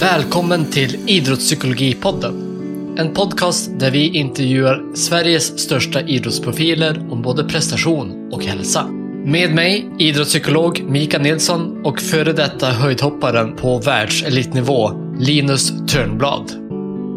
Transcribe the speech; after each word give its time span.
Välkommen 0.00 0.70
till 0.70 0.98
Idrottspsykologipodden. 1.06 2.34
En 2.98 3.14
podcast 3.14 3.70
där 3.78 3.90
vi 3.90 4.08
intervjuar 4.08 4.94
Sveriges 4.94 5.58
största 5.58 6.00
idrottsprofiler 6.00 7.12
om 7.12 7.22
både 7.22 7.44
prestation 7.44 8.32
och 8.32 8.44
hälsa. 8.44 8.86
Med 9.24 9.54
mig 9.54 9.90
idrottspsykolog 9.98 10.82
Mika 10.82 11.18
Nilsson 11.18 11.86
och 11.86 12.00
före 12.00 12.32
detta 12.32 12.66
höjdhopparen 12.66 13.56
på 13.56 13.78
världselitnivå 13.78 14.90
Linus 15.18 15.72
Törnblad. 15.88 16.52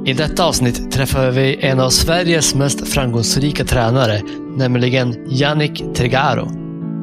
I 0.07 0.13
detta 0.13 0.45
avsnitt 0.45 0.91
träffar 0.91 1.31
vi 1.31 1.57
en 1.61 1.79
av 1.79 1.89
Sveriges 1.89 2.55
mest 2.55 2.87
framgångsrika 2.87 3.65
tränare, 3.65 4.21
nämligen 4.57 5.15
Yannick 5.29 5.83
Tregaro. 5.95 6.51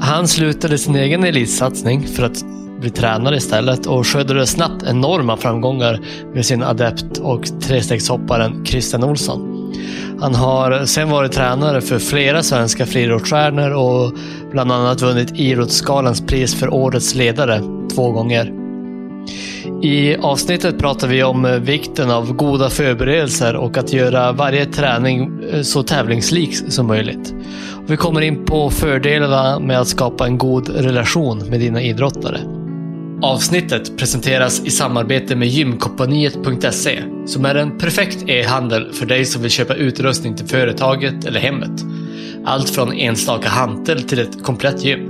Han 0.00 0.28
slutade 0.28 0.78
sin 0.78 0.96
egen 0.96 1.24
elitsatsning 1.24 2.08
för 2.08 2.22
att 2.22 2.44
bli 2.84 2.90
tränare 2.90 3.36
istället 3.36 3.86
och 3.86 4.06
skördade 4.06 4.46
snabbt 4.46 4.82
enorma 4.82 5.36
framgångar 5.36 6.00
med 6.34 6.46
sin 6.46 6.62
adept 6.62 7.18
och 7.18 7.60
trestegshopparen 7.60 8.64
Christian 8.64 9.04
Olsson. 9.04 9.72
Han 10.20 10.34
har 10.34 10.84
sen 10.84 11.10
varit 11.10 11.32
tränare 11.32 11.80
för 11.80 11.98
flera 11.98 12.42
svenska 12.42 12.86
friidrottsstjärnor 12.86 13.70
och 13.70 14.12
bland 14.50 14.72
annat 14.72 15.02
vunnit 15.02 15.32
Idrottsgalans 15.38 16.26
pris 16.26 16.54
för 16.54 16.74
Årets 16.74 17.14
ledare 17.14 17.60
två 17.94 18.10
gånger. 18.10 18.52
I 19.82 20.16
avsnittet 20.16 20.78
pratar 20.78 21.08
vi 21.08 21.22
om 21.22 21.60
vikten 21.62 22.10
av 22.10 22.32
goda 22.32 22.70
förberedelser 22.70 23.56
och 23.56 23.78
att 23.78 23.92
göra 23.92 24.32
varje 24.32 24.66
träning 24.66 25.30
så 25.62 25.82
tävlingslik 25.82 26.56
som 26.72 26.86
möjligt. 26.86 27.34
Vi 27.86 27.96
kommer 27.96 28.20
in 28.20 28.44
på 28.44 28.70
fördelarna 28.70 29.58
med 29.58 29.80
att 29.80 29.88
skapa 29.88 30.26
en 30.26 30.38
god 30.38 30.68
relation 30.68 31.38
med 31.38 31.60
dina 31.60 31.82
idrottare. 31.82 32.63
Avsnittet 33.24 33.98
presenteras 33.98 34.60
i 34.64 34.70
samarbete 34.70 35.36
med 35.36 35.48
gymkompaniet.se 35.48 37.02
som 37.26 37.44
är 37.44 37.54
en 37.54 37.78
perfekt 37.78 38.28
e-handel 38.28 38.92
för 38.92 39.06
dig 39.06 39.24
som 39.24 39.42
vill 39.42 39.50
köpa 39.50 39.74
utrustning 39.74 40.36
till 40.36 40.46
företaget 40.46 41.24
eller 41.24 41.40
hemmet. 41.40 41.84
Allt 42.44 42.70
från 42.70 42.92
enstaka 42.92 43.48
hantel 43.48 44.02
till 44.02 44.18
ett 44.18 44.42
komplett 44.42 44.84
gym. 44.84 45.00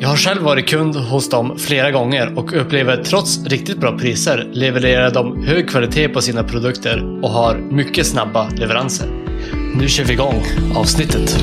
Jag 0.00 0.08
har 0.08 0.16
själv 0.16 0.42
varit 0.42 0.68
kund 0.68 0.96
hos 0.96 1.28
dem 1.28 1.58
flera 1.58 1.90
gånger 1.90 2.38
och 2.38 2.60
upplever 2.60 2.92
att 2.92 3.04
trots 3.04 3.46
riktigt 3.46 3.78
bra 3.78 3.98
priser 3.98 4.50
levererar 4.52 5.10
de 5.10 5.44
hög 5.44 5.68
kvalitet 5.68 6.08
på 6.08 6.20
sina 6.20 6.44
produkter 6.44 7.20
och 7.22 7.30
har 7.30 7.56
mycket 7.56 8.06
snabba 8.06 8.48
leveranser. 8.48 9.08
Nu 9.74 9.88
kör 9.88 10.04
vi 10.04 10.12
igång 10.12 10.42
avsnittet. 10.76 11.38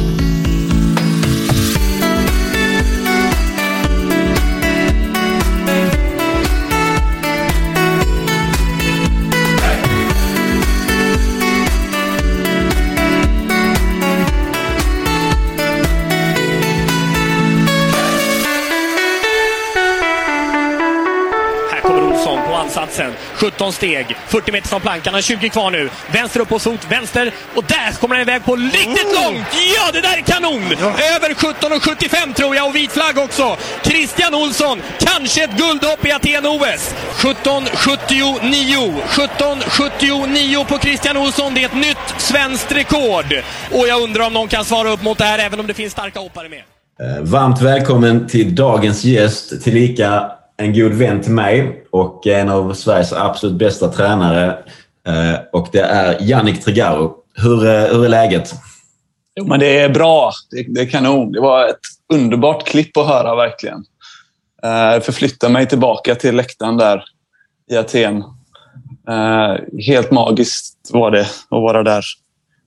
17 23.41 23.73
steg, 23.73 24.17
40 24.27 24.51
meter 24.51 24.67
från 24.67 24.81
plankan, 24.81 25.03
han 25.05 25.13
har 25.13 25.21
20 25.21 25.49
kvar 25.49 25.71
nu. 25.71 25.89
Vänster 26.11 26.39
upp 26.39 26.49
på 26.49 26.59
fot, 26.59 26.87
vänster 26.89 27.31
och 27.55 27.63
där 27.63 27.91
kommer 27.99 28.15
han 28.15 28.21
iväg 28.21 28.45
på 28.45 28.55
riktigt 28.55 29.13
långt! 29.23 29.47
Ja, 29.75 29.91
det 29.93 30.01
där 30.01 30.17
är 30.17 30.21
kanon! 30.21 30.63
Över 31.15 31.33
17,75 31.33 32.33
tror 32.33 32.55
jag 32.55 32.67
och 32.67 32.75
vit 32.75 32.91
flagg 32.91 33.17
också. 33.17 33.57
Christian 33.83 34.35
Olsson, 34.35 34.81
kanske 34.99 35.43
ett 35.43 35.57
guldhopp 35.57 36.05
i 36.05 36.11
Aten-OS. 36.11 36.95
17,79. 37.15 38.93
17,79 39.07 40.65
på 40.65 40.79
Christian 40.79 41.17
Olsson. 41.17 41.53
Det 41.53 41.61
är 41.63 41.65
ett 41.65 41.75
nytt 41.75 42.15
svenskt 42.17 42.71
rekord. 42.71 43.43
Och 43.71 43.87
jag 43.87 44.01
undrar 44.01 44.25
om 44.25 44.33
någon 44.33 44.47
kan 44.47 44.65
svara 44.65 44.89
upp 44.89 45.03
mot 45.03 45.17
det 45.17 45.23
här 45.23 45.39
även 45.39 45.59
om 45.59 45.67
det 45.67 45.73
finns 45.73 45.91
starka 45.93 46.19
hoppare 46.19 46.49
med. 46.49 46.59
Eh, 46.59 47.21
Varmt 47.21 47.61
välkommen 47.61 48.27
till 48.27 48.55
dagens 48.55 49.03
gäst, 49.03 49.63
tillika 49.63 50.31
en 50.61 50.73
god 50.73 50.93
vän 50.93 51.21
till 51.21 51.31
mig 51.31 51.83
och 51.91 52.27
en 52.27 52.49
av 52.49 52.73
Sveriges 52.73 53.13
absolut 53.13 53.55
bästa 53.55 53.87
tränare. 53.87 54.57
Eh, 55.07 55.39
Och 55.53 55.67
det 55.71 55.81
är 55.81 56.21
Yannick 56.21 56.63
Tregaro. 56.63 57.15
Hur, 57.35 57.65
eh, 57.65 57.81
hur 57.81 58.05
är 58.05 58.09
läget? 58.09 58.53
Jo, 59.35 59.47
men 59.47 59.59
det 59.59 59.79
är 59.79 59.89
bra. 59.89 60.31
Det, 60.51 60.65
det 60.73 60.81
är 60.81 60.85
kanon. 60.85 61.31
Det 61.31 61.41
var 61.41 61.67
ett 61.67 61.79
underbart 62.13 62.67
klipp 62.67 62.97
att 62.97 63.07
höra 63.07 63.35
verkligen. 63.35 63.83
Uh, 64.65 65.01
förflytta 65.01 65.49
mig 65.49 65.65
tillbaka 65.65 66.15
till 66.15 66.35
läktaren 66.35 66.77
där 66.77 67.03
i 67.71 67.77
Aten. 67.77 68.23
Eh, 69.09 69.55
helt 69.87 70.11
magiskt 70.11 70.89
var 70.93 71.11
det 71.11 71.21
att 71.21 71.27
vara 71.49 71.83
där. 71.83 72.03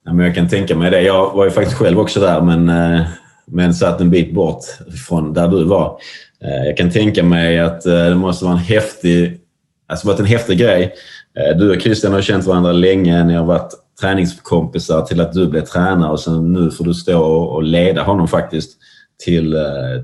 Ja, 0.04 0.12
men 0.12 0.26
jag 0.26 0.34
kan 0.34 0.48
tänka 0.48 0.76
mig 0.76 0.90
det. 0.90 1.02
Jag 1.02 1.32
var 1.32 1.44
ju 1.44 1.50
faktiskt 1.50 1.78
själv 1.78 2.00
också 2.00 2.20
där, 2.20 2.40
men, 2.40 2.68
eh, 2.68 3.02
men 3.46 3.74
satt 3.74 4.00
en 4.00 4.10
bit 4.10 4.34
bort 4.34 4.64
från 5.08 5.32
där 5.32 5.48
du 5.48 5.64
var. 5.64 5.98
Eh, 6.44 6.66
jag 6.66 6.76
kan 6.76 6.90
tänka 6.90 7.22
mig 7.22 7.58
att 7.58 7.86
eh, 7.86 7.92
det 7.92 8.14
måste 8.14 8.44
vara 8.44 8.54
en 8.54 8.60
häftig, 8.60 9.40
alltså 9.88 10.06
varit 10.06 10.20
en 10.20 10.26
häftig 10.26 10.58
grej. 10.58 10.94
Eh, 11.38 11.56
du 11.56 11.76
och 11.76 11.82
Christian 11.82 12.12
har 12.12 12.22
känt 12.22 12.44
varandra 12.44 12.72
länge. 12.72 13.24
Ni 13.24 13.34
har 13.34 13.44
varit 13.44 13.72
träningskompisar 14.00 15.02
till 15.02 15.20
att 15.20 15.32
du 15.32 15.46
blev 15.46 15.64
tränare 15.64 16.10
och 16.10 16.20
sen 16.20 16.52
nu 16.52 16.70
får 16.70 16.84
du 16.84 16.94
stå 16.94 17.22
och 17.24 17.62
leda 17.62 18.02
honom 18.02 18.28
faktiskt 18.28 18.76
till 19.24 19.50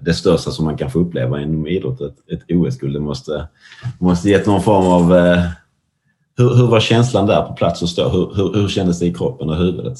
det 0.02 0.14
största 0.14 0.50
som 0.50 0.64
man 0.64 0.76
kan 0.76 0.90
få 0.90 0.98
uppleva 0.98 1.40
inom 1.40 1.66
idrott, 1.66 2.00
ett, 2.00 2.32
ett 2.32 2.56
OS-guld. 2.56 2.94
Det 2.94 3.00
måste, 3.00 3.48
måste 3.98 4.30
gett 4.30 4.46
någon 4.46 4.62
form 4.62 4.86
av... 4.86 5.12
Hur, 6.36 6.54
hur 6.54 6.66
var 6.66 6.80
känslan 6.80 7.26
där 7.26 7.42
på 7.42 7.52
plats 7.52 7.82
och 7.82 7.88
stå? 7.88 8.08
Hur, 8.08 8.34
hur, 8.36 8.60
hur 8.60 8.68
kändes 8.68 8.98
det 8.98 9.06
i 9.06 9.14
kroppen 9.14 9.50
och 9.50 9.56
huvudet? 9.56 9.98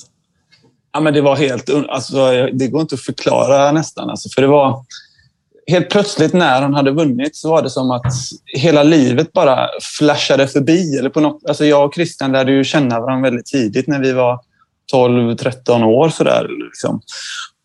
Ja, 0.92 1.00
men 1.00 1.14
det 1.14 1.20
var 1.20 1.36
helt... 1.36 1.70
Alltså, 1.88 2.48
det 2.52 2.68
går 2.68 2.80
inte 2.80 2.94
att 2.94 3.00
förklara 3.00 3.72
nästan. 3.72 4.10
Alltså, 4.10 4.28
för 4.34 4.42
det 4.42 4.48
var... 4.48 4.84
Helt 5.70 5.90
plötsligt 5.90 6.32
när 6.32 6.62
han 6.62 6.74
hade 6.74 6.90
vunnit 6.90 7.36
så 7.36 7.50
var 7.50 7.62
det 7.62 7.70
som 7.70 7.90
att 7.90 8.12
hela 8.46 8.82
livet 8.82 9.32
bara 9.32 9.68
flashade 9.98 10.48
förbi. 10.48 10.96
Eller 10.98 11.10
på 11.10 11.20
något, 11.20 11.44
alltså 11.48 11.64
jag 11.64 11.86
och 11.86 11.94
Christian 11.94 12.32
lärde 12.32 12.52
ju 12.52 12.64
känna 12.64 13.00
varandra 13.00 13.30
väldigt 13.30 13.46
tidigt 13.46 13.86
när 13.86 14.00
vi 14.00 14.12
var 14.12 14.40
12-13 14.92 15.84
år. 15.84 16.08
Sådär, 16.08 16.48
liksom. 16.64 17.00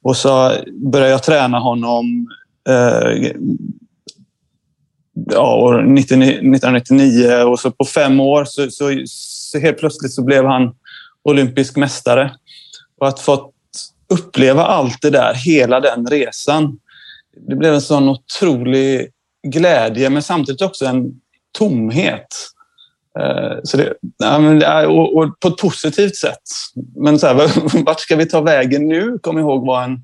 Och 0.03 0.17
så 0.17 0.51
började 0.91 1.11
jag 1.11 1.23
träna 1.23 1.59
honom 1.59 2.27
eh, 2.69 3.31
ja, 5.31 5.55
år 5.55 5.97
1999 5.99 7.31
och 7.31 7.59
så 7.59 7.71
på 7.71 7.85
fem 7.85 8.19
år 8.19 8.45
så, 8.45 8.71
så, 8.71 9.03
så 9.05 9.59
helt 9.59 9.77
plötsligt 9.77 10.13
så 10.13 10.23
blev 10.23 10.45
han 10.45 10.75
olympisk 11.23 11.75
mästare. 11.75 12.31
Och 12.99 13.07
att 13.07 13.19
fått 13.19 13.51
uppleva 14.09 14.65
allt 14.65 15.01
det 15.01 15.09
där, 15.09 15.33
hela 15.33 15.79
den 15.79 16.07
resan. 16.07 16.79
Det 17.47 17.55
blev 17.55 17.73
en 17.73 17.81
sån 17.81 18.09
otrolig 18.09 19.09
glädje 19.47 20.09
men 20.09 20.21
samtidigt 20.21 20.61
också 20.61 20.85
en 20.85 21.11
tomhet. 21.57 22.27
Eh, 23.19 23.57
så 23.63 23.77
det, 23.77 23.93
och 24.87 25.39
på 25.39 25.47
ett 25.47 25.57
positivt 25.57 26.15
sätt. 26.15 26.43
Men 26.95 27.19
så 27.19 27.27
här, 27.27 27.83
vart 27.85 27.99
ska 27.99 28.15
vi 28.15 28.25
ta 28.25 28.41
vägen 28.41 28.87
nu? 28.87 29.19
Kom 29.21 29.39
ihåg 29.39 29.65
var 29.65 29.83
en, 29.83 29.99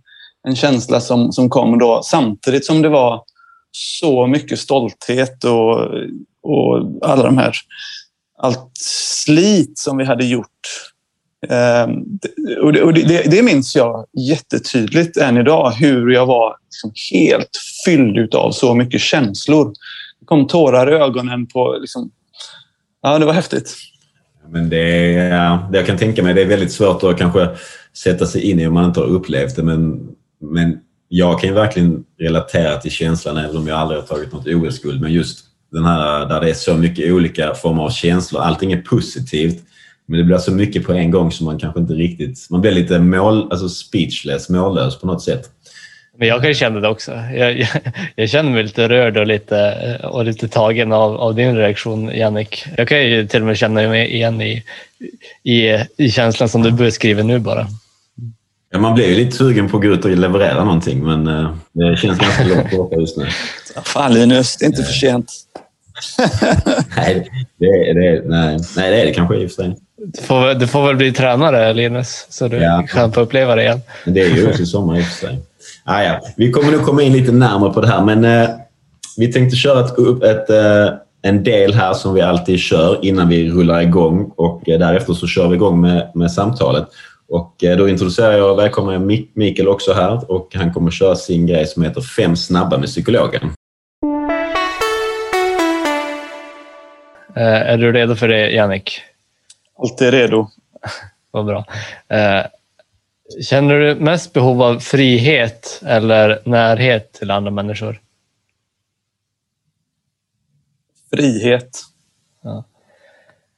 en 0.47 0.55
känsla 0.55 1.01
som, 1.01 1.31
som 1.31 1.49
kom 1.49 1.79
då 1.79 2.01
samtidigt 2.03 2.65
som 2.65 2.81
det 2.81 2.89
var 2.89 3.23
så 3.71 4.27
mycket 4.27 4.59
stolthet 4.59 5.43
och, 5.43 5.79
och 6.43 6.99
alla 7.01 7.23
de 7.23 7.37
här 7.37 7.55
allt 8.37 8.71
slit 9.23 9.77
som 9.77 9.97
vi 9.97 10.05
hade 10.05 10.25
gjort. 10.25 10.90
Det- 11.47 12.59
och 12.61 12.73
det, 12.73 12.81
och 12.81 12.93
det, 12.93 13.31
det 13.31 13.41
minns 13.43 13.75
jag 13.75 14.05
jättetydligt 14.29 15.17
än 15.17 15.37
idag, 15.37 15.71
hur 15.71 16.09
jag 16.11 16.25
var 16.25 16.55
liksom 16.67 16.91
helt 17.13 17.49
fylld 17.85 18.35
av 18.35 18.51
så 18.51 18.73
mycket 18.75 19.01
känslor. 19.01 19.73
Det 20.19 20.25
kom 20.25 20.47
tårar 20.47 20.91
i 20.91 20.95
ögonen 20.95 21.47
på... 21.47 21.77
Liksom, 21.81 22.11
ja, 23.01 23.19
det 23.19 23.25
var 23.25 23.33
häftigt. 23.33 23.75
Men 24.49 24.69
det 24.69 25.13
är, 25.15 25.71
det 25.71 25.77
jag 25.77 25.87
kan 25.87 25.97
tänka 25.97 26.23
mig, 26.23 26.33
det 26.33 26.41
är 26.41 26.45
väldigt 26.45 26.71
svårt 26.71 27.03
att 27.03 27.17
kanske 27.17 27.49
sätta 27.97 28.25
sig 28.25 28.51
in 28.51 28.59
i 28.59 28.67
om 28.67 28.73
man 28.73 28.85
inte 28.85 28.99
har 28.99 29.07
upplevt 29.07 29.55
det. 29.55 29.63
Men, 29.63 30.07
men 30.41 30.79
jag 31.09 31.39
kan 31.39 31.49
ju 31.49 31.55
verkligen 31.55 32.03
relatera 32.19 32.77
till 32.77 32.91
känslan 32.91 33.37
även 33.37 33.57
om 33.57 33.67
jag 33.67 33.77
aldrig 33.77 33.99
har 33.99 34.07
tagit 34.07 34.33
något 34.33 34.47
OS-guld. 34.47 35.01
Men 35.01 35.13
just 35.13 35.39
den 35.71 35.85
här 35.85 36.25
där 36.25 36.41
det 36.41 36.49
är 36.49 36.53
så 36.53 36.73
mycket 36.73 37.11
olika 37.13 37.53
former 37.53 37.83
av 37.83 37.89
känslor. 37.89 38.41
Allting 38.41 38.71
är 38.71 38.81
positivt. 38.81 39.63
Men 40.11 40.17
det 40.17 40.23
blir 40.23 40.37
så 40.37 40.51
mycket 40.51 40.85
på 40.85 40.93
en 40.93 41.11
gång 41.11 41.31
som 41.31 41.45
man 41.45 41.59
kanske 41.59 41.79
inte 41.79 41.93
riktigt... 41.93 42.47
Man 42.49 42.61
blir 42.61 42.71
lite 42.71 42.99
mål, 42.99 43.47
alltså 43.51 43.69
speechless, 43.69 44.49
mållös 44.49 44.99
på 44.99 45.07
något 45.07 45.21
sätt. 45.21 45.49
Men 46.17 46.27
jag 46.27 46.39
kan 46.39 46.47
ju 46.47 46.55
känna 46.55 46.79
det 46.79 46.87
också. 46.87 47.11
Jag, 47.11 47.59
jag, 47.59 47.67
jag 48.15 48.29
känner 48.29 48.51
mig 48.51 48.63
lite 48.63 48.89
rörd 48.89 49.17
och 49.17 49.27
lite, 49.27 49.99
och 50.03 50.25
lite 50.25 50.47
tagen 50.47 50.91
av, 50.91 51.15
av 51.15 51.35
din 51.35 51.55
reaktion, 51.55 52.11
Jannik. 52.15 52.65
Jag 52.77 52.87
kan 52.87 53.01
ju 53.01 53.27
till 53.27 53.41
och 53.41 53.47
med 53.47 53.57
känna 53.57 53.81
mig 53.89 54.13
igen 54.13 54.41
i, 54.41 54.63
i, 55.43 55.85
i 55.97 56.11
känslan 56.11 56.49
som 56.49 56.61
du 56.61 56.71
beskriver 56.71 57.23
nu 57.23 57.39
bara. 57.39 57.67
Ja, 58.71 58.79
man 58.79 58.95
blir 58.95 59.07
ju 59.07 59.15
lite 59.15 59.37
sugen 59.37 59.69
på 59.69 59.77
att 59.77 59.83
gå 59.83 59.89
ut 59.89 60.05
och 60.05 60.11
leverera 60.11 60.63
någonting 60.63 61.03
men 61.03 61.27
eh, 61.27 61.55
det 61.71 61.97
känns 61.97 62.19
ganska 62.19 62.43
långt 62.43 62.71
borta 62.71 62.95
just 62.95 63.17
nu. 63.17 63.27
Fan 63.83 64.13
Linus, 64.13 64.57
det 64.57 64.65
är 64.65 64.67
inte 64.67 64.83
för 64.83 64.93
sent. 64.93 65.31
Nej, 66.97 67.29
Det, 67.57 67.93
det, 67.93 68.21
nej, 68.25 68.57
nej, 68.75 68.91
det 68.91 69.01
är 69.01 69.05
det 69.05 69.13
kanske 69.13 69.35
i 69.35 69.45
och 69.45 69.51
för 69.51 69.63
sig. 69.63 69.75
Du 70.13 70.21
får, 70.21 70.53
du 70.53 70.67
får 70.67 70.87
väl 70.87 70.95
bli 70.95 71.11
tränare, 71.11 71.73
Linus, 71.73 72.27
så 72.29 72.47
du 72.47 72.57
Ja. 72.57 72.85
kan 72.89 73.11
få 73.13 73.21
uppleva 73.21 73.55
det 73.55 73.61
igen. 73.61 73.81
Det 74.05 74.21
är 74.21 74.29
ju 74.35 74.49
också 74.49 74.65
sommar 74.65 74.97
i 74.97 75.01
och 75.01 75.05
för 75.05 75.27
sig. 75.27 75.39
Ah, 75.83 76.03
ja. 76.03 76.19
Vi 76.37 76.51
kommer 76.51 76.71
nog 76.71 76.85
komma 76.85 77.01
in 77.03 77.13
lite 77.13 77.31
närmare 77.31 77.73
på 77.73 77.81
det 77.81 77.87
här, 77.87 78.01
men 78.03 78.25
eh, 78.25 78.49
vi 79.17 79.33
tänkte 79.33 79.55
köra 79.55 79.85
ett, 79.85 79.97
upp 79.97 80.23
ett, 80.23 80.49
eh, 80.49 80.87
en 81.21 81.43
del 81.43 81.73
här 81.73 81.93
som 81.93 82.13
vi 82.13 82.21
alltid 82.21 82.59
kör 82.59 83.05
innan 83.05 83.29
vi 83.29 83.49
rullar 83.51 83.81
igång 83.81 84.31
och 84.37 84.69
eh, 84.69 84.79
därefter 84.79 85.13
så 85.13 85.27
kör 85.27 85.47
vi 85.47 85.55
igång 85.55 85.81
med, 85.81 86.11
med 86.15 86.31
samtalet. 86.31 86.87
Och 87.29 87.63
eh, 87.63 87.77
då 87.77 87.89
introducerar 87.89 88.31
jag 88.37 88.51
och 88.51 88.59
välkomnar 88.59 88.99
Mikael 89.39 89.67
också 89.67 89.93
här 89.93 90.31
och 90.31 90.49
han 90.55 90.73
kommer 90.73 90.91
köra 90.91 91.15
sin 91.15 91.47
grej 91.47 91.65
som 91.67 91.83
heter 91.83 92.01
Fem 92.01 92.35
snabba 92.35 92.77
med 92.77 92.87
psykologen. 92.87 93.41
Är 97.35 97.77
du 97.77 97.91
redo 97.91 98.15
för 98.15 98.27
det, 98.27 98.49
Jannik? 98.51 99.01
Alltid 99.77 100.11
redo. 100.11 100.47
Vad 101.31 101.45
bra. 101.45 101.65
Eh, 102.07 102.45
känner 103.43 103.75
du 103.79 103.95
mest 103.95 104.33
behov 104.33 104.61
av 104.63 104.79
frihet 104.79 105.81
eller 105.85 106.41
närhet 106.45 107.13
till 107.13 107.31
andra 107.31 107.51
människor? 107.51 108.01
Frihet. 111.15 111.69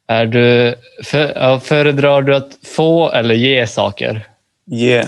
Är 0.08 0.26
du, 0.26 0.76
för, 1.04 1.34
ja, 1.36 1.60
föredrar 1.60 2.22
du 2.22 2.36
att 2.36 2.58
få 2.64 3.12
eller 3.12 3.36
ge 3.36 3.68
saker? 3.68 4.28
Ge. 4.66 5.04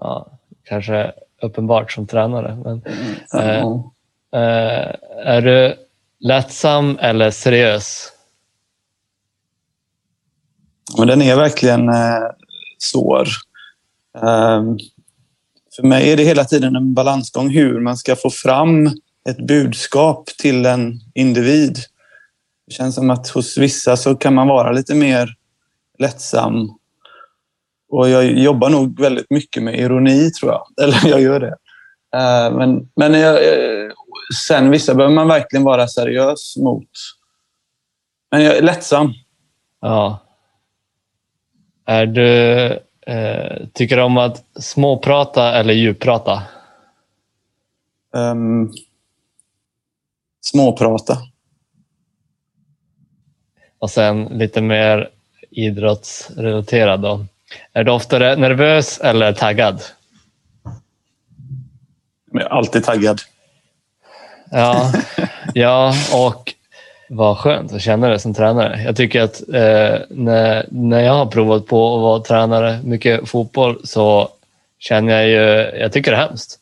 Ja, 0.00 0.26
kanske 0.64 1.12
uppenbart 1.42 1.92
som 1.92 2.06
tränare. 2.06 2.56
Men, 2.64 2.82
Eh. 3.42 3.58
Ja. 3.58 3.92
eh, 4.38 4.94
är 5.26 5.40
du 5.40 5.76
lättsam 6.22 6.98
eller 7.00 7.30
seriös? 7.30 8.12
Men 10.98 11.08
den 11.08 11.22
är 11.22 11.36
verkligen 11.36 11.88
eh, 11.88 12.30
svår. 12.78 13.28
Um, 14.14 14.78
för 15.76 15.82
mig 15.82 16.12
är 16.12 16.16
det 16.16 16.24
hela 16.24 16.44
tiden 16.44 16.76
en 16.76 16.94
balansgång 16.94 17.50
hur 17.50 17.80
man 17.80 17.96
ska 17.96 18.16
få 18.16 18.30
fram 18.30 18.86
ett 19.28 19.46
budskap 19.46 20.26
till 20.26 20.66
en 20.66 21.00
individ. 21.14 21.78
Det 22.66 22.72
känns 22.72 22.94
som 22.94 23.10
att 23.10 23.28
hos 23.28 23.58
vissa 23.58 23.96
så 23.96 24.14
kan 24.14 24.34
man 24.34 24.48
vara 24.48 24.72
lite 24.72 24.94
mer 24.94 25.34
lättsam. 25.98 26.70
Och 27.88 28.08
jag 28.08 28.24
jobbar 28.24 28.70
nog 28.70 29.00
väldigt 29.00 29.30
mycket 29.30 29.62
med 29.62 29.78
ironi, 29.78 30.30
tror 30.30 30.52
jag. 30.52 30.66
Eller 30.84 31.08
jag 31.08 31.20
gör 31.20 31.40
det. 31.40 31.56
Ehm, 32.16 32.54
men 32.54 32.88
men 32.96 33.20
jag, 33.20 33.34
eh, 33.34 33.90
sen 34.46 34.70
vissa 34.70 34.94
behöver 34.94 35.14
man 35.14 35.28
verkligen 35.28 35.64
vara 35.64 35.88
seriös 35.88 36.56
mot. 36.56 36.88
Men 38.30 38.42
jag 38.42 38.56
är 38.56 38.62
lättsam. 38.62 39.12
Ja. 39.80 40.18
Är 41.84 42.06
du, 42.06 42.62
eh, 43.06 43.66
tycker 43.72 43.96
du 43.96 44.02
om 44.02 44.18
att 44.18 44.44
småprata 44.60 45.54
eller 45.54 45.74
djupprata? 45.74 46.42
Um, 48.12 48.72
småprata. 50.40 51.18
Och 53.78 53.90
sen 53.90 54.24
lite 54.24 54.60
mer 54.60 55.10
idrottsrelaterad. 55.50 57.00
Då. 57.00 57.26
Är 57.72 57.84
du 57.84 57.90
oftare 57.90 58.36
nervös 58.36 59.00
eller 59.00 59.32
taggad? 59.32 59.82
Jag 62.32 62.42
är 62.42 62.46
alltid 62.48 62.84
taggad. 62.84 63.20
Ja, 64.52 64.92
ja 65.54 65.94
och 66.14 66.54
vad 67.08 67.38
skönt 67.38 67.72
att 67.72 67.82
känna 67.82 68.08
det 68.08 68.18
som 68.18 68.34
tränare. 68.34 68.82
Jag 68.84 68.96
tycker 68.96 69.22
att 69.22 69.40
eh, 69.48 70.00
när, 70.08 70.66
när 70.70 71.00
jag 71.00 71.12
har 71.12 71.26
provat 71.26 71.66
på 71.66 71.94
att 71.96 72.02
vara 72.02 72.20
tränare 72.20 72.80
mycket 72.84 73.28
fotboll 73.28 73.80
så 73.84 74.28
känner 74.78 75.12
jag 75.12 75.28
ju, 75.28 75.78
jag 75.80 75.92
tycker 75.92 76.10
det 76.10 76.16
är 76.16 76.26
hemskt. 76.28 76.58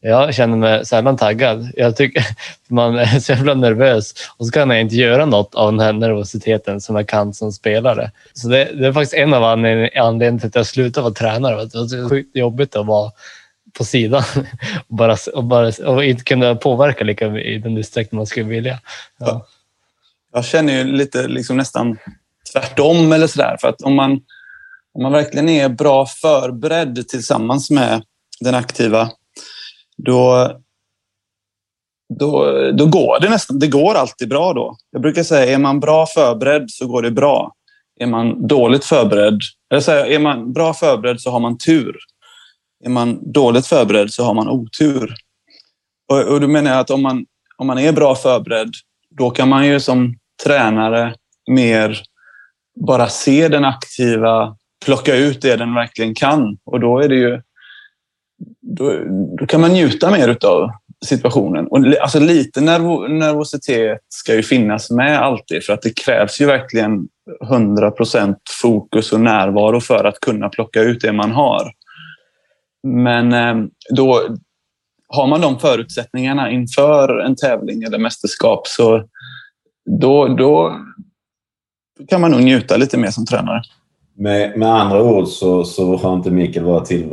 Jag 0.00 0.34
känner 0.34 0.56
mig 0.56 0.86
sällan 0.86 1.16
taggad. 1.16 1.68
Jag 1.76 1.96
tycker 1.96 2.24
man 2.68 2.98
är 2.98 3.20
så 3.20 3.32
jävla 3.32 3.54
nervös 3.54 4.14
och 4.36 4.46
så 4.46 4.52
kan 4.52 4.70
jag 4.70 4.80
inte 4.80 4.96
göra 4.96 5.26
något 5.26 5.54
av 5.54 5.72
den 5.72 5.80
här 5.80 5.92
nervositeten 5.92 6.80
som 6.80 6.96
jag 6.96 7.08
kan 7.08 7.34
som 7.34 7.52
spelare. 7.52 8.10
Så 8.32 8.48
det, 8.48 8.64
det 8.64 8.86
är 8.86 8.92
faktiskt 8.92 9.14
en 9.14 9.34
av 9.34 9.44
anledningarna 9.44 10.38
till 10.38 10.48
att 10.48 10.54
jag 10.54 10.66
slutade 10.66 11.02
vara 11.04 11.14
tränare. 11.14 11.64
Det 11.64 11.78
var 11.78 11.86
så 11.86 12.08
sjukt 12.08 12.36
jobbigt 12.36 12.76
att 12.76 12.86
vara 12.86 13.10
på 13.78 13.84
sidan 13.84 14.22
och, 14.88 14.96
bara, 14.96 15.16
och, 15.34 15.44
bara, 15.44 15.72
och 15.86 16.04
inte 16.04 16.24
kunna 16.24 16.54
påverka 16.54 17.04
lika 17.04 17.26
i 17.26 17.58
den 17.58 17.76
utsträckning 17.76 18.16
man 18.16 18.26
skulle 18.26 18.46
vilja. 18.46 18.78
Ja. 19.18 19.46
Jag 20.32 20.44
känner 20.44 20.72
ju 20.72 20.84
lite 20.84 21.28
liksom 21.28 21.56
nästan 21.56 21.98
tvärtom 22.52 23.12
eller 23.12 23.26
sådär. 23.26 23.56
För 23.60 23.68
att 23.68 23.82
om 23.82 23.94
man, 23.94 24.12
om 24.94 25.02
man 25.02 25.12
verkligen 25.12 25.48
är 25.48 25.68
bra 25.68 26.06
förberedd 26.06 27.08
tillsammans 27.08 27.70
med 27.70 28.02
den 28.40 28.54
aktiva, 28.54 29.10
då, 29.96 30.52
då, 32.18 32.52
då 32.72 32.86
går 32.86 33.20
det 33.20 33.28
nästan. 33.28 33.58
Det 33.58 33.66
går 33.66 33.94
alltid 33.94 34.28
bra 34.28 34.52
då. 34.52 34.76
Jag 34.90 35.02
brukar 35.02 35.22
säga, 35.22 35.54
är 35.54 35.58
man 35.58 35.80
bra 35.80 36.06
förberedd 36.06 36.70
så 36.70 36.86
går 36.86 37.02
det 37.02 37.10
bra. 37.10 37.54
Är 38.00 38.06
man 38.06 38.46
dåligt 38.46 38.84
förberedd, 38.84 39.40
eller 39.70 39.80
säga, 39.80 40.06
är 40.06 40.18
man 40.18 40.52
bra 40.52 40.74
förberedd 40.74 41.20
så 41.20 41.30
har 41.30 41.40
man 41.40 41.58
tur. 41.58 41.96
Är 42.84 42.90
man 42.90 43.32
dåligt 43.32 43.66
förberedd 43.66 44.12
så 44.12 44.24
har 44.24 44.34
man 44.34 44.48
otur. 44.48 45.14
Och, 46.08 46.22
och 46.22 46.40
då 46.40 46.48
menar 46.48 46.70
jag 46.70 46.80
att 46.80 46.90
om 46.90 47.02
man, 47.02 47.26
om 47.56 47.66
man 47.66 47.78
är 47.78 47.92
bra 47.92 48.14
förberedd, 48.14 48.72
då 49.10 49.30
kan 49.30 49.48
man 49.48 49.66
ju 49.66 49.80
som 49.80 50.14
tränare 50.44 51.14
mer 51.50 52.02
bara 52.86 53.08
se 53.08 53.48
den 53.48 53.64
aktiva, 53.64 54.56
plocka 54.84 55.16
ut 55.16 55.42
det 55.42 55.56
den 55.56 55.74
verkligen 55.74 56.14
kan. 56.14 56.58
Och 56.64 56.80
då 56.80 56.98
är 56.98 57.08
det 57.08 57.16
ju... 57.16 57.42
Då, 58.60 58.92
då 59.38 59.46
kan 59.46 59.60
man 59.60 59.72
njuta 59.72 60.10
mer 60.10 60.28
utav 60.28 60.70
situationen. 61.04 61.66
Och 61.66 61.80
li- 61.80 61.98
alltså 61.98 62.20
lite 62.20 62.60
nervo, 62.60 63.08
nervositet 63.08 63.98
ska 64.08 64.34
ju 64.34 64.42
finnas 64.42 64.90
med 64.90 65.18
alltid 65.18 65.64
för 65.64 65.72
att 65.72 65.82
det 65.82 65.98
krävs 66.04 66.40
ju 66.40 66.46
verkligen 66.46 67.08
100% 67.50 68.34
fokus 68.62 69.12
och 69.12 69.20
närvaro 69.20 69.80
för 69.80 70.04
att 70.04 70.20
kunna 70.20 70.48
plocka 70.48 70.80
ut 70.80 71.00
det 71.00 71.12
man 71.12 71.32
har. 71.32 71.72
Men 72.82 73.32
eh, 73.32 73.68
då 73.90 74.20
har 75.08 75.26
man 75.26 75.40
de 75.40 75.58
förutsättningarna 75.58 76.50
inför 76.50 77.18
en 77.18 77.36
tävling 77.36 77.82
eller 77.82 77.98
mästerskap 77.98 78.66
så 78.66 79.04
då, 80.00 80.28
då 80.28 80.76
kan 82.08 82.20
man 82.20 82.30
nog 82.30 82.42
njuta 82.42 82.76
lite 82.76 82.98
mer 82.98 83.10
som 83.10 83.26
tränare. 83.26 83.62
Med, 84.14 84.58
med 84.58 84.68
andra 84.68 85.02
ord 85.02 85.28
så, 85.28 85.64
så 85.64 85.96
har 85.96 86.14
inte 86.14 86.30
Mikael 86.30 86.66
varit 86.66 86.84
till, 86.84 87.08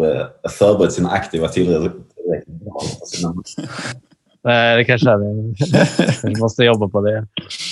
förberett 0.60 0.94
sina 0.94 1.10
aktiva 1.10 1.48
tillräckligt 1.48 1.92
bra. 2.48 2.82
Nej, 4.44 4.78
det 4.78 4.86
kanske 4.86 5.10
är 5.12 5.18
det. 5.18 6.28
Vi 6.30 6.36
måste 6.42 6.64
jobba 6.64 6.88
på 6.90 7.02
det. 7.02 7.28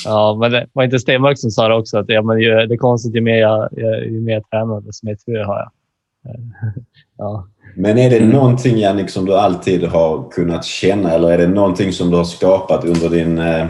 Ja, 0.05 0.37
men 0.41 0.51
det 0.51 0.67
var 0.73 0.83
inte 0.83 0.99
Stenmark 0.99 1.39
som 1.39 1.51
sa 1.51 1.67
det 1.67 1.75
också? 1.75 1.97
Att 1.97 2.05
ja, 2.09 2.21
men 2.21 2.39
ju, 2.39 2.49
det 2.49 2.73
är 2.73 2.77
konstigt, 2.77 3.15
ju 3.15 3.21
mer 3.21 3.37
jag, 3.37 3.69
jag- 3.71 4.05
ju 4.05 4.21
mer 4.21 4.33
jag 4.33 4.49
tränar, 4.49 4.81
desto 4.81 5.05
mer 5.05 5.15
tur 5.15 5.43
har 5.43 5.57
jag. 5.59 5.71
Ja. 7.17 7.47
Men 7.75 7.97
är 7.97 8.09
det 8.09 8.25
någonting 8.25 8.77
Jannik 8.77 9.09
som 9.09 9.25
du 9.25 9.35
alltid 9.35 9.83
har 9.83 10.31
kunnat 10.31 10.65
känna 10.65 11.11
eller 11.11 11.31
är 11.31 11.37
det 11.37 11.47
någonting 11.47 11.93
som 11.93 12.11
du 12.11 12.17
har 12.17 12.23
skapat 12.23 12.85
under 12.85 13.09
din, 13.09 13.39
eh, 13.39 13.67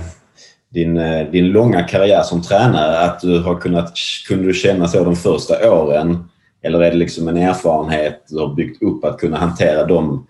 din, 0.69 0.97
eh, 0.97 1.31
din 1.31 1.47
långa 1.47 1.83
karriär 1.83 2.23
som 2.23 2.41
tränare? 2.41 2.99
Att 2.99 3.19
du 3.19 3.39
har 3.39 3.55
kunnat, 3.55 3.93
kunde 4.27 4.47
du 4.47 4.53
känna 4.53 4.87
så 4.87 5.03
de 5.03 5.15
första 5.15 5.71
åren? 5.71 6.29
Eller 6.63 6.81
är 6.81 6.91
det 6.91 6.97
liksom 6.97 7.27
en 7.27 7.37
erfarenhet 7.37 8.23
du 8.29 8.39
har 8.39 8.55
byggt 8.55 8.83
upp 8.83 9.05
att 9.05 9.17
kunna 9.17 9.37
hantera 9.37 9.85
de 9.85 10.27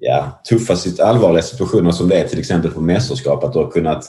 ja, 0.00 0.40
tuffa, 0.48 0.74
allvarliga 1.02 1.42
situationer 1.42 1.90
som 1.90 2.08
det 2.08 2.20
är 2.20 2.28
till 2.28 2.38
exempel 2.38 2.70
på 2.70 2.80
mästerskap? 2.80 3.44
Att 3.44 3.52
du 3.52 3.58
har 3.58 3.70
kunnat 3.70 4.04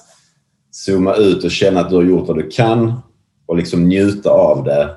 zooma 0.71 1.15
ut 1.15 1.43
och 1.43 1.51
känna 1.51 1.79
att 1.79 1.89
du 1.89 1.95
har 1.95 2.03
gjort 2.03 2.27
vad 2.27 2.37
du 2.37 2.49
kan 2.49 3.01
och 3.45 3.57
liksom 3.57 3.87
njuta 3.87 4.29
av 4.29 4.63
det. 4.63 4.89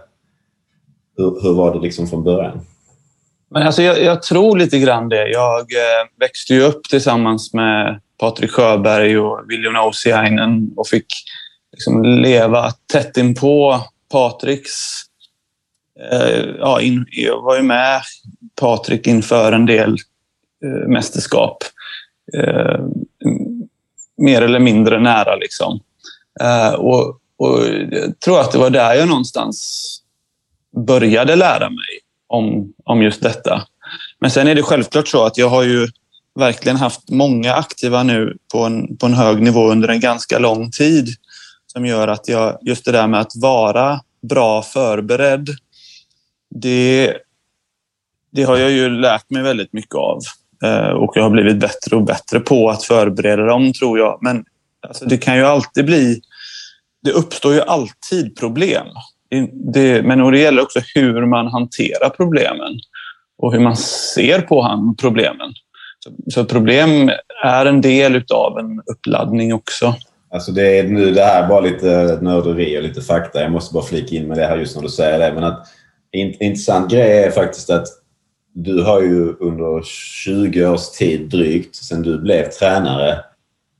Hur, 1.16 1.42
hur 1.42 1.54
var 1.54 1.74
det 1.74 1.80
liksom 1.80 2.06
från 2.06 2.24
början? 2.24 2.60
Men 3.52 3.62
alltså 3.62 3.82
jag, 3.82 4.02
jag 4.02 4.22
tror 4.22 4.58
lite 4.58 4.78
grann 4.78 5.08
det. 5.08 5.28
Jag 5.28 5.60
eh, 5.60 6.08
växte 6.20 6.54
ju 6.54 6.62
upp 6.62 6.84
tillsammans 6.84 7.54
med 7.54 8.00
Patrik 8.18 8.50
Sjöberg 8.50 9.18
och 9.18 9.40
William 9.48 9.76
Ousiainen 9.76 10.70
och 10.76 10.88
fick 10.88 11.06
liksom 11.72 12.02
leva 12.04 12.70
tätt 12.92 13.16
inpå 13.16 13.80
Patriks... 14.12 14.70
Eh, 16.12 16.44
ja, 16.58 16.80
in, 16.80 17.06
jag 17.10 17.42
var 17.42 17.56
ju 17.56 17.62
med 17.62 18.02
Patrik 18.60 19.06
inför 19.06 19.52
en 19.52 19.66
del 19.66 19.96
eh, 20.64 20.88
mästerskap. 20.88 21.58
Mer 24.16 24.42
eller 24.42 24.58
mindre 24.58 25.00
nära 25.00 25.36
liksom. 25.36 25.80
Och, 26.76 27.08
och 27.36 27.58
jag 27.90 28.20
tror 28.20 28.40
att 28.40 28.52
det 28.52 28.58
var 28.58 28.70
där 28.70 28.94
jag 28.94 29.08
någonstans 29.08 29.98
började 30.86 31.36
lära 31.36 31.70
mig 31.70 32.02
om, 32.32 32.72
om 32.84 33.02
just 33.02 33.22
detta. 33.22 33.62
Men 34.20 34.30
sen 34.30 34.48
är 34.48 34.54
det 34.54 34.62
självklart 34.62 35.08
så 35.08 35.24
att 35.24 35.38
jag 35.38 35.48
har 35.48 35.62
ju 35.62 35.88
verkligen 36.34 36.76
haft 36.76 37.10
många 37.10 37.54
aktiva 37.54 38.02
nu 38.02 38.36
på 38.52 38.58
en, 38.58 38.96
på 38.96 39.06
en 39.06 39.14
hög 39.14 39.42
nivå 39.42 39.70
under 39.70 39.88
en 39.88 40.00
ganska 40.00 40.38
lång 40.38 40.70
tid 40.70 41.08
som 41.66 41.86
gör 41.86 42.08
att 42.08 42.28
jag, 42.28 42.58
just 42.62 42.84
det 42.84 42.92
där 42.92 43.06
med 43.06 43.20
att 43.20 43.32
vara 43.36 44.00
bra 44.22 44.62
förberedd, 44.62 45.48
det, 46.54 47.16
det 48.32 48.42
har 48.42 48.56
jag 48.56 48.70
ju 48.70 48.88
lärt 48.88 49.30
mig 49.30 49.42
väldigt 49.42 49.72
mycket 49.72 49.94
av. 49.94 50.18
Eh, 50.64 50.88
och 50.88 51.12
jag 51.14 51.22
har 51.22 51.30
blivit 51.30 51.56
bättre 51.56 51.96
och 51.96 52.04
bättre 52.04 52.40
på 52.40 52.70
att 52.70 52.84
förbereda 52.84 53.42
dem, 53.42 53.72
tror 53.72 53.98
jag. 53.98 54.18
Men 54.20 54.44
alltså, 54.88 55.04
det 55.04 55.18
kan 55.18 55.36
ju 55.36 55.44
alltid 55.44 55.86
bli... 55.86 56.20
Det 57.04 57.10
uppstår 57.10 57.54
ju 57.54 57.60
alltid 57.60 58.36
problem. 58.36 58.86
Det, 59.52 60.02
men 60.02 60.20
och 60.20 60.32
det 60.32 60.38
gäller 60.38 60.62
också 60.62 60.80
hur 60.94 61.26
man 61.26 61.46
hanterar 61.46 62.08
problemen 62.08 62.80
och 63.38 63.52
hur 63.52 63.60
man 63.60 63.76
ser 63.76 64.40
på 64.40 64.62
han, 64.62 64.96
problemen. 64.96 65.52
Så, 65.98 66.10
så 66.30 66.44
problem 66.44 67.10
är 67.44 67.66
en 67.66 67.80
del 67.80 68.24
av 68.34 68.58
en 68.58 68.82
uppladdning 68.92 69.54
också. 69.54 69.94
Alltså 70.34 70.52
det 70.52 70.78
är 70.78 70.84
nu 70.84 71.10
det 71.10 71.24
här 71.24 71.48
bara 71.48 71.60
lite 71.60 72.18
nörderi 72.22 72.78
och 72.78 72.82
lite 72.82 73.00
fakta. 73.00 73.42
Jag 73.42 73.52
måste 73.52 73.74
bara 73.74 73.84
flika 73.84 74.16
in 74.16 74.28
med 74.28 74.38
det 74.38 74.46
här 74.46 74.56
just 74.56 74.76
när 74.76 74.82
du 74.82 74.88
säger 74.88 75.18
det. 75.18 75.34
Men 75.34 75.44
att 75.44 75.66
en 76.10 76.42
intressant 76.42 76.90
grej 76.90 77.24
är 77.24 77.30
faktiskt 77.30 77.70
att 77.70 77.86
du 78.54 78.82
har 78.82 79.00
ju 79.00 79.36
under 79.40 79.82
20 79.84 80.66
års 80.66 80.90
tid 80.90 81.28
drygt, 81.28 81.76
sedan 81.76 82.02
du 82.02 82.18
blev 82.18 82.44
tränare, 82.44 83.18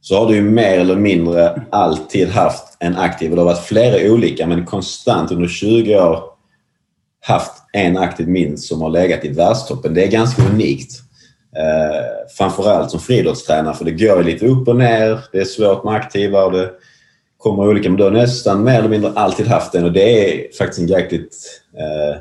så 0.03 0.19
har 0.19 0.29
du 0.29 0.35
ju 0.35 0.43
mer 0.43 0.79
eller 0.79 0.97
mindre 0.97 1.63
alltid 1.71 2.29
haft 2.29 2.77
en 2.79 2.97
aktiv, 2.97 3.31
och 3.31 3.37
det 3.37 3.43
har 3.43 3.47
varit 3.47 3.65
flera 3.65 4.13
olika, 4.13 4.47
men 4.47 4.67
konstant 4.67 5.33
under 5.33 5.49
20 5.49 5.97
år 5.97 6.25
haft 7.21 7.53
en 7.73 7.97
aktiv 7.97 8.29
minst 8.29 8.69
som 8.69 8.83
har 8.83 8.91
legat 8.91 9.25
i 9.25 9.29
världstoppen. 9.29 9.95
Det 9.95 10.05
är 10.05 10.11
ganska 10.11 10.43
unikt. 10.43 10.93
Eh, 11.57 12.29
framförallt 12.37 12.91
som 12.91 13.01
friidrottstränare, 13.01 13.75
för 13.75 13.85
det 13.85 13.91
går 13.91 14.19
ju 14.19 14.23
lite 14.23 14.47
upp 14.47 14.69
och 14.69 14.77
ner. 14.77 15.21
Det 15.33 15.39
är 15.39 15.45
svårt 15.45 15.85
med 15.85 15.95
aktiva 15.95 16.45
och 16.45 16.53
det 16.53 16.71
kommer 17.39 17.69
olika, 17.69 17.89
men 17.89 17.99
du 17.99 18.05
har 18.05 18.11
nästan 18.11 18.65
mer 18.65 18.79
eller 18.79 18.89
mindre 18.89 19.13
alltid 19.15 19.47
haft 19.47 19.75
en 19.75 19.85
och 19.85 19.93
det 19.93 20.35
är 20.35 20.53
faktiskt 20.59 20.81
en 20.81 20.87
jäkligt 20.87 21.37
eh, 21.79 22.21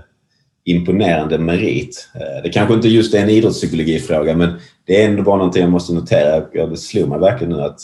imponerande 0.65 1.37
merit. 1.37 2.09
Eh, 2.15 2.43
det 2.43 2.49
kanske 2.49 2.73
inte 2.73 2.87
just 2.87 3.13
är 3.13 3.19
en 3.19 3.29
idrottspsykologifråga 3.29 4.35
men 4.35 4.53
det 4.87 5.03
är 5.03 5.09
ändå 5.09 5.23
bara 5.23 5.37
någonting 5.37 5.61
jag 5.61 5.71
måste 5.71 5.93
notera. 5.93 6.39
Det 6.67 6.77
slog 6.77 7.09
mig 7.09 7.19
verkligen 7.19 7.53
nu 7.53 7.61
att 7.61 7.79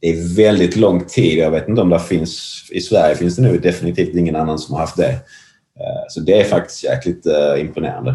det 0.00 0.08
är 0.08 0.36
väldigt 0.36 0.76
lång 0.76 1.04
tid. 1.04 1.38
Jag 1.38 1.50
vet 1.50 1.68
inte 1.68 1.80
om 1.80 1.90
det 1.90 2.00
finns... 2.00 2.52
I 2.70 2.80
Sverige 2.80 3.16
finns 3.16 3.36
det 3.36 3.42
nu 3.42 3.58
definitivt 3.58 4.16
ingen 4.16 4.36
annan 4.36 4.58
som 4.58 4.74
har 4.74 4.80
haft 4.80 4.96
det. 4.96 5.10
Eh, 5.80 6.04
så 6.08 6.20
det 6.20 6.40
är 6.40 6.44
faktiskt 6.44 6.84
jäkligt 6.84 7.26
eh, 7.26 7.60
imponerande. 7.60 8.14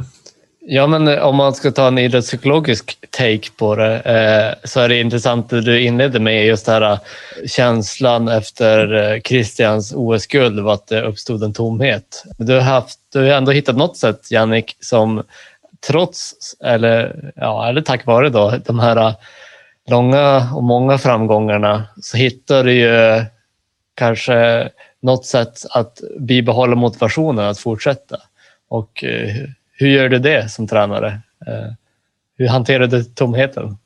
Ja, 0.64 0.88
men 0.88 1.08
eh, 1.08 1.20
om 1.20 1.36
man 1.36 1.54
ska 1.54 1.72
ta 1.72 1.88
en 1.88 1.98
idrottspsykologisk 1.98 2.98
take 3.10 3.52
på 3.58 3.76
det 3.76 4.00
eh, 4.00 4.70
så 4.70 4.80
är 4.80 4.90
det 4.90 5.00
intressant 5.00 5.50
det 5.50 5.62
du 5.62 5.82
inledde 5.82 6.20
med 6.20 6.46
just 6.46 6.66
den 6.66 6.84
här 6.84 6.92
eh, 6.92 7.00
känslan 7.48 8.28
efter 8.28 9.20
Christians 9.20 9.94
OS-guld 9.96 10.60
var 10.60 10.74
att 10.74 10.88
det 10.88 11.02
uppstod 11.02 11.44
en 11.44 11.54
tomhet. 11.54 12.24
Du 12.38 12.54
har, 12.54 12.62
haft, 12.62 13.00
du 13.14 13.20
har 13.20 13.28
ändå 13.28 13.52
hittat 13.52 13.78
något 13.78 13.98
sätt, 13.98 14.32
Jannik, 14.32 14.78
som 14.80 15.24
trots, 15.88 16.34
eller, 16.64 17.32
ja, 17.36 17.70
eller 17.70 17.82
tack 17.82 18.06
vare 18.06 18.30
då, 18.30 18.54
de 18.66 18.80
här 18.80 19.14
långa 19.90 20.52
och 20.56 20.64
många 20.64 20.98
framgångarna 20.98 21.84
så 22.02 22.18
hittar 22.18 22.64
du 22.64 22.74
ju 22.74 23.26
kanske 23.96 24.70
något 25.02 25.26
sätt 25.26 25.66
att 25.70 26.00
bibehålla 26.20 26.76
motivationen 26.76 27.46
att 27.46 27.60
fortsätta. 27.60 28.18
Och 28.70 29.04
eh, 29.04 29.36
hur 29.82 29.88
gör 29.88 30.10
du 30.10 30.20
det 30.20 30.52
som 30.52 30.68
tränare? 30.68 31.08
Eh, 31.48 31.74
hur 32.38 32.48
hanterar 32.48 32.88
du 32.88 33.04
tomheten? 33.04 33.78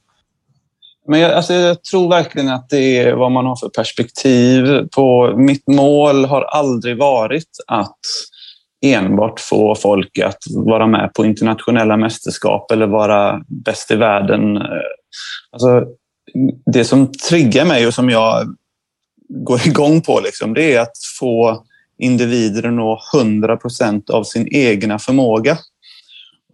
Men 1.07 1.19
jag, 1.19 1.31
alltså 1.31 1.53
jag 1.53 1.83
tror 1.83 2.09
verkligen 2.09 2.49
att 2.49 2.69
det 2.69 2.99
är 2.99 3.13
vad 3.13 3.31
man 3.31 3.45
har 3.45 3.55
för 3.55 3.69
perspektiv. 3.69 4.87
på 4.95 5.35
Mitt 5.37 5.67
mål 5.67 6.25
har 6.25 6.41
aldrig 6.41 6.97
varit 6.97 7.49
att 7.67 7.99
enbart 8.81 9.39
få 9.39 9.75
folk 9.75 10.19
att 10.19 10.43
vara 10.49 10.87
med 10.87 11.13
på 11.13 11.25
internationella 11.25 11.97
mästerskap 11.97 12.71
eller 12.71 12.87
vara 12.87 13.41
bäst 13.47 13.91
i 13.91 13.95
världen. 13.95 14.57
Eh, 14.57 14.63
alltså, 15.51 15.85
det 16.65 16.83
som 16.83 17.11
triggar 17.11 17.65
mig 17.65 17.87
och 17.87 17.93
som 17.93 18.09
jag 18.09 18.55
går 19.29 19.67
igång 19.67 20.01
på, 20.01 20.19
liksom, 20.19 20.53
det 20.53 20.73
är 20.73 20.81
att 20.81 20.97
få 21.19 21.63
individer 21.97 22.67
att 22.67 22.73
nå 22.73 23.01
100 23.13 23.57
procent 23.57 24.09
av 24.09 24.23
sin 24.23 24.47
egna 24.51 24.99
förmåga. 24.99 25.57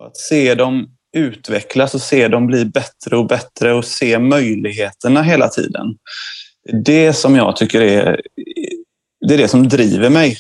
Att 0.06 0.18
se 0.18 0.56
dem 0.56 0.88
utvecklas 1.14 1.96
och 1.96 2.02
se 2.02 2.28
dem 2.28 2.48
bli 2.48 2.66
bättre 2.66 3.18
och 3.18 3.28
bättre 3.28 3.74
och 3.74 3.86
se 3.86 4.20
möjligheterna 4.20 5.22
hela 5.22 5.48
tiden. 5.48 5.98
Det 6.84 7.14
som 7.14 7.36
jag 7.36 7.56
tycker 7.56 7.82
är 7.82 8.22
det, 9.28 9.34
är 9.34 9.38
det 9.38 9.48
som 9.48 9.68
driver 9.68 10.10
mig. 10.10 10.38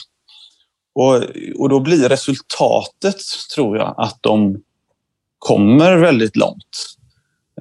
Och, 0.95 1.15
och 1.55 1.69
då 1.69 1.79
blir 1.79 2.09
resultatet, 2.09 3.17
tror 3.55 3.77
jag, 3.77 3.95
att 3.97 4.17
de 4.21 4.61
kommer 5.39 5.97
väldigt 5.97 6.35
långt. 6.35 6.95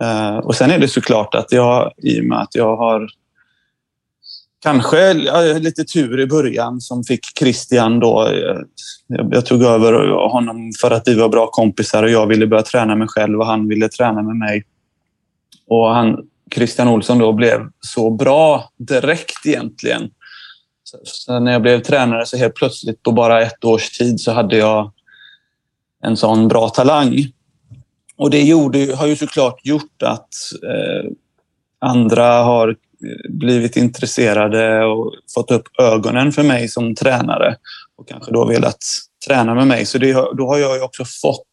Eh, 0.00 0.36
och 0.36 0.54
sen 0.54 0.70
är 0.70 0.78
det 0.78 0.88
såklart 0.88 1.34
att 1.34 1.52
jag, 1.52 1.92
i 1.96 2.20
och 2.20 2.24
med 2.24 2.40
att 2.40 2.54
jag 2.54 2.76
har 2.76 3.08
kanske 4.60 5.14
lite 5.58 5.84
tur 5.84 6.20
i 6.20 6.26
början 6.26 6.80
som 6.80 7.04
fick 7.04 7.38
Christian 7.38 8.00
då. 8.00 8.28
Jag, 9.06 9.34
jag, 9.34 9.46
tog 9.46 9.62
över 9.62 9.92
honom 10.28 10.72
för 10.80 10.90
att 10.90 11.08
vi 11.08 11.14
var 11.14 11.28
bra 11.28 11.46
kompisar 11.46 12.02
och 12.02 12.10
jag 12.10 12.26
ville 12.26 12.46
börja 12.46 12.62
träna 12.62 12.96
mig 12.96 13.08
själv 13.08 13.40
och 13.40 13.46
han 13.46 13.68
ville 13.68 13.88
träna 13.88 14.22
med 14.22 14.36
mig. 14.36 14.64
Och 15.66 15.94
han, 15.94 16.16
Christian 16.54 16.88
Olsson 16.88 17.18
då 17.18 17.32
blev 17.32 17.60
så 17.80 18.10
bra 18.10 18.70
direkt 18.78 19.46
egentligen 19.46 20.10
så 21.04 21.40
när 21.40 21.52
jag 21.52 21.62
blev 21.62 21.82
tränare 21.82 22.26
så 22.26 22.36
helt 22.36 22.54
plötsligt 22.54 23.02
på 23.02 23.12
bara 23.12 23.42
ett 23.42 23.64
års 23.64 23.90
tid 23.90 24.20
så 24.20 24.32
hade 24.32 24.56
jag 24.56 24.92
en 26.02 26.16
sån 26.16 26.48
bra 26.48 26.68
talang. 26.68 27.26
Och 28.16 28.30
det 28.30 28.42
gjorde, 28.42 28.96
har 28.96 29.06
ju 29.06 29.16
såklart 29.16 29.66
gjort 29.66 30.02
att 30.02 30.34
eh, 30.62 31.10
andra 31.78 32.42
har 32.42 32.76
blivit 33.28 33.76
intresserade 33.76 34.84
och 34.84 35.14
fått 35.34 35.50
upp 35.50 35.80
ögonen 35.80 36.32
för 36.32 36.42
mig 36.42 36.68
som 36.68 36.94
tränare 36.94 37.56
och 37.96 38.08
kanske 38.08 38.32
då 38.32 38.44
velat 38.44 38.84
träna 39.26 39.54
med 39.54 39.66
mig. 39.66 39.86
Så 39.86 39.98
det, 39.98 40.12
då 40.12 40.46
har 40.46 40.58
jag 40.58 40.76
ju 40.76 40.82
också 40.82 41.04
fått 41.04 41.46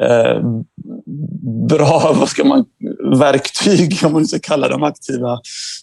eh, 0.00 0.40
bra 1.68 2.14
vad 2.18 2.28
ska 2.28 2.44
man, 2.44 2.64
verktyg, 3.18 3.98
om 4.04 4.12
man 4.12 4.26
ska 4.26 4.38
kalla 4.38 4.68
dem 4.68 4.82
aktiva, 4.82 5.40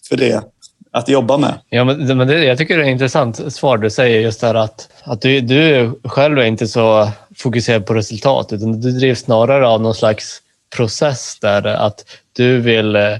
för 0.08 0.16
det 0.16 0.44
att 0.92 1.08
jobba 1.08 1.36
med. 1.36 1.54
Ja, 1.68 1.84
men, 1.84 2.18
men 2.18 2.28
det, 2.28 2.44
jag 2.44 2.58
tycker 2.58 2.76
det 2.76 2.82
är 2.82 2.86
ett 2.86 2.92
intressant 2.92 3.52
svar 3.52 3.78
du 3.78 3.90
säger 3.90 4.20
just 4.20 4.40
där 4.40 4.54
att, 4.54 4.88
att 5.02 5.22
du, 5.22 5.40
du 5.40 5.92
själv 6.04 6.38
är 6.38 6.44
inte 6.44 6.66
så 6.66 7.10
fokuserad 7.36 7.86
på 7.86 7.94
resultat 7.94 8.52
utan 8.52 8.80
du 8.80 8.90
drivs 8.90 9.20
snarare 9.20 9.68
av 9.68 9.80
någon 9.80 9.94
slags 9.94 10.42
process 10.76 11.38
där 11.40 11.66
att 11.66 12.04
du 12.32 12.60
vill 12.60 12.96
eh, 12.96 13.16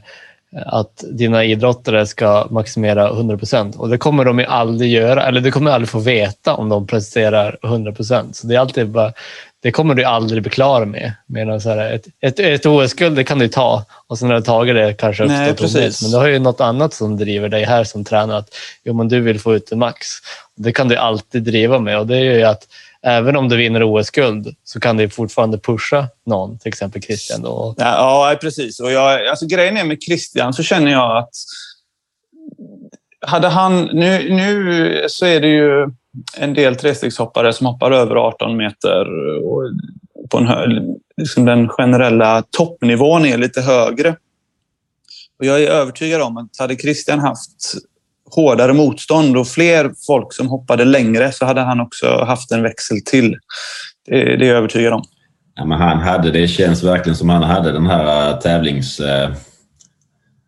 att 0.57 1.05
dina 1.11 1.45
idrottare 1.45 2.07
ska 2.07 2.47
maximera 2.51 3.09
100 3.09 3.39
procent 3.39 3.77
och 3.77 3.89
det 3.89 3.99
kommer 3.99 4.25
de 4.25 4.39
ju 4.39 4.45
aldrig 4.45 4.91
göra, 4.91 5.27
eller 5.27 5.41
du 5.41 5.51
kommer 5.51 5.71
aldrig 5.71 5.89
få 5.89 5.99
veta 5.99 6.55
om 6.55 6.69
de 6.69 6.87
presterar 6.87 7.59
100 7.65 7.93
procent. 7.93 8.37
Så 8.37 8.47
det 8.47 8.55
är 8.55 8.59
alltid 8.61 8.89
bara, 8.89 9.13
det 9.63 9.71
kommer 9.71 9.95
du 9.95 10.05
aldrig 10.05 10.43
bli 10.43 10.51
klar 10.51 10.85
med. 10.85 11.13
Medan 11.27 11.61
så 11.61 11.69
här, 11.69 11.93
ett, 11.93 12.07
ett, 12.21 12.41
ett 12.41 12.67
OS-guld 12.67 13.17
det 13.17 13.25
kan 13.25 13.39
du 13.39 13.49
ta 13.49 13.85
och 14.07 14.19
sen 14.19 14.29
när 14.29 14.35
du 14.35 14.43
tagit 14.43 14.75
det 14.75 14.95
kanske 14.99 15.25
uppstår 15.25 15.69
tomhet. 15.69 16.03
Men 16.03 16.11
du 16.11 16.17
har 16.17 16.29
ju 16.29 16.39
något 16.39 16.61
annat 16.61 16.95
som 16.95 17.17
driver 17.17 17.49
dig 17.49 17.65
här 17.65 17.85
som 17.85 18.05
tränare. 18.05 18.39
Att, 18.39 18.55
jo, 18.85 18.95
men 18.95 19.09
du 19.09 19.21
vill 19.21 19.41
få 19.41 19.55
ut 19.55 19.71
det 19.71 19.77
max. 19.77 20.07
Det 20.57 20.73
kan 20.73 20.89
du 20.89 20.97
alltid 20.97 21.43
driva 21.43 21.79
med 21.79 21.99
och 21.99 22.07
det 22.07 22.17
är 22.17 22.23
ju 22.39 22.43
att 22.43 22.67
även 23.03 23.37
om 23.37 23.49
du 23.49 23.57
vinner 23.57 23.83
OS-guld 23.83 24.55
så 24.65 24.81
kan 24.81 24.97
du 24.97 25.09
fortfarande 25.09 25.59
pusha 25.59 26.09
någon, 26.27 26.59
till 26.59 26.69
exempel 26.69 27.03
Christian. 27.03 27.43
Då. 27.43 27.75
Ja, 27.79 28.31
ja 28.31 28.39
precis. 28.41 28.81
Och 28.81 28.93
jag, 28.93 29.27
alltså, 29.27 29.47
grejen 29.47 29.77
är 29.77 29.85
med 29.85 30.03
Christian 30.03 30.53
så 30.53 30.63
känner 30.63 30.91
jag 30.91 31.17
att 31.17 31.35
hade 33.21 33.49
han... 33.49 33.85
Nu, 33.85 34.35
nu 34.35 35.05
så 35.09 35.27
är 35.27 35.41
det 35.41 35.49
ju 35.49 35.91
en 36.37 36.55
del 36.55 36.77
trestegshoppare 36.77 37.53
som 37.53 37.67
hoppar 37.67 37.91
över 37.91 38.17
18 38.17 38.57
meter. 38.57 39.07
Och 39.45 39.63
på 40.31 40.39
en 40.39 40.47
hö, 40.47 40.67
liksom 41.17 41.45
den 41.45 41.69
generella 41.69 42.43
toppnivån 42.51 43.27
är 43.27 43.39
lite 43.39 43.61
högre. 43.61 44.17
Och 45.39 45.47
jag 45.47 45.63
är 45.63 45.69
övertygad 45.69 46.23
om 46.23 46.37
att 46.37 46.59
hade 46.59 46.77
Christian 46.77 47.19
haft 47.19 47.75
hårdare 48.35 48.73
motstånd 48.73 49.37
och 49.37 49.49
fler 49.49 49.93
folk 50.07 50.33
som 50.33 50.49
hoppade 50.49 50.85
längre 50.85 51.33
så 51.33 51.45
hade 51.45 51.61
han 51.61 51.81
också 51.81 52.25
haft 52.25 52.53
en 52.53 52.63
växel 52.63 52.97
till. 53.05 53.37
Det, 54.09 54.37
det 54.37 54.45
är 54.45 54.49
jag 54.49 54.57
övertygad 54.57 54.93
om. 54.93 55.05
Ja, 55.55 55.65
men 55.65 55.81
han 55.81 55.99
hade, 55.99 56.31
det 56.31 56.49
känns 56.49 56.83
verkligen 56.83 57.17
som 57.17 57.29
han 57.29 57.43
hade 57.43 57.73
den 57.73 57.87
här 57.87 58.31
eh, 58.31 58.39
tävlings... 58.39 59.01
Eh, 59.01 59.31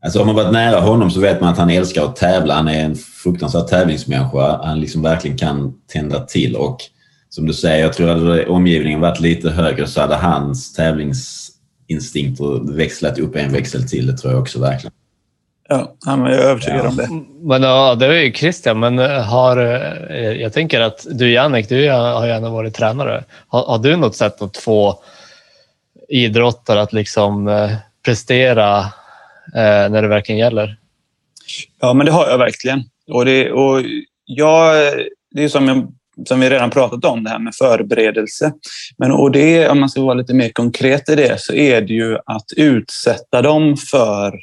alltså 0.04 0.20
om 0.20 0.26
man 0.26 0.36
varit 0.36 0.52
nära 0.52 0.80
honom 0.80 1.10
så 1.10 1.20
vet 1.20 1.40
man 1.40 1.52
att 1.52 1.58
han 1.58 1.70
älskar 1.70 2.04
att 2.04 2.16
tävla. 2.16 2.54
Han 2.54 2.68
är 2.68 2.84
en 2.84 2.94
fruktansvärd 2.94 3.66
tävlingsmänniska. 3.66 4.60
Han 4.64 4.80
liksom 4.80 5.02
verkligen 5.02 5.38
kan 5.38 5.72
tända 5.92 6.20
till 6.20 6.56
och 6.56 6.78
som 7.28 7.46
du 7.46 7.52
säger, 7.52 7.84
jag 7.84 7.92
tror 7.92 8.10
att 8.10 8.18
hade 8.18 8.46
omgivningen 8.46 9.00
varit 9.00 9.20
lite 9.20 9.50
högre 9.50 9.86
så 9.86 10.00
hade 10.00 10.16
hans 10.16 10.72
tävlingsinstinkter 10.72 12.76
växlat 12.76 13.18
upp 13.18 13.36
en 13.36 13.52
växel 13.52 13.88
till. 13.88 14.06
Det 14.06 14.16
tror 14.16 14.32
jag 14.32 14.42
också 14.42 14.60
verkligen. 14.60 14.92
Ja, 15.68 15.96
jag 16.04 16.32
är 16.32 16.38
övertygad 16.38 16.84
ja. 16.84 16.88
om 16.88 16.96
det. 16.96 17.08
Men 17.48 17.62
ja, 17.62 17.94
det 17.94 18.06
är 18.06 18.12
ju 18.12 18.32
Christian, 18.32 18.80
men 18.80 18.98
har, 19.22 19.56
jag 20.16 20.52
tänker 20.52 20.80
att 20.80 21.06
du 21.10 21.32
Jannik, 21.32 21.68
du 21.68 21.90
har 21.90 22.26
gärna 22.26 22.50
varit 22.50 22.74
tränare. 22.74 23.24
Har, 23.48 23.66
har 23.66 23.78
du 23.78 23.96
något 23.96 24.16
sätt 24.16 24.42
att 24.42 24.56
få 24.56 25.02
idrottare 26.08 26.82
att 26.82 26.92
liksom 26.92 27.50
prestera 28.04 28.78
eh, 29.54 29.90
när 29.90 30.02
det 30.02 30.08
verkligen 30.08 30.38
gäller? 30.38 30.76
Ja, 31.80 31.94
men 31.94 32.06
det 32.06 32.12
har 32.12 32.28
jag 32.28 32.38
verkligen. 32.38 32.82
Och 33.12 33.24
det, 33.24 33.52
och 33.52 33.82
jag, 34.24 34.92
det 35.30 35.44
är 35.44 35.48
som, 35.48 35.68
jag, 35.68 35.92
som 36.26 36.40
vi 36.40 36.50
redan 36.50 36.70
pratat 36.70 37.04
om, 37.04 37.24
det 37.24 37.30
här 37.30 37.38
med 37.38 37.54
förberedelse. 37.54 38.52
Men 38.98 39.12
och 39.12 39.30
det, 39.30 39.68
om 39.68 39.80
man 39.80 39.88
ska 39.88 40.02
vara 40.02 40.14
lite 40.14 40.34
mer 40.34 40.48
konkret 40.48 41.08
i 41.08 41.14
det, 41.14 41.40
så 41.40 41.52
är 41.54 41.80
det 41.80 41.94
ju 41.94 42.18
att 42.26 42.46
utsätta 42.56 43.42
dem 43.42 43.76
för, 43.76 44.34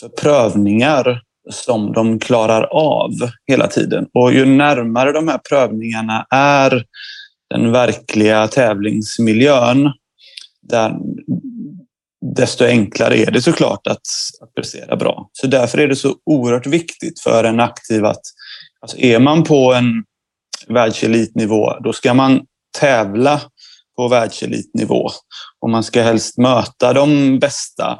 för 0.00 0.08
prövningar 0.08 1.20
som 1.50 1.92
de 1.92 2.18
klarar 2.18 2.62
av 2.72 3.10
hela 3.46 3.66
tiden. 3.66 4.06
Och 4.14 4.32
ju 4.32 4.44
närmare 4.44 5.12
de 5.12 5.28
här 5.28 5.38
prövningarna 5.38 6.26
är 6.30 6.84
den 7.50 7.72
verkliga 7.72 8.48
tävlingsmiljön, 8.48 9.92
där, 10.62 10.96
desto 12.36 12.64
enklare 12.64 13.16
är 13.16 13.30
det 13.30 13.42
såklart 13.42 13.86
att, 13.86 14.00
att 14.40 14.54
prestera 14.54 14.96
bra. 14.96 15.30
Så 15.32 15.46
därför 15.46 15.78
är 15.78 15.88
det 15.88 15.96
så 15.96 16.14
oerhört 16.26 16.66
viktigt 16.66 17.20
för 17.20 17.44
en 17.44 17.60
aktiv 17.60 18.04
att 18.04 18.22
alltså 18.80 18.98
är 18.98 19.18
man 19.18 19.44
på 19.44 19.74
en 19.74 20.04
världselitnivå, 20.68 21.72
då 21.80 21.92
ska 21.92 22.14
man 22.14 22.40
tävla 22.80 23.40
på 23.96 24.08
världselitnivå 24.08 25.10
och 25.60 25.70
man 25.70 25.84
ska 25.84 26.02
helst 26.02 26.38
möta 26.38 26.92
de 26.92 27.38
bästa 27.38 27.98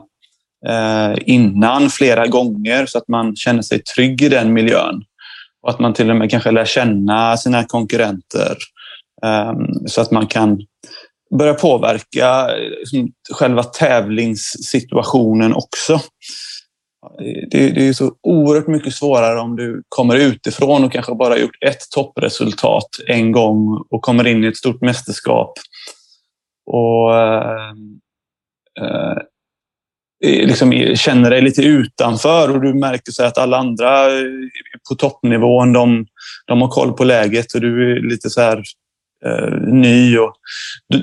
Eh, 0.68 1.14
innan 1.26 1.90
flera 1.90 2.26
gånger 2.26 2.86
så 2.86 2.98
att 2.98 3.08
man 3.08 3.36
känner 3.36 3.62
sig 3.62 3.82
trygg 3.82 4.22
i 4.22 4.28
den 4.28 4.52
miljön 4.52 5.04
och 5.62 5.70
att 5.70 5.78
man 5.78 5.94
till 5.94 6.10
och 6.10 6.16
med 6.16 6.30
kanske 6.30 6.50
lär 6.50 6.64
känna 6.64 7.36
sina 7.36 7.64
konkurrenter 7.64 8.56
eh, 9.24 9.52
så 9.86 10.00
att 10.00 10.10
man 10.10 10.26
kan 10.26 10.60
börja 11.38 11.54
påverka 11.54 12.46
liksom, 12.78 13.12
själva 13.32 13.62
tävlingssituationen 13.62 15.54
också. 15.54 16.00
Det, 17.50 17.70
det, 17.70 17.88
är 17.88 17.92
så 17.92 18.12
oerhört 18.22 18.66
mycket 18.66 18.94
svårare 18.94 19.40
om 19.40 19.56
du 19.56 19.82
kommer 19.88 20.16
utifrån 20.16 20.84
och 20.84 20.92
kanske 20.92 21.14
bara 21.14 21.38
gjort 21.38 21.62
ett 21.66 21.90
toppresultat 21.94 22.88
en 23.06 23.32
gång 23.32 23.84
och 23.90 24.02
kommer 24.02 24.26
in 24.26 24.44
i 24.44 24.46
ett 24.46 24.56
stort 24.56 24.80
mästerskap. 24.80 25.52
Och 26.66 27.18
ehm, 27.18 28.00
eh 28.80 29.22
liksom 30.24 30.96
känner 30.96 31.30
dig 31.30 31.42
lite 31.42 31.62
utanför 31.62 32.50
och 32.50 32.60
du 32.60 32.74
märker 32.74 33.12
så 33.12 33.24
att 33.24 33.38
alla 33.38 33.56
andra 33.56 34.06
på 34.88 34.94
toppnivån, 34.94 35.72
de, 35.72 36.06
de 36.46 36.60
har 36.60 36.68
koll 36.68 36.92
på 36.92 37.04
läget 37.04 37.54
och 37.54 37.60
du 37.60 37.96
är 37.96 38.00
lite 38.00 38.30
så 38.30 38.40
här 38.40 38.62
eh, 39.26 39.52
ny 39.58 40.18
och 40.18 40.34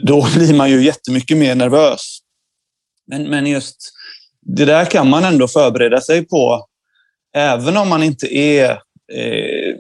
då 0.01 0.27
blir 0.35 0.53
man 0.53 0.69
ju 0.69 0.83
jättemycket 0.83 1.37
mer 1.37 1.55
nervös. 1.55 2.17
Men, 3.07 3.23
men 3.23 3.47
just 3.47 3.77
det 4.41 4.65
där 4.65 4.85
kan 4.85 5.09
man 5.09 5.23
ändå 5.23 5.47
förbereda 5.47 6.01
sig 6.01 6.27
på. 6.27 6.65
Även 7.35 7.77
om 7.77 7.89
man 7.89 8.03
inte 8.03 8.37
är 8.37 8.71
eh, 9.13 9.75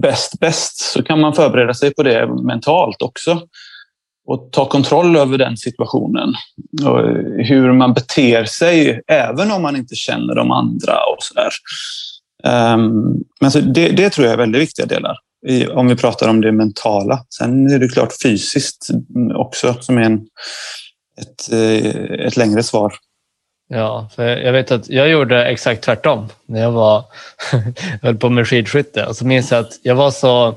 bäst 0.00 0.40
bäst 0.40 0.80
så 0.80 1.02
kan 1.02 1.20
man 1.20 1.34
förbereda 1.34 1.74
sig 1.74 1.94
på 1.94 2.02
det 2.02 2.26
mentalt 2.26 3.02
också 3.02 3.48
och 4.26 4.48
ta 4.52 4.68
kontroll 4.68 5.16
över 5.16 5.38
den 5.38 5.56
situationen. 5.56 6.34
Och 6.84 6.98
hur 7.44 7.72
man 7.72 7.94
beter 7.94 8.44
sig, 8.44 9.00
även 9.06 9.50
om 9.50 9.62
man 9.62 9.76
inte 9.76 9.94
känner 9.94 10.34
de 10.34 10.50
andra. 10.50 10.92
och 10.92 11.22
så 11.22 11.34
där. 11.34 11.50
Um, 12.44 12.52
ehm, 12.52 13.14
men 13.40 13.50
så 13.50 13.60
det, 13.60 13.88
det, 13.88 14.10
tror 14.10 14.26
jag 14.26 14.32
är 14.32 14.38
väldigt 14.38 14.62
viktiga 14.62 14.86
delar 14.86 15.16
om 15.70 15.88
vi 15.88 15.96
pratar 15.96 16.28
om 16.28 16.40
det 16.40 16.52
mentala. 16.52 17.24
Sen 17.38 17.66
är 17.66 17.78
det 17.78 17.88
klart 17.88 18.12
fysiskt 18.22 18.88
också 19.34 19.76
som 19.80 19.98
är 19.98 20.02
en, 20.02 20.26
ett, 21.20 21.52
eh, 21.52 22.26
ett 22.26 22.36
längre 22.36 22.62
svar. 22.62 22.94
Ja, 23.68 24.08
för 24.14 24.26
jag 24.26 24.52
vet 24.52 24.70
att 24.70 24.88
jag 24.88 25.08
gjorde 25.08 25.46
exakt 25.46 25.84
tvärtom 25.84 26.28
när 26.46 26.60
jag 26.60 26.72
var 26.72 27.04
höll 28.02 28.16
på 28.16 28.28
med 28.28 28.48
skidskytte. 28.48 29.06
Och 29.06 29.16
så 29.16 29.26
minns 29.26 29.50
jag 29.50 29.60
att 29.60 29.72
jag 29.82 29.94
var 29.94 30.10
så... 30.10 30.54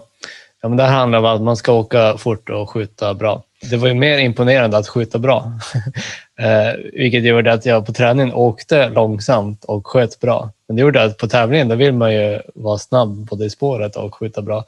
Ja, 0.62 0.70
men 0.70 0.78
det 0.78 0.84
här 0.84 0.96
handlar 0.96 1.20
om 1.20 1.26
att 1.26 1.42
man 1.42 1.58
ska 1.58 1.74
åka 1.74 2.18
fort 2.18 2.50
och 2.50 2.70
skjuta 2.70 3.14
bra. 3.14 3.44
Det 3.62 3.78
var 3.78 3.88
ju 3.88 3.94
mer 3.94 4.18
imponerande 4.18 4.78
att 4.78 4.88
skjuta 4.88 5.20
bra. 5.20 5.52
eh, 6.40 6.80
vilket 6.94 7.24
gjorde 7.24 7.54
att 7.54 7.66
jag 7.66 7.86
på 7.86 7.94
träningen 7.94 8.34
åkte 8.34 8.90
långsamt 8.90 9.64
och 9.64 9.88
sköt 9.88 10.20
bra. 10.20 10.52
Men 10.68 10.76
det 10.76 10.82
gjorde 10.82 11.04
att 11.04 11.18
på 11.18 11.28
tävlingen 11.28 11.68
då 11.68 11.76
vill 11.76 11.94
man 11.94 12.14
ju 12.14 12.42
vara 12.56 12.78
snabb 12.78 13.26
både 13.26 13.46
i 13.46 13.50
spåret 13.50 13.96
och 13.96 14.16
skjuta 14.16 14.42
bra. 14.42 14.66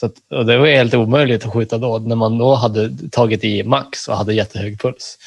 Så 0.00 0.06
att, 0.06 0.12
och 0.30 0.46
det 0.46 0.58
var 0.58 0.66
helt 0.66 0.94
omöjligt 0.94 1.46
att 1.46 1.52
skjuta 1.52 1.78
då, 1.78 1.98
när 1.98 2.16
man 2.16 2.38
då 2.38 2.54
hade 2.54 2.90
tagit 3.10 3.44
i 3.44 3.62
max 3.62 4.08
och 4.08 4.16
hade 4.16 4.34
jättehög 4.34 4.80
puls. 4.80 5.18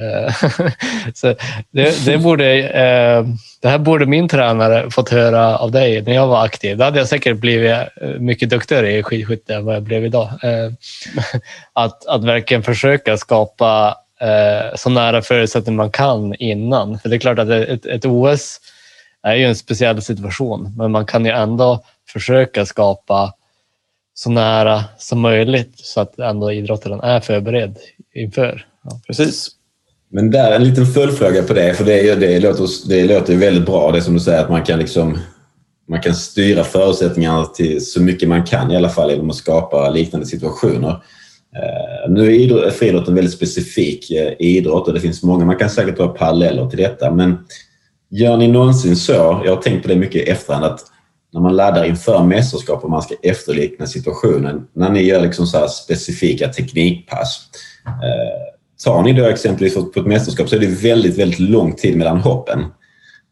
Eh, 0.00 0.34
så 1.14 1.34
det, 1.70 2.04
det, 2.06 2.18
borde, 2.18 2.54
eh, 2.58 3.24
det 3.60 3.68
här 3.68 3.78
borde 3.78 4.06
min 4.06 4.28
tränare 4.28 4.90
fått 4.90 5.08
höra 5.08 5.58
av 5.58 5.70
dig 5.70 6.02
när 6.02 6.12
jag 6.14 6.26
var 6.26 6.44
aktiv. 6.44 6.76
Då 6.76 6.84
hade 6.84 6.98
jag 6.98 7.08
säkert 7.08 7.36
blivit 7.36 7.70
eh, 7.70 8.08
mycket 8.18 8.50
duktigare 8.50 8.92
i 8.92 9.02
skidskytte 9.02 9.54
än 9.54 9.64
vad 9.64 9.74
jag 9.74 9.82
blev 9.82 10.04
idag. 10.04 10.28
Eh, 10.42 10.72
att, 11.72 12.06
att 12.06 12.24
verkligen 12.24 12.62
försöka 12.62 13.16
skapa 13.16 13.96
så 14.74 14.90
nära 14.90 15.22
förutsättningar 15.22 15.76
man 15.76 15.90
kan 15.90 16.34
innan. 16.34 16.98
För 16.98 17.08
det 17.08 17.16
är 17.16 17.20
klart 17.20 17.38
att 17.38 17.48
ett, 17.48 17.86
ett 17.86 18.04
OS 18.04 18.60
är 19.22 19.34
ju 19.34 19.44
en 19.44 19.56
speciell 19.56 20.02
situation, 20.02 20.74
men 20.76 20.90
man 20.90 21.06
kan 21.06 21.24
ju 21.24 21.30
ändå 21.30 21.84
försöka 22.12 22.66
skapa 22.66 23.32
så 24.14 24.30
nära 24.30 24.84
som 24.98 25.20
möjligt 25.20 25.72
så 25.74 26.00
att 26.00 26.18
ändå 26.18 26.52
idrottaren 26.52 27.00
är 27.00 27.20
förberedd 27.20 27.78
inför. 28.14 28.66
Ja. 28.82 29.00
Precis. 29.06 29.50
Men 30.12 30.30
där 30.30 30.52
en 30.52 30.64
liten 30.64 30.86
följdfråga 30.86 31.42
på 31.42 31.54
det, 31.54 31.74
för 31.74 31.84
det, 31.84 32.14
det, 32.14 32.40
låter, 32.40 32.88
det 32.88 33.04
låter 33.04 33.36
väldigt 33.36 33.66
bra 33.66 33.92
det 33.92 34.02
som 34.02 34.14
du 34.14 34.20
säger 34.20 34.40
att 34.40 34.50
man 34.50 34.64
kan 34.64 34.78
liksom 34.78 35.18
man 35.90 36.00
kan 36.00 36.14
styra 36.14 36.64
förutsättningarna 36.64 37.44
till 37.44 37.86
så 37.86 38.02
mycket 38.02 38.28
man 38.28 38.44
kan 38.44 38.70
i 38.70 38.76
alla 38.76 38.88
fall 38.88 39.10
genom 39.10 39.30
att 39.30 39.36
skapa 39.36 39.90
liknande 39.90 40.26
situationer. 40.26 40.90
Uh, 40.90 42.12
nu 42.12 42.42
är 42.42 42.70
friidrott 42.70 43.08
en 43.08 43.14
väldigt 43.14 43.34
specifik 43.34 44.10
uh, 44.10 44.32
idrott 44.38 44.88
och 44.88 44.94
det 44.94 45.00
finns 45.00 45.22
många, 45.22 45.44
man 45.44 45.56
kan 45.56 45.70
säkert 45.70 45.96
dra 45.96 46.08
paralleller 46.08 46.66
till 46.66 46.78
detta 46.78 47.10
men 47.10 47.38
gör 48.10 48.36
ni 48.36 48.48
någonsin 48.48 48.96
så, 48.96 49.42
jag 49.44 49.54
har 49.54 49.62
tänkt 49.62 49.82
på 49.82 49.88
det 49.88 49.96
mycket 49.96 50.28
i 50.28 50.30
efterhand, 50.30 50.64
att 50.64 50.80
när 51.32 51.40
man 51.40 51.56
laddar 51.56 51.84
inför 51.84 52.24
mästerskap 52.24 52.84
och 52.84 52.90
man 52.90 53.02
ska 53.02 53.14
efterlikna 53.22 53.86
situationen, 53.86 54.66
när 54.72 54.90
ni 54.90 55.02
gör 55.02 55.20
liksom 55.20 55.46
så 55.46 55.68
specifika 55.68 56.48
teknikpass, 56.48 57.40
uh, 57.86 58.59
Tar 58.84 59.02
ni 59.02 59.12
då 59.12 59.24
exempelvis 59.24 59.74
på 59.74 60.00
ett 60.00 60.06
mästerskap 60.06 60.48
så 60.48 60.56
är 60.56 60.60
det 60.60 60.66
väldigt, 60.66 61.18
väldigt 61.18 61.38
lång 61.38 61.72
tid 61.72 61.96
mellan 61.96 62.20
hoppen. 62.20 62.64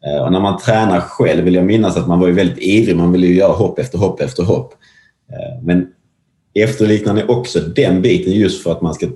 Eh, 0.05 0.23
och 0.23 0.31
när 0.31 0.39
man 0.39 0.59
tränar 0.59 0.99
själv 0.99 1.43
vill 1.43 1.55
jag 1.55 1.65
minnas 1.65 1.97
att 1.97 2.07
man 2.07 2.19
var 2.19 2.29
väldigt 2.29 2.57
ivrig. 2.57 2.95
Man 2.95 3.11
ville 3.11 3.27
ju 3.27 3.35
göra 3.35 3.53
hopp 3.53 3.79
efter 3.79 3.97
hopp 3.97 4.21
efter 4.21 4.43
hopp. 4.43 4.73
Eh, 5.31 5.63
men 5.63 5.87
efterliknar 6.53 7.13
ni 7.13 7.23
också 7.23 7.59
den 7.59 8.01
biten 8.01 8.33
just 8.33 8.63
för 8.63 8.71
att 8.71 8.81
man 8.81 8.93
ska 8.93 9.07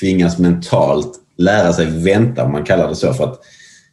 tvingas 0.00 0.38
mentalt 0.38 1.12
lära 1.36 1.72
sig 1.72 1.86
vänta, 1.86 2.44
om 2.44 2.52
man 2.52 2.64
kallar 2.64 2.88
det 2.88 2.94
så. 2.94 3.12
För 3.12 3.24
att 3.24 3.40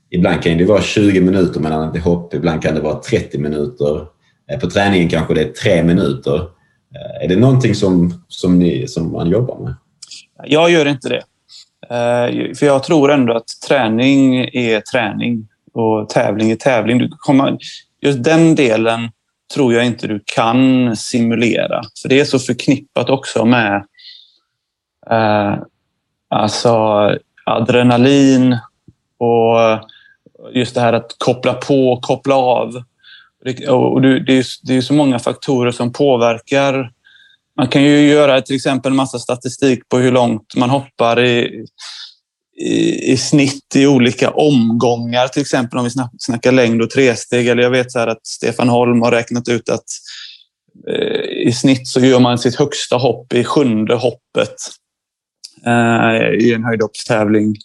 ibland 0.10 0.44
kan 0.44 0.58
det 0.58 0.66
vara 0.66 0.82
20 0.82 1.22
minuter 1.22 1.60
mellan 1.60 1.96
ett 1.96 2.04
hopp, 2.04 2.34
ibland 2.34 2.62
kan 2.62 2.76
det 2.76 2.82
vara 2.82 3.00
30 3.00 3.38
minuter. 3.38 4.06
Eh, 4.52 4.60
på 4.60 4.70
träningen 4.70 5.10
kanske 5.10 5.34
det 5.34 5.42
är 5.42 5.52
tre 5.52 5.84
minuter. 5.84 6.42
Är 7.22 7.28
det 7.28 7.36
någonting 7.36 7.76
som, 7.76 8.24
som, 8.28 8.60
ni, 8.60 8.88
som 8.88 9.12
man 9.12 9.30
jobbar 9.30 9.60
med? 9.60 9.76
Jag 10.46 10.72
gör 10.72 10.86
inte 10.86 11.10
det. 11.10 11.24
Eh, 11.90 12.54
för 12.56 12.66
jag 12.66 12.84
tror 12.84 13.12
ändå 13.12 13.34
att 13.34 13.48
träning 13.68 14.38
är 14.54 14.82
träning 14.82 15.48
och 15.74 16.10
tävling 16.10 16.52
är 16.52 16.56
tävling. 16.56 16.98
Du 16.98 17.10
kommer, 17.18 17.58
just 18.02 18.24
den 18.24 18.56
delen 18.56 19.10
tror 19.54 19.74
jag 19.74 19.86
inte 19.86 20.08
du 20.08 20.24
kan 20.26 20.96
simulera. 20.96 21.82
För 22.02 22.10
det 22.10 22.20
är 22.20 22.26
så 22.26 22.40
förknippat 22.40 23.10
också 23.10 23.46
med 23.46 23.86
eh, 25.10 25.56
alltså 26.30 26.76
adrenalin 27.46 28.58
och 29.18 29.58
just 30.54 30.76
det 30.76 30.82
här 30.82 30.94
att 30.94 31.16
koppla 31.18 31.54
på 31.54 31.92
och 31.92 32.02
koppla 32.02 32.36
av. 32.36 32.84
Och 33.68 34.02
det, 34.02 34.10
är, 34.10 34.68
det 34.68 34.78
är 34.78 34.82
så 34.82 34.94
många 34.94 35.20
faktorer 35.20 35.72
som 35.72 35.94
påverkar 35.94 36.92
man 37.58 37.68
kan 37.68 37.84
ju 37.84 38.10
göra 38.10 38.42
till 38.42 38.56
exempel 38.56 38.94
massa 38.94 39.20
statistik 39.20 39.90
på 39.90 39.98
hur 39.98 40.12
långt 40.12 40.56
man 40.56 40.70
hoppar 40.70 41.24
i, 41.24 41.66
i, 42.58 43.12
i 43.12 43.18
snitt 43.18 43.76
i 43.76 43.88
olika 43.88 44.30
omgångar. 44.30 45.28
Till 45.28 45.42
exempel 45.42 45.80
om 45.80 45.86
vi 45.86 45.92
snackar 46.20 46.52
längd 46.52 46.82
och 46.82 46.90
tresteg. 46.90 47.48
Eller 47.48 47.64
jag 47.64 47.70
vet 47.70 47.92
så 47.92 48.00
att 48.00 48.28
Stefan 48.28 48.70
Holm 48.70 49.02
har 49.02 49.12
räknat 49.12 49.50
ut 49.50 49.70
att 49.70 49.86
eh, 50.90 51.48
i 51.48 51.52
snitt 51.52 51.88
så 51.88 52.00
gör 52.00 52.20
man 52.20 52.38
sitt 52.38 52.56
högsta 52.56 52.96
hopp 52.96 53.34
i 53.34 53.44
sjunde 53.44 53.96
hoppet 53.96 54.56
eh, 55.66 56.46
i 56.46 56.54
en 56.54 56.64
höjdhoppstävling. 56.64 57.56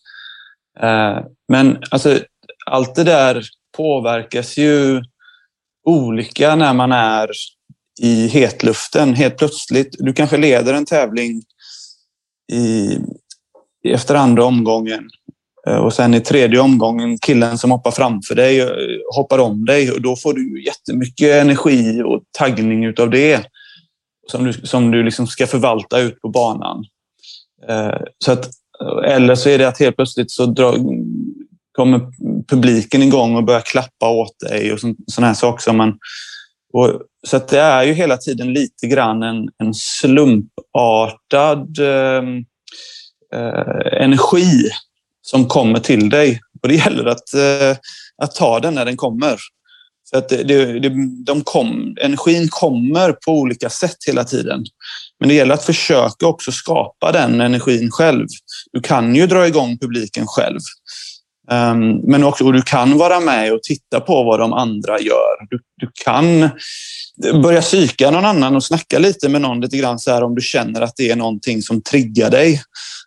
Eh, 0.80 1.18
men 1.48 1.78
alltså, 1.90 2.18
allt 2.66 2.94
det 2.94 3.04
där 3.04 3.44
påverkas 3.76 4.56
ju 4.56 5.02
olika 5.84 6.56
när 6.56 6.74
man 6.74 6.92
är 6.92 7.30
i 8.00 8.26
hetluften. 8.26 9.14
Helt 9.14 9.36
plötsligt, 9.36 9.96
du 9.98 10.12
kanske 10.12 10.36
leder 10.36 10.74
en 10.74 10.84
tävling 10.84 11.42
i, 12.52 12.98
efter 13.88 14.14
andra 14.14 14.44
omgången 14.44 15.10
eh, 15.66 15.76
och 15.76 15.92
sen 15.92 16.14
i 16.14 16.20
tredje 16.20 16.60
omgången, 16.60 17.18
killen 17.18 17.58
som 17.58 17.70
hoppar 17.70 17.90
framför 17.90 18.34
dig 18.34 18.60
eh, 18.60 18.68
hoppar 19.14 19.38
om 19.38 19.64
dig 19.64 19.92
och 19.92 20.02
då 20.02 20.16
får 20.16 20.34
du 20.34 20.64
jättemycket 20.64 21.42
energi 21.42 22.02
och 22.02 22.22
taggning 22.38 22.84
utav 22.84 23.10
det 23.10 23.46
som 24.30 24.44
du, 24.44 24.52
som 24.52 24.90
du 24.90 25.02
liksom 25.02 25.26
ska 25.26 25.46
förvalta 25.46 26.00
ut 26.00 26.20
på 26.20 26.28
banan. 26.28 26.84
Eh, 27.68 28.00
så 28.24 28.32
att, 28.32 28.50
eller 29.04 29.34
så 29.34 29.48
är 29.48 29.58
det 29.58 29.68
att 29.68 29.80
helt 29.80 29.96
plötsligt 29.96 30.30
så 30.30 30.46
drar, 30.46 30.76
kommer 31.72 32.00
publiken 32.48 33.02
igång 33.02 33.36
och 33.36 33.44
börjar 33.44 33.60
klappa 33.60 34.08
åt 34.10 34.40
dig 34.40 34.72
och 34.72 34.78
sådana 35.06 35.26
här 35.26 35.34
saker 35.34 35.62
som 35.62 35.76
man... 35.76 35.98
Och, 36.72 37.02
så 37.26 37.36
att 37.36 37.48
det 37.48 37.60
är 37.60 37.82
ju 37.82 37.92
hela 37.92 38.16
tiden 38.16 38.52
lite 38.52 38.86
grann 38.86 39.22
en, 39.22 39.48
en 39.58 39.74
slumpartad 39.74 41.78
eh, 41.78 42.22
eh, 43.34 44.02
energi 44.02 44.70
som 45.22 45.48
kommer 45.48 45.78
till 45.78 46.08
dig. 46.08 46.40
Och 46.62 46.68
det 46.68 46.74
gäller 46.74 47.04
att, 47.04 47.34
eh, 47.34 47.76
att 48.22 48.34
ta 48.34 48.60
den 48.60 48.74
när 48.74 48.84
den 48.84 48.96
kommer. 48.96 49.36
För 50.10 50.18
att 50.18 50.28
det, 50.28 50.42
det, 50.42 50.78
de 51.24 51.42
kom, 51.44 51.96
energin 52.00 52.48
kommer 52.50 53.12
på 53.12 53.32
olika 53.32 53.70
sätt 53.70 53.96
hela 54.06 54.24
tiden. 54.24 54.64
Men 55.20 55.28
det 55.28 55.34
gäller 55.34 55.54
att 55.54 55.64
försöka 55.64 56.26
också 56.26 56.52
skapa 56.52 57.12
den 57.12 57.40
energin 57.40 57.90
själv. 57.90 58.26
Du 58.72 58.80
kan 58.80 59.14
ju 59.14 59.26
dra 59.26 59.46
igång 59.46 59.78
publiken 59.78 60.26
själv. 60.26 60.60
Um, 61.50 61.96
men 61.96 62.24
också, 62.24 62.44
och 62.44 62.52
du 62.52 62.62
kan 62.62 62.98
vara 62.98 63.20
med 63.20 63.52
och 63.52 63.62
titta 63.62 64.00
på 64.00 64.22
vad 64.22 64.40
de 64.40 64.52
andra 64.52 65.00
gör. 65.00 65.46
Du, 65.50 65.58
du 65.76 65.88
kan 66.04 66.48
börja 67.42 67.60
psyka 67.60 68.10
någon 68.10 68.24
annan 68.24 68.56
och 68.56 68.64
snacka 68.64 68.98
lite 68.98 69.28
med 69.28 69.40
någon 69.40 69.60
lite 69.60 69.76
grann 69.76 69.98
så 69.98 70.10
här 70.10 70.22
om 70.22 70.34
du 70.34 70.40
känner 70.40 70.80
att 70.80 70.96
det 70.96 71.10
är 71.10 71.16
någonting 71.16 71.62
som 71.62 71.82
triggar 71.82 72.30
dig. 72.30 72.60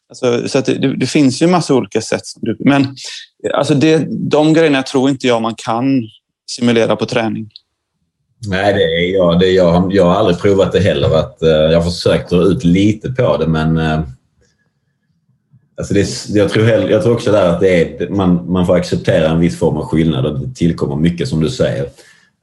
Alltså, 0.09 0.49
så 0.49 0.71
det, 0.71 0.95
det, 0.97 1.07
finns 1.07 1.41
ju 1.41 1.47
massa 1.47 1.73
olika 1.73 2.01
sätt. 2.01 2.21
Men 2.59 2.95
alltså 3.53 3.73
det, 3.75 4.07
de 4.09 4.53
grejerna 4.53 4.83
tror 4.83 5.09
inte 5.09 5.27
jag 5.27 5.41
man 5.41 5.55
kan 5.55 6.03
simulera 6.51 6.95
på 6.95 7.05
träning. 7.05 7.49
Nej, 8.47 8.73
det 8.73 8.83
är 8.83 9.13
jag. 9.13 9.39
Det 9.39 9.47
är 9.47 9.55
jag. 9.55 9.93
jag 9.93 10.05
har 10.05 10.15
aldrig 10.15 10.39
provat 10.39 10.71
det 10.71 10.79
heller. 10.79 11.15
Att, 11.15 11.37
uh, 11.43 11.49
jag 11.49 11.81
har 11.81 11.91
försökt 11.91 12.29
dra 12.29 12.43
ut 12.43 12.63
lite 12.63 13.09
på 13.09 13.37
det, 13.37 13.47
men 13.47 13.77
uh, 13.77 13.99
alltså 15.77 15.93
det, 15.93 16.29
jag, 16.29 16.49
tror 16.49 16.67
jag 16.67 17.03
tror 17.03 17.13
också 17.13 17.31
där 17.31 17.49
att 17.49 17.59
det 17.59 18.01
är, 18.01 18.09
man, 18.09 18.51
man 18.51 18.65
får 18.65 18.75
acceptera 18.75 19.29
en 19.29 19.39
viss 19.39 19.59
form 19.59 19.77
av 19.77 19.85
skillnad 19.85 20.25
och 20.25 20.39
det 20.39 20.55
tillkommer 20.55 20.95
mycket, 20.95 21.27
som 21.27 21.41
du 21.41 21.49
säger, 21.49 21.83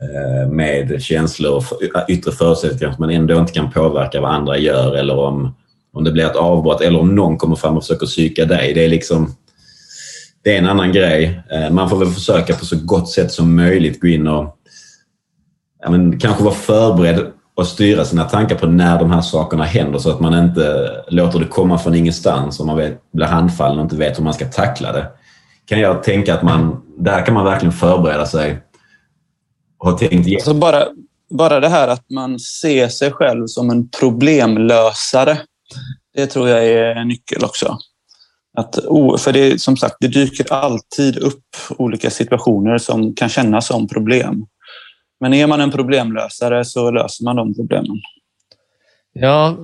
eh, 0.02 0.50
med 0.50 1.02
känslor 1.02 1.56
och 1.56 1.64
yttre 2.08 2.32
förutsättningar 2.32 2.92
som 2.92 3.00
man 3.06 3.10
ändå 3.10 3.38
inte 3.38 3.52
kan 3.52 3.70
påverka 3.70 4.20
vad 4.20 4.30
andra 4.30 4.58
gör 4.58 4.96
eller 4.96 5.18
om, 5.18 5.54
om 5.92 6.04
det 6.04 6.12
blir 6.12 6.26
ett 6.26 6.36
avbrott 6.36 6.80
eller 6.80 7.00
om 7.00 7.14
någon 7.14 7.36
kommer 7.36 7.56
fram 7.56 7.76
och 7.76 7.82
försöker 7.82 8.06
psyka 8.06 8.44
dig. 8.44 8.74
Det 8.74 8.84
är 8.84 8.88
liksom 8.88 9.34
det 10.42 10.54
är 10.54 10.58
en 10.58 10.68
annan 10.68 10.92
grej. 10.92 11.42
Eh, 11.50 11.70
man 11.70 11.90
får 11.90 11.96
väl 11.96 12.08
försöka 12.08 12.54
på 12.54 12.66
så 12.66 12.76
gott 12.84 13.10
sätt 13.10 13.32
som 13.32 13.56
möjligt 13.56 14.00
gå 14.00 14.08
in 14.08 14.28
och 14.28 14.56
ja, 15.82 15.90
men, 15.90 16.18
kanske 16.18 16.44
vara 16.44 16.54
förberedd 16.54 17.31
och 17.54 17.66
styra 17.66 18.04
sina 18.04 18.24
tankar 18.24 18.56
på 18.56 18.66
när 18.66 18.98
de 18.98 19.10
här 19.10 19.20
sakerna 19.20 19.64
händer 19.64 19.98
så 19.98 20.10
att 20.10 20.20
man 20.20 20.44
inte 20.44 20.90
låter 21.08 21.38
det 21.38 21.44
komma 21.44 21.78
från 21.78 21.94
ingenstans 21.94 22.60
och 22.60 22.66
man 22.66 22.76
vet, 22.76 23.12
blir 23.12 23.26
handfallen 23.26 23.78
och 23.78 23.84
inte 23.84 23.96
vet 23.96 24.18
hur 24.18 24.24
man 24.24 24.34
ska 24.34 24.46
tackla 24.46 24.92
det. 24.92 25.06
Kan 25.64 25.80
jag 25.80 26.02
tänka 26.02 26.34
att 26.34 26.42
man, 26.42 26.82
där 26.98 27.26
kan 27.26 27.34
man 27.34 27.44
verkligen 27.44 27.72
förbereda 27.72 28.26
sig 28.26 28.62
och 29.78 29.90
ha 29.90 29.98
tänkt 29.98 30.26
igenom. 30.26 30.36
Alltså 30.36 30.54
bara, 30.54 30.84
bara 31.30 31.60
det 31.60 31.68
här 31.68 31.88
att 31.88 32.10
man 32.10 32.38
ser 32.38 32.88
sig 32.88 33.12
själv 33.12 33.46
som 33.46 33.70
en 33.70 33.88
problemlösare. 33.88 35.38
Det 36.14 36.26
tror 36.26 36.48
jag 36.48 36.66
är 36.66 36.96
en 36.96 37.08
nyckel 37.08 37.44
också. 37.44 37.78
Att, 38.58 38.74
för 39.18 39.32
det, 39.32 39.60
som 39.60 39.76
sagt, 39.76 39.96
det 40.00 40.08
dyker 40.08 40.52
alltid 40.52 41.18
upp 41.18 41.44
olika 41.78 42.10
situationer 42.10 42.78
som 42.78 43.14
kan 43.14 43.28
kännas 43.28 43.66
som 43.66 43.88
problem. 43.88 44.46
Men 45.22 45.34
är 45.34 45.46
man 45.46 45.60
en 45.60 45.70
problemlösare 45.70 46.64
så 46.64 46.90
löser 46.90 47.24
man 47.24 47.36
de 47.36 47.54
problemen. 47.54 48.00
Ja, 49.12 49.56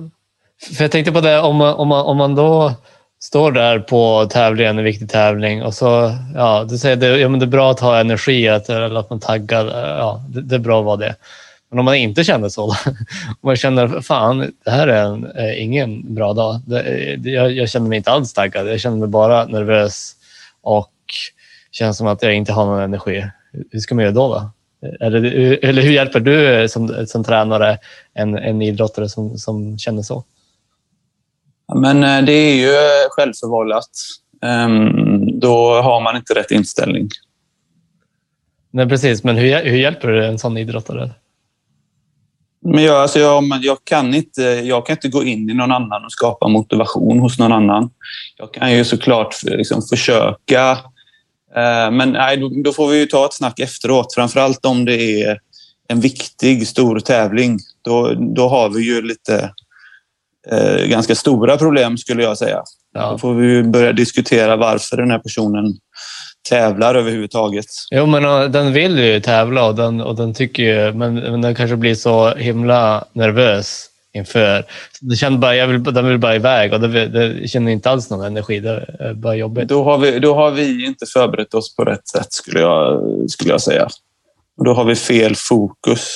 för 0.77 0.83
jag 0.83 0.91
tänkte 0.91 1.11
på 1.11 1.21
det 1.21 1.39
om 1.39 1.55
man, 1.55 1.73
om 1.73 1.87
man, 1.87 2.05
om 2.05 2.17
man 2.17 2.35
då 2.35 2.73
står 3.19 3.51
där 3.51 3.79
på 3.79 4.27
tävlingen, 4.31 4.77
en 4.77 4.83
viktig 4.83 5.09
tävling 5.09 5.63
och 5.63 5.73
så, 5.73 6.11
ja, 6.35 6.65
du 6.69 6.77
säger 6.77 6.95
det, 6.95 7.17
ja, 7.17 7.29
men 7.29 7.39
det 7.39 7.45
är 7.45 7.47
bra 7.47 7.71
att 7.71 7.79
ha 7.79 7.99
energi, 7.99 8.47
att, 8.47 8.69
eller 8.69 8.99
att 8.99 9.09
man 9.09 9.19
taggar, 9.19 9.65
ja, 9.97 10.23
det, 10.29 10.41
det 10.41 10.55
är 10.55 10.59
bra 10.59 10.79
att 10.79 10.85
vara 10.85 10.97
det. 10.97 11.15
Men 11.69 11.79
om 11.79 11.85
man 11.85 11.95
inte 11.95 12.23
känner 12.23 12.49
så, 12.49 12.63
om 12.65 12.75
man 13.41 13.55
känner 13.55 14.01
fan, 14.01 14.51
det 14.65 14.71
här 14.71 14.87
är, 14.87 15.03
en, 15.03 15.27
ingen 15.57 16.15
bra 16.15 16.33
dag. 16.33 16.61
Det, 16.65 16.83
jag, 17.23 17.51
jag, 17.51 17.69
känner 17.69 17.89
mig 17.89 17.97
inte 17.97 18.11
alls 18.11 18.33
taggad. 18.33 18.67
Jag 18.67 18.79
känner 18.79 18.97
mig 18.97 19.07
bara 19.07 19.45
nervös 19.45 20.15
och 20.61 20.93
känns 21.71 21.97
som 21.97 22.07
att 22.07 22.23
jag 22.23 22.35
inte 22.35 22.53
har 22.53 22.65
någon 22.65 22.81
energi. 22.81 23.25
Hur 23.71 23.79
ska 23.79 23.95
man 23.95 24.03
göra 24.03 24.13
då? 24.13 24.33
då? 24.33 24.51
Eller, 24.99 25.23
eller 25.65 25.81
hur 25.81 25.91
hjälper 25.91 26.19
du 26.19 26.69
som, 26.69 27.05
som 27.07 27.23
tränare 27.23 27.77
en, 28.13 28.37
en 28.37 28.61
idrottare 28.61 29.09
som, 29.09 29.37
som 29.37 29.77
känner 29.77 30.01
så? 30.01 30.23
Men 31.75 32.03
eh, 32.03 32.25
det 32.25 32.31
är 32.31 32.55
ju 32.55 32.73
självförvållat. 33.09 33.89
Ehm, 34.41 35.39
då 35.39 35.81
har 35.81 36.01
man 36.01 36.15
inte 36.15 36.33
rätt 36.33 36.51
inställning. 36.51 37.09
Nej, 38.71 38.89
precis. 38.89 39.23
Men 39.23 39.37
hur, 39.37 39.63
hur 39.63 39.77
hjälper 39.77 40.07
du 40.07 40.25
en 40.25 40.39
sån 40.39 40.57
idrottare? 40.57 41.11
Men 42.61 42.83
jag, 42.83 42.95
alltså 42.95 43.19
jag, 43.19 43.43
jag, 43.61 43.77
kan 43.83 44.13
inte, 44.13 44.41
jag 44.43 44.85
kan 44.85 44.93
inte 44.93 45.09
gå 45.09 45.23
in 45.23 45.49
i 45.49 45.53
någon 45.53 45.71
annan 45.71 46.05
och 46.05 46.11
skapa 46.11 46.47
motivation 46.47 47.19
hos 47.19 47.39
någon 47.39 47.51
annan. 47.51 47.89
Jag 48.37 48.53
kan 48.53 48.73
ju 48.73 48.85
såklart 48.85 49.43
liksom 49.43 49.81
försöka 49.81 50.77
men 51.91 52.11
nej, 52.11 52.37
då 52.63 52.73
får 52.73 52.87
vi 52.87 53.07
ta 53.07 53.25
ett 53.25 53.33
snack 53.33 53.59
efteråt. 53.59 54.13
Framförallt 54.13 54.65
om 54.65 54.85
det 54.85 55.23
är 55.23 55.39
en 55.87 55.99
viktig, 55.99 56.67
stor 56.67 56.99
tävling. 56.99 57.59
Då, 57.81 58.13
då 58.35 58.47
har 58.47 58.69
vi 58.69 58.83
ju 58.83 59.01
lite 59.01 59.51
eh, 60.51 60.85
ganska 60.85 61.15
stora 61.15 61.57
problem 61.57 61.97
skulle 61.97 62.23
jag 62.23 62.37
säga. 62.37 62.63
Ja. 62.93 63.11
Då 63.11 63.17
får 63.17 63.33
vi 63.33 63.63
börja 63.63 63.91
diskutera 63.91 64.55
varför 64.55 64.97
den 64.97 65.11
här 65.11 65.19
personen 65.19 65.77
tävlar 66.49 66.95
överhuvudtaget. 66.95 67.65
Jo, 67.91 68.05
men 68.05 68.51
den 68.51 68.73
vill 68.73 68.99
ju 68.99 69.19
tävla 69.19 69.65
och 69.65 69.75
den, 69.75 70.01
och 70.01 70.15
den 70.15 70.33
tycker 70.33 70.63
ju, 70.63 70.93
men, 70.93 71.15
men 71.15 71.41
den 71.41 71.55
kanske 71.55 71.75
blir 71.75 71.95
så 71.95 72.35
himla 72.35 73.05
nervös 73.13 73.85
inför. 74.19 74.65
Det 75.01 75.15
kände 75.15 75.39
bara, 75.39 75.55
jag 75.55 75.67
vill, 75.67 75.83
den 75.83 76.07
vill 76.07 76.17
bara 76.17 76.35
iväg 76.35 76.73
och 76.73 76.79
det, 76.79 77.07
det 77.07 77.47
känner 77.47 77.71
inte 77.71 77.89
alls 77.89 78.09
någon 78.09 78.25
energi. 78.25 78.59
Det 78.59 78.95
är 78.99 79.13
bara 79.13 79.35
jobbigt. 79.35 79.67
Då 79.67 79.83
har, 79.83 79.97
vi, 79.97 80.19
då 80.19 80.35
har 80.35 80.51
vi 80.51 80.85
inte 80.85 81.05
förberett 81.05 81.53
oss 81.53 81.75
på 81.75 81.85
rätt 81.85 82.07
sätt 82.07 82.33
skulle 82.33 82.59
jag, 82.59 83.01
skulle 83.29 83.51
jag 83.51 83.61
säga. 83.61 83.87
Då 84.65 84.73
har 84.73 84.85
vi 84.85 84.95
fel 84.95 85.35
fokus. 85.35 86.09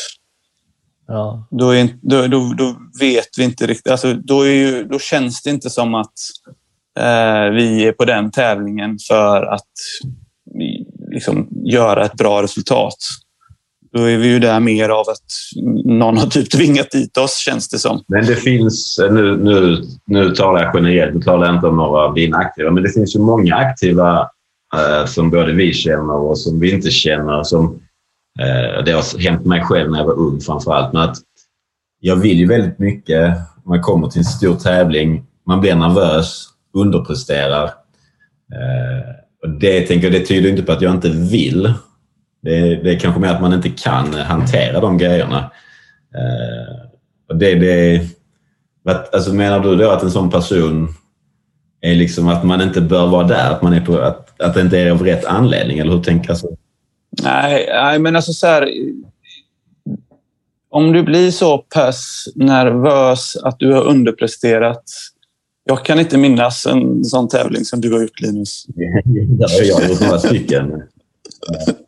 Ja. 1.08 1.48
Då, 1.52 1.76
är, 1.76 1.90
då, 2.02 2.28
då, 2.28 2.54
då 2.58 2.76
vet 3.00 3.38
vi 3.38 3.44
inte 3.44 3.68
riktigt. 3.68 3.92
Alltså, 3.92 4.14
då, 4.14 4.42
är 4.42 4.54
ju, 4.54 4.84
då 4.84 5.00
känns 5.00 5.42
det 5.42 5.50
inte 5.50 5.70
som 5.70 5.96
att 5.96 6.14
eh, 7.00 7.50
vi 7.54 7.88
är 7.88 7.92
på 7.92 8.06
den 8.06 8.32
tävlingen 8.32 8.98
för 9.08 9.46
att 9.46 9.72
liksom, 11.12 11.48
göra 11.66 12.06
ett 12.06 12.14
bra 12.14 12.44
resultat. 12.44 12.96
Då 13.94 14.10
är 14.10 14.18
vi 14.18 14.28
ju 14.28 14.40
där 14.40 14.60
mer 14.60 14.90
av 14.90 15.10
att 15.10 15.26
någon 15.86 16.18
har 16.18 16.28
typ 16.28 16.52
tvingat 16.52 16.92
dit 16.92 17.18
oss, 17.18 17.38
känns 17.38 17.70
det 17.70 17.80
som. 17.80 18.04
Men 18.08 18.26
det 18.26 18.36
finns, 18.36 19.00
nu, 19.12 19.38
nu, 19.38 19.84
nu 20.06 20.30
talar 20.36 20.64
jag 20.64 20.76
generellt, 20.76 21.14
nu 21.16 21.22
talar 21.22 21.46
jag 21.46 21.56
inte 21.56 21.68
om 21.68 21.78
några 21.78 22.02
av 22.02 22.14
dina 22.14 22.38
aktiva, 22.38 22.72
men 22.72 22.84
det 22.84 22.90
finns 22.90 23.16
ju 23.16 23.20
många 23.20 23.56
aktiva 23.56 24.30
eh, 24.76 25.06
som 25.06 25.30
både 25.30 25.52
vi 25.52 25.74
känner 25.74 26.16
och 26.16 26.38
som 26.38 26.60
vi 26.60 26.72
inte 26.72 26.90
känner. 26.92 27.44
Som, 27.44 27.82
eh, 28.40 28.84
det 28.86 28.92
har 28.92 29.20
hänt 29.20 29.46
mig 29.46 29.64
själv 29.64 29.92
när 29.92 30.00
jag 30.00 30.06
var 30.06 30.20
ung 30.20 30.42
framför 30.42 30.74
allt. 30.74 30.94
Men 30.94 31.02
att 31.02 31.18
jag 32.00 32.16
vill 32.16 32.40
ju 32.40 32.48
väldigt 32.48 32.80
mycket. 32.80 33.38
Man 33.66 33.82
kommer 33.82 34.08
till 34.08 34.20
en 34.20 34.26
stor 34.26 34.56
tävling, 34.56 35.24
man 35.48 35.62
blir 35.62 35.76
nervös, 35.76 36.48
underpresterar. 36.74 37.64
Eh, 38.54 39.10
och 39.44 39.50
det, 39.50 39.82
tänker 39.82 40.12
jag, 40.12 40.22
det 40.22 40.26
tyder 40.26 40.50
inte 40.50 40.64
på 40.64 40.72
att 40.72 40.82
jag 40.82 40.94
inte 40.94 41.10
vill. 41.10 41.74
Det, 42.44 42.76
det 42.76 42.94
är 42.94 43.00
kanske 43.00 43.22
mer 43.22 43.30
att 43.30 43.42
man 43.42 43.54
inte 43.54 43.70
kan 43.70 44.14
hantera 44.14 44.80
de 44.80 44.98
grejerna. 44.98 45.52
Eh, 46.16 46.76
och 47.30 47.38
det, 47.38 47.56
det, 47.56 48.02
alltså 49.14 49.34
menar 49.34 49.60
du 49.60 49.76
då 49.76 49.90
att 49.90 50.04
en 50.04 50.12
sån 50.12 50.32
person 50.32 50.96
är 51.82 51.96
liksom 51.96 52.28
att 52.28 52.44
man 52.44 52.62
inte 52.62 52.82
bör 52.82 53.08
vara 53.08 53.28
där? 53.28 53.52
Att, 53.52 53.62
man 53.62 53.74
är 53.74 53.82
på, 53.82 53.98
att, 53.98 54.42
att 54.42 54.54
det 54.54 54.62
inte 54.62 54.80
är 54.80 54.92
av 54.92 55.04
rätt 55.04 55.26
anledning? 55.26 55.80
Eller 55.80 55.92
hur 55.92 56.04
tänker? 56.04 56.34
Så? 56.34 56.58
Nej, 57.24 57.70
nej, 57.70 58.00
men 58.00 58.16
alltså 58.16 58.34
så 58.34 58.48
här, 58.48 58.70
Om 60.70 60.94
du 60.94 61.04
blir 61.04 61.32
så 61.32 61.58
pass 61.58 62.28
nervös 62.36 63.36
att 63.36 63.60
du 63.60 63.74
har 63.74 63.84
underpresterat. 63.84 64.84
Jag 65.66 65.86
kan 65.86 66.00
inte 66.00 66.18
minnas 66.18 66.66
en 66.66 67.06
sån 67.06 67.28
tävling 67.30 67.66
som 67.66 67.82
du 67.82 67.94
har 67.94 68.02
gjort, 68.02 68.22
Linus. 68.22 68.66
Det 69.06 69.44
har 69.44 69.64
jag 69.64 69.90
gjort 69.90 70.02
några 70.02 70.20
stycken. 70.20 70.84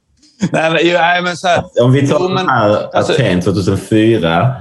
nej, 0.52 0.93
nej, 0.93 1.21
men 1.21 1.38
så 1.38 1.48
här. 1.48 1.63
Om 1.84 1.91
vi 1.91 2.08
tar 2.08 2.17
Jo, 2.19 2.30
men- 2.30 2.50
här 2.50 2.95
alltså- 2.95 3.13
Aten 3.13 3.41
2004. 3.41 4.56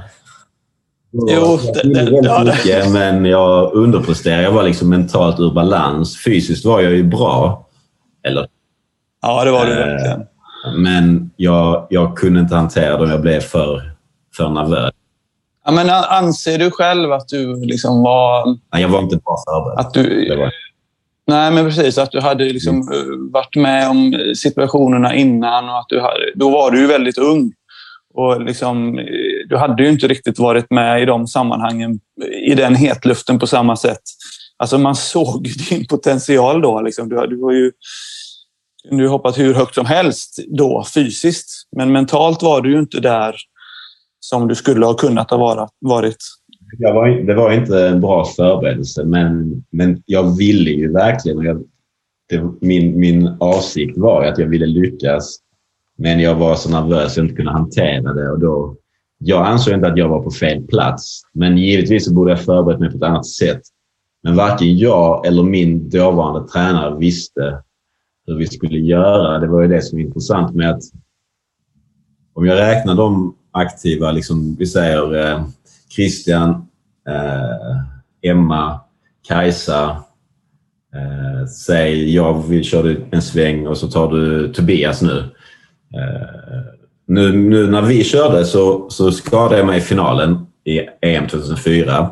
då 1.13 1.27
Jo, 1.31 1.59
det- 1.75 1.95
det- 1.95 2.21
ja, 2.27 2.45
mycket, 2.45 2.91
men 2.91 3.25
jag 3.25 3.73
underpresterade. 3.75 4.43
Jag 4.43 4.53
var 4.53 4.63
liksom 4.63 4.91
mentalt 4.91 5.41
ur 5.41 5.51
balans. 5.55 6.25
Fysiskt 6.25 6.65
var 6.65 6.81
jag 6.81 6.93
ju 6.93 7.03
bra. 7.05 7.67
Eller, 8.27 8.47
Ja, 9.23 9.45
det 9.45 9.51
var 9.51 9.67
det 9.67 9.73
Eh, 9.73 9.79
verkligen. 9.87 10.23
men 10.77 11.31
jag, 11.37 11.87
jag 11.91 12.17
kunde 12.17 12.41
inte 12.41 12.55
hantera 12.55 12.97
det 13.05 13.11
jag 13.11 13.21
blev 13.21 13.41
för, 13.41 13.93
för 14.37 14.49
nervös. 14.49 14.93
Ja, 15.67 15.73
men 15.73 15.91
anser 15.91 16.59
du 16.59 16.71
själv 16.71 17.13
att 17.13 17.29
du 17.29 17.65
liksom 17.65 18.03
var... 18.03 18.47
Nej, 18.73 18.83
Jag 18.83 18.89
var 18.89 18.99
inte 19.01 19.17
bra 19.17 19.37
förberedd. 19.47 19.87
Att 19.87 19.95
du, 19.95 20.29
Nej, 21.27 21.51
men 21.51 21.65
precis. 21.65 21.99
Att 21.99 22.11
du 22.11 22.21
hade 22.21 22.45
liksom 22.45 22.83
Mm. 22.83 22.93
eh, 22.93 23.33
varit 23.33 23.57
med 23.57 23.89
om 23.91 24.15
situationerna 24.37 25.15
innan 25.15 25.69
och 25.69 25.79
att 25.79 25.89
du 25.89 26.01
hade, 26.01 26.33
då 26.35 26.51
var 26.51 26.71
du 26.71 26.81
ju 26.81 26.87
väldigt 26.87 27.19
ung. 27.19 27.53
Och 28.15 28.41
liksom, 28.41 28.99
eh, 28.99 29.05
du 29.49 29.57
hade 29.57 29.83
ju 29.83 29.89
inte 29.89 30.09
riktigt 30.09 30.39
varit 30.39 30.71
med 30.71 31.03
i 31.03 31.05
de 31.05 31.27
sammanhangen 31.27 32.01
i 32.47 32.55
den 32.55 32.75
hetluften 32.75 33.39
på 33.39 33.47
samma 33.47 33.77
sätt. 33.77 34.03
Alltså 34.57 34.79
man 34.79 34.97
såg 34.97 35.49
din 35.71 35.87
potential 35.87 36.63
då. 36.63 36.81
Liksom. 36.81 37.09
Du, 37.09 37.27
du 37.27 37.41
var 37.41 37.53
ju 37.53 37.73
du 38.91 39.09
hoppat 39.09 39.39
hur 39.39 39.55
högt 39.55 39.75
som 39.75 39.87
helst 39.87 40.39
då 40.59 40.85
fysiskt. 40.95 41.51
Men 41.77 41.93
mentalt 41.93 42.43
var 42.43 42.61
du 42.61 42.73
ju 42.73 42.79
inte 42.79 43.01
där 43.01 43.37
som 44.21 44.49
du 44.49 44.55
skulle 44.55 44.87
ha 44.87 44.95
kunnat 44.95 45.31
ha 45.31 45.69
varit 45.81 46.17
jag 46.79 46.95
var, 46.95 47.09
det 47.09 47.35
var 47.35 47.53
inte 47.53 47.89
en 47.89 48.01
bra 48.01 48.25
förberedelse, 48.25 49.05
men, 49.05 49.65
men 49.71 50.03
jag 50.07 50.37
ville 50.37 50.71
ju 50.71 50.93
verkligen. 50.93 51.39
Och 51.39 51.45
jag, 51.45 51.65
det, 52.29 52.43
min, 52.61 52.99
min 53.01 53.37
avsikt 53.41 53.99
var 53.99 54.23
ju 54.23 54.29
att 54.29 54.39
jag 54.39 54.47
ville 54.47 54.67
lyckas. 54.67 55.39
Men 55.99 56.21
jag 56.21 56.35
var 56.35 56.55
så 56.55 56.71
nervös 56.71 57.11
att 57.11 57.17
jag 57.17 57.25
inte 57.25 57.37
kunde 57.37 57.53
hantera 57.53 58.13
det. 58.13 58.31
Och 58.31 58.39
då, 58.39 58.77
jag 59.19 59.47
ansåg 59.47 59.75
inte 59.75 59.89
att 59.89 59.99
jag 59.99 60.09
var 60.09 60.23
på 60.23 60.31
fel 60.31 60.67
plats. 60.67 61.23
Men 61.33 61.59
givetvis 61.59 62.05
så 62.05 62.15
borde 62.15 62.31
jag 62.31 62.41
förberett 62.41 62.81
mig 62.81 62.91
på 62.91 62.97
ett 62.97 63.03
annat 63.03 63.27
sätt. 63.27 63.61
Men 64.23 64.37
varken 64.37 64.79
jag 64.79 65.27
eller 65.27 65.43
min 65.43 65.89
dåvarande 65.89 66.49
tränare 66.49 66.99
visste 66.99 67.63
hur 68.27 68.37
vi 68.37 68.47
skulle 68.47 68.79
göra. 68.79 69.39
Det 69.39 69.47
var 69.47 69.63
ju 69.63 69.69
det 69.69 69.83
som 69.83 69.99
var 69.99 70.05
intressant 70.05 70.55
med 70.55 70.71
att 70.71 70.83
om 72.35 72.47
jag 72.47 72.59
räknar 72.59 72.95
de 72.95 73.37
aktiva, 73.51 74.13
liksom, 74.13 74.57
vi 74.59 74.67
säger 74.67 75.15
eh, 75.15 75.45
Christian, 75.95 76.51
eh, 77.09 78.31
Emma, 78.31 78.81
Kajsa, 79.29 79.91
eh, 80.95 81.47
säg 81.47 82.15
jag 82.15 82.49
vi 82.49 82.65
köra 82.65 82.97
en 83.11 83.23
sväng 83.23 83.67
och 83.67 83.77
så 83.77 83.89
tar 83.89 84.13
du 84.13 84.53
Tobias 84.53 85.03
nu. 85.03 85.19
Eh, 85.95 86.65
nu, 87.07 87.33
nu 87.33 87.67
när 87.67 87.83
vi 87.83 88.05
körde 88.05 88.45
så, 88.45 88.91
så 88.91 89.13
skadade 89.13 89.57
jag 89.57 89.67
mig 89.67 89.79
i 89.79 89.81
finalen 89.81 90.47
i 90.65 90.81
EM 91.03 91.29
2004. 91.29 92.11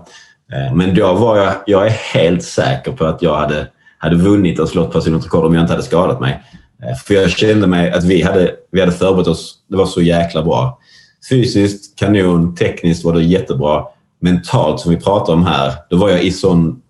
Eh, 0.53 0.75
men 0.75 0.95
då 0.95 1.15
var 1.15 1.37
jag, 1.37 1.55
jag 1.67 1.87
är 1.87 1.91
helt 1.91 2.43
säker 2.43 2.93
på 2.93 3.05
att 3.05 3.23
jag 3.23 3.37
hade, 3.37 3.67
hade 3.99 4.17
vunnit 4.17 4.59
och 4.59 4.69
slått 4.69 4.93
personligt 4.93 5.25
rekord 5.25 5.45
om 5.45 5.55
jag 5.55 5.63
inte 5.63 5.73
hade 5.73 5.85
skadat 5.85 6.21
mig. 6.21 6.43
Eh, 6.83 6.97
för 6.97 7.15
jag 7.15 7.31
kände 7.31 7.67
mig 7.67 7.91
att 7.91 8.05
vi 8.05 8.23
hade, 8.23 8.51
vi 8.71 8.81
hade 8.81 8.93
förberett 8.93 9.29
oss. 9.29 9.55
Det 9.69 9.77
var 9.77 9.87
så 9.87 10.03
jäkla 10.03 10.43
bra. 10.43 10.79
Fysiskt 11.29 11.99
kanon, 11.99 12.55
tekniskt 12.55 13.05
var 13.05 13.13
det 13.13 13.23
jättebra. 13.23 13.85
Mentalt, 14.21 14.81
som 14.81 14.91
vi 14.91 14.97
pratar 14.97 15.33
om 15.33 15.47
här, 15.47 15.73
då 15.91 15.97
var 15.97 16.09
jag 16.09 16.23
i 16.23 16.31
sån 16.31 16.83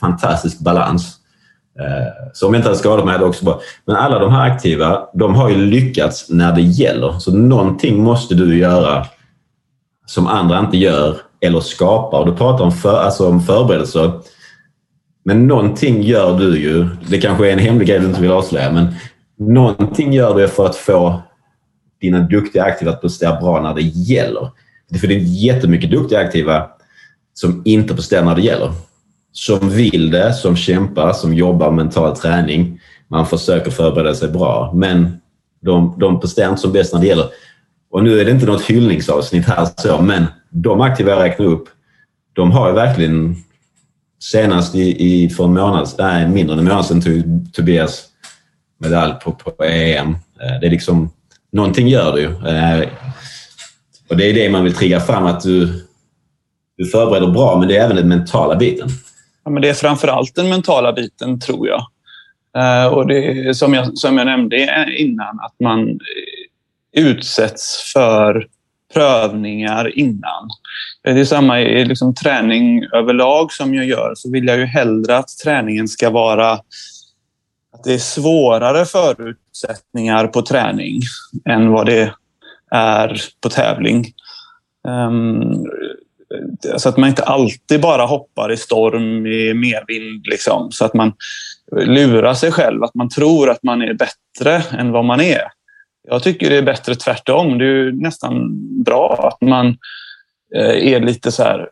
fantastisk 0.00 0.60
balans. 0.60 1.16
Eh, 1.80 2.30
så 2.32 2.46
om 2.46 2.54
jag 2.54 2.58
inte 2.58 2.68
hade 2.68 2.78
skadat 2.78 3.04
mig 3.04 3.12
hade 3.12 3.24
det 3.24 3.28
också 3.28 3.44
bra. 3.44 3.60
Men 3.84 3.96
alla 3.96 4.18
de 4.18 4.32
här 4.32 4.50
aktiva, 4.50 5.08
de 5.14 5.34
har 5.34 5.50
ju 5.50 5.56
lyckats 5.56 6.30
när 6.30 6.52
det 6.52 6.62
gäller. 6.62 7.18
Så 7.18 7.36
någonting 7.36 8.02
måste 8.02 8.34
du 8.34 8.58
göra 8.58 9.06
som 10.06 10.26
andra 10.26 10.58
inte 10.58 10.76
gör 10.76 11.16
eller 11.40 11.60
skapar. 11.60 12.20
Och 12.20 12.26
du 12.26 12.34
pratar 12.34 12.64
om, 12.64 12.72
för, 12.72 12.98
alltså 12.98 13.28
om 13.28 13.40
förberedelser. 13.40 14.12
Men 15.24 15.46
någonting 15.46 16.02
gör 16.02 16.38
du 16.38 16.58
ju. 16.58 16.88
Det 17.08 17.18
kanske 17.18 17.48
är 17.48 17.52
en 17.52 17.58
hemlig 17.58 17.88
grej 17.88 17.98
du 17.98 18.06
inte 18.06 18.20
vill 18.20 18.32
avslöja, 18.32 18.72
men 18.72 18.94
någonting 19.38 20.12
gör 20.12 20.34
du 20.34 20.48
för 20.48 20.66
att 20.66 20.76
få 20.76 21.22
dina 22.00 22.20
duktiga 22.20 22.64
aktiva 22.64 22.90
att 22.90 23.00
prestera 23.00 23.40
bra 23.40 23.62
när 23.62 23.74
det 23.74 23.82
gäller. 23.82 24.50
För 25.00 25.06
det 25.06 25.14
är 25.14 25.18
jättemycket 25.18 25.90
duktiga 25.90 26.18
aktiva 26.18 26.68
som 27.34 27.62
inte 27.64 27.94
presterar 27.94 28.24
när 28.24 28.34
det 28.34 28.42
gäller. 28.42 28.72
Som 29.32 29.70
vill 29.70 30.10
det, 30.10 30.34
som 30.34 30.56
kämpar, 30.56 31.12
som 31.12 31.34
jobbar 31.34 31.70
mental 31.70 32.16
träning. 32.16 32.80
Man 33.08 33.26
försöker 33.26 33.70
förbereda 33.70 34.14
sig 34.14 34.28
bra, 34.28 34.72
men 34.74 35.16
de, 35.60 35.94
de 35.98 36.20
presterar 36.20 36.48
inte 36.48 36.60
som 36.60 36.72
bäst 36.72 36.92
när 36.92 37.00
det 37.00 37.06
gäller. 37.06 37.26
Och 37.90 38.04
nu 38.04 38.20
är 38.20 38.24
det 38.24 38.30
inte 38.30 38.46
något 38.46 38.62
hyllningsavsnitt 38.62 39.46
här, 39.46 39.68
så, 39.76 40.02
men 40.02 40.26
de 40.50 40.80
aktiva 40.80 41.10
jag 41.10 41.22
räknar 41.22 41.46
upp, 41.46 41.68
de 42.32 42.50
har 42.50 42.68
ju 42.68 42.74
verkligen 42.74 43.36
senast 44.22 44.74
i, 44.74 45.06
i 45.06 45.28
för 45.28 45.44
en 45.44 45.54
månad, 45.54 45.88
nej, 45.98 46.28
mindre 46.28 46.52
än 46.52 46.58
en 46.58 46.64
månad 46.64 46.86
sedan 46.86 47.00
tog 47.00 47.52
Tobias 47.52 48.04
medalj 48.78 49.14
på, 49.24 49.32
på 49.32 49.64
EM. 49.64 50.08
Eh, 50.10 50.60
det 50.60 50.66
är 50.66 50.70
liksom, 50.70 51.10
någonting 51.56 51.88
gör 51.88 52.12
du 52.12 52.20
ju. 52.20 52.48
Eh, 52.48 52.88
och 54.08 54.16
det 54.16 54.30
är 54.30 54.34
det 54.34 54.50
man 54.50 54.64
vill 54.64 54.74
trigga 54.74 55.00
fram, 55.00 55.26
att 55.26 55.40
du, 55.40 55.84
du 56.76 56.86
förbereder 56.86 57.26
bra, 57.26 57.58
men 57.58 57.68
det 57.68 57.76
är 57.76 57.84
även 57.84 57.96
den 57.96 58.08
mentala 58.08 58.56
biten. 58.56 58.88
Ja, 59.44 59.50
men 59.50 59.62
det 59.62 59.68
är 59.68 59.74
framför 59.74 60.08
allt 60.08 60.34
den 60.34 60.48
mentala 60.48 60.92
biten, 60.92 61.40
tror 61.40 61.68
jag. 61.68 61.86
Eh, 62.56 62.86
och 62.86 63.06
det 63.06 63.48
är, 63.48 63.52
som, 63.52 63.74
jag, 63.74 63.98
som 63.98 64.18
jag 64.18 64.26
nämnde 64.26 64.86
innan, 64.98 65.40
att 65.40 65.54
man 65.60 65.88
eh, 65.88 67.02
utsätts 67.02 67.92
för 67.92 68.46
prövningar 68.94 69.98
innan. 69.98 70.48
Det 71.02 71.10
är 71.10 71.24
samma 71.24 71.60
i 71.60 71.84
liksom 71.84 72.14
träning 72.14 72.84
överlag 72.94 73.52
som 73.52 73.74
jag 73.74 73.86
gör, 73.86 74.12
så 74.16 74.30
vill 74.30 74.46
jag 74.46 74.58
ju 74.58 74.64
hellre 74.64 75.16
att 75.16 75.28
träningen 75.44 75.88
ska 75.88 76.10
vara 76.10 76.58
att 77.76 77.84
det 77.84 77.94
är 77.94 77.98
svårare 77.98 78.84
förutsättningar 78.84 80.26
på 80.26 80.42
träning 80.42 81.00
än 81.44 81.70
vad 81.70 81.86
det 81.86 82.12
är 82.70 83.20
på 83.40 83.48
tävling. 83.48 84.06
Um, 84.88 85.66
så 86.76 86.88
att 86.88 86.96
man 86.96 87.08
inte 87.08 87.22
alltid 87.22 87.80
bara 87.80 88.06
hoppar 88.06 88.52
i 88.52 88.56
storm, 88.56 89.26
i 89.26 89.54
medvind. 89.54 90.26
Liksom, 90.26 90.72
så 90.72 90.84
att 90.84 90.94
man 90.94 91.12
lurar 91.72 92.34
sig 92.34 92.52
själv, 92.52 92.82
att 92.82 92.94
man 92.94 93.08
tror 93.08 93.50
att 93.50 93.62
man 93.62 93.82
är 93.82 93.94
bättre 93.94 94.62
än 94.78 94.92
vad 94.92 95.04
man 95.04 95.20
är. 95.20 95.42
Jag 96.08 96.22
tycker 96.22 96.50
det 96.50 96.56
är 96.56 96.62
bättre 96.62 96.94
tvärtom. 96.94 97.58
Det 97.58 97.64
är 97.64 97.68
ju 97.68 97.92
nästan 97.92 98.50
bra 98.84 99.32
att 99.32 99.48
man 99.48 99.66
eh, 100.56 100.92
är 100.92 101.00
lite 101.00 101.32
så 101.32 101.42
här 101.42 101.68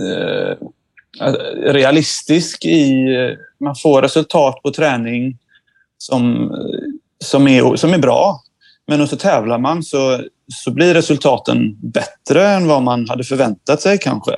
eh, 0.00 0.56
Alltså, 1.20 1.42
realistisk 1.56 2.64
i... 2.64 3.06
Man 3.60 3.76
får 3.76 4.02
resultat 4.02 4.62
på 4.62 4.70
träning 4.70 5.38
som, 5.98 6.52
som, 7.24 7.48
är, 7.48 7.76
som 7.76 7.94
är 7.94 7.98
bra. 7.98 8.40
Men 8.86 9.08
så 9.08 9.16
tävlar 9.16 9.58
man 9.58 9.82
så, 9.82 10.20
så 10.54 10.70
blir 10.70 10.94
resultaten 10.94 11.76
bättre 11.80 12.48
än 12.48 12.66
vad 12.66 12.82
man 12.82 13.08
hade 13.08 13.24
förväntat 13.24 13.80
sig 13.80 13.98
kanske. 13.98 14.36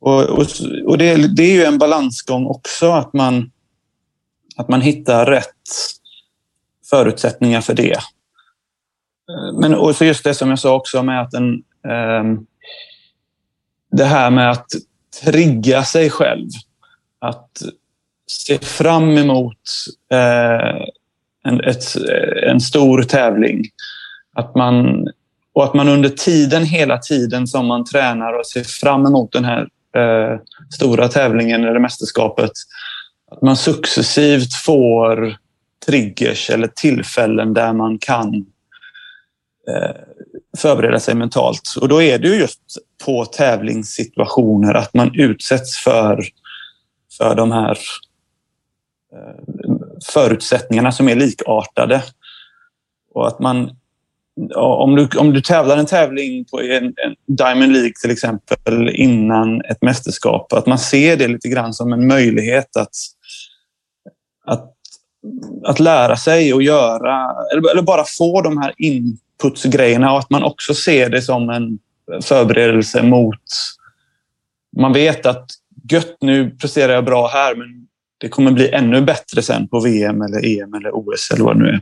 Och, 0.00 0.22
och, 0.24 0.46
och 0.86 0.98
det, 0.98 1.36
det 1.36 1.42
är 1.42 1.52
ju 1.52 1.64
en 1.64 1.78
balansgång 1.78 2.46
också, 2.46 2.90
att 2.90 3.12
man, 3.12 3.50
att 4.56 4.68
man 4.68 4.80
hittar 4.80 5.26
rätt 5.26 5.44
förutsättningar 6.90 7.60
för 7.60 7.74
det. 7.74 7.98
Men 9.60 9.74
och 9.74 9.96
så 9.96 10.04
just 10.04 10.24
det 10.24 10.34
som 10.34 10.50
jag 10.50 10.58
sa 10.58 10.74
också 10.74 11.02
med 11.02 11.20
att 11.20 11.34
en, 11.34 11.54
eh, 11.88 12.24
det 13.90 14.04
här 14.04 14.30
med 14.30 14.50
att 14.50 14.66
trigga 15.24 15.84
sig 15.84 16.10
själv. 16.10 16.48
Att 17.18 17.62
se 18.26 18.58
fram 18.58 19.18
emot 19.18 19.60
eh, 20.12 20.82
en, 21.44 21.60
ett, 21.60 21.96
en 22.42 22.60
stor 22.60 23.02
tävling. 23.02 23.64
Att 24.34 24.54
man, 24.54 25.08
och 25.52 25.64
att 25.64 25.74
man 25.74 25.88
under 25.88 26.08
tiden, 26.08 26.64
hela 26.64 26.98
tiden 26.98 27.46
som 27.46 27.66
man 27.66 27.84
tränar 27.84 28.32
och 28.32 28.46
ser 28.46 28.64
fram 28.64 29.06
emot 29.06 29.32
den 29.32 29.44
här 29.44 29.68
eh, 29.96 30.40
stora 30.70 31.08
tävlingen 31.08 31.64
eller 31.64 31.78
mästerskapet, 31.78 32.52
att 33.30 33.42
man 33.42 33.56
successivt 33.56 34.54
får 34.54 35.36
triggers 35.86 36.50
eller 36.50 36.66
tillfällen 36.66 37.54
där 37.54 37.72
man 37.72 37.98
kan 37.98 38.34
eh, 39.68 39.96
förbereda 40.56 41.00
sig 41.00 41.14
mentalt. 41.14 41.74
Och 41.80 41.88
då 41.88 42.02
är 42.02 42.18
det 42.18 42.28
ju 42.28 42.34
just 42.34 42.60
på 43.04 43.24
tävlingssituationer 43.24 44.74
att 44.74 44.94
man 44.94 45.10
utsätts 45.14 45.78
för, 45.78 46.24
för 47.18 47.34
de 47.34 47.52
här 47.52 47.78
eh, 49.12 49.74
förutsättningarna 50.12 50.92
som 50.92 51.08
är 51.08 51.14
likartade. 51.14 52.02
Och 53.14 53.28
att 53.28 53.38
man, 53.38 53.76
om 54.54 54.96
du, 54.96 55.08
om 55.18 55.32
du 55.32 55.40
tävlar 55.40 55.76
en 55.76 55.86
tävling 55.86 56.44
på 56.44 56.60
en, 56.60 56.84
en 56.84 57.36
Diamond 57.36 57.72
League 57.72 57.92
till 58.02 58.10
exempel 58.10 58.88
innan 58.88 59.60
ett 59.60 59.82
mästerskap, 59.82 60.52
att 60.52 60.66
man 60.66 60.78
ser 60.78 61.16
det 61.16 61.28
lite 61.28 61.48
grann 61.48 61.74
som 61.74 61.92
en 61.92 62.06
möjlighet 62.06 62.76
att, 62.76 62.94
att 64.44 64.74
att 65.64 65.80
lära 65.80 66.16
sig 66.16 66.54
och 66.54 66.62
göra, 66.62 67.34
eller 67.52 67.82
bara 67.82 68.04
få 68.18 68.42
de 68.42 68.58
här 68.58 68.74
putsgrejerna 69.42 70.12
och 70.12 70.18
att 70.18 70.30
man 70.30 70.42
också 70.42 70.74
ser 70.74 71.10
det 71.10 71.22
som 71.22 71.50
en 71.50 71.78
förberedelse 72.22 73.02
mot... 73.02 73.42
Man 74.76 74.92
vet 74.92 75.26
att 75.26 75.50
gött, 75.90 76.16
nu 76.20 76.50
presterar 76.50 76.92
jag 76.92 77.04
bra 77.04 77.28
här, 77.28 77.54
men 77.54 77.88
det 78.18 78.28
kommer 78.28 78.50
bli 78.50 78.68
ännu 78.70 79.00
bättre 79.00 79.42
sen 79.42 79.68
på 79.68 79.80
VM 79.80 80.22
eller 80.22 80.46
EM 80.46 80.74
eller 80.74 80.90
OS 80.92 81.30
eller 81.30 81.44
vad 81.44 81.56
det 81.56 81.62
nu 81.62 81.68
är. 81.68 81.80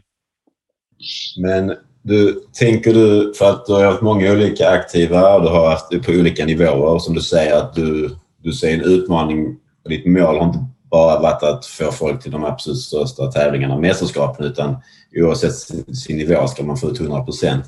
Men 1.43 1.77
du, 2.03 2.41
tänker 2.53 2.95
du, 2.95 3.35
för 3.39 3.51
att 3.51 3.67
du 3.67 3.73
har 3.73 3.85
haft 3.85 4.03
många 4.03 4.33
olika 4.33 4.71
aktiva 4.71 5.35
och 5.35 5.43
du 5.43 5.49
har 5.49 5.71
haft 5.71 5.91
det 5.91 5.99
på 5.99 6.13
olika 6.13 6.45
nivåer, 6.45 6.99
som 6.99 7.15
du 7.15 7.21
säger 7.21 7.57
att 7.57 7.75
du, 7.75 8.11
du 8.43 8.53
ser 8.53 8.75
en 8.75 8.83
utmaning. 8.83 9.57
och 9.85 9.91
Ditt 9.91 10.07
mål 10.07 10.39
har 10.39 10.45
inte 10.45 10.59
bara 10.91 11.19
varit 11.21 11.43
att 11.43 11.67
få 11.67 11.93
folk 11.93 12.23
till 12.23 12.33
de 12.33 12.45
absolut 12.45 12.79
största 12.79 13.27
tävlingarna, 13.27 13.79
mästerskapen, 13.79 14.47
utan 14.47 14.77
oavsett 15.17 15.55
sin, 15.55 15.97
sin 15.97 16.17
nivå 16.17 16.47
ska 16.47 16.63
man 16.63 16.77
få 16.77 16.91
ut 16.91 17.01
100 17.01 17.25
procent. 17.25 17.65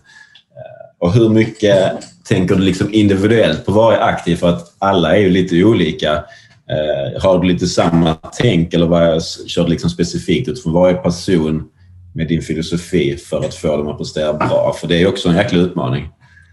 Eh, 0.56 1.06
och 1.06 1.12
hur 1.12 1.28
mycket 1.28 1.92
tänker 2.24 2.54
du 2.54 2.62
liksom 2.62 2.94
individuellt 2.94 3.66
på 3.66 3.72
varje 3.72 3.98
aktiv? 3.98 4.36
För 4.36 4.48
att 4.48 4.74
alla 4.78 5.16
är 5.16 5.20
ju 5.20 5.30
lite 5.30 5.64
olika. 5.64 6.12
Eh, 6.70 7.22
har 7.22 7.38
du 7.38 7.48
lite 7.48 7.66
samma 7.66 8.14
tänk 8.38 8.74
eller 8.74 8.86
vad, 8.86 9.24
kör 9.24 9.64
du 9.64 9.70
liksom 9.70 9.90
specifikt 9.90 10.48
utifrån 10.48 10.72
varje 10.72 10.94
person 10.94 11.68
med 12.14 12.28
din 12.28 12.42
filosofi 12.42 13.16
för 13.16 13.44
att 13.44 13.54
få 13.54 13.76
dem 13.76 13.88
att 13.88 13.98
prestera 13.98 14.32
bra? 14.32 14.76
För 14.80 14.88
det 14.88 15.02
är 15.02 15.08
också 15.08 15.28
en 15.28 15.36
jäkla 15.36 15.58
utmaning. 15.58 16.08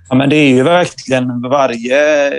Ja, 0.10 0.16
men 0.16 0.30
det 0.30 0.36
är 0.36 0.50
ju 0.50 0.64
verkligen 0.64 1.42
varje 1.42 2.32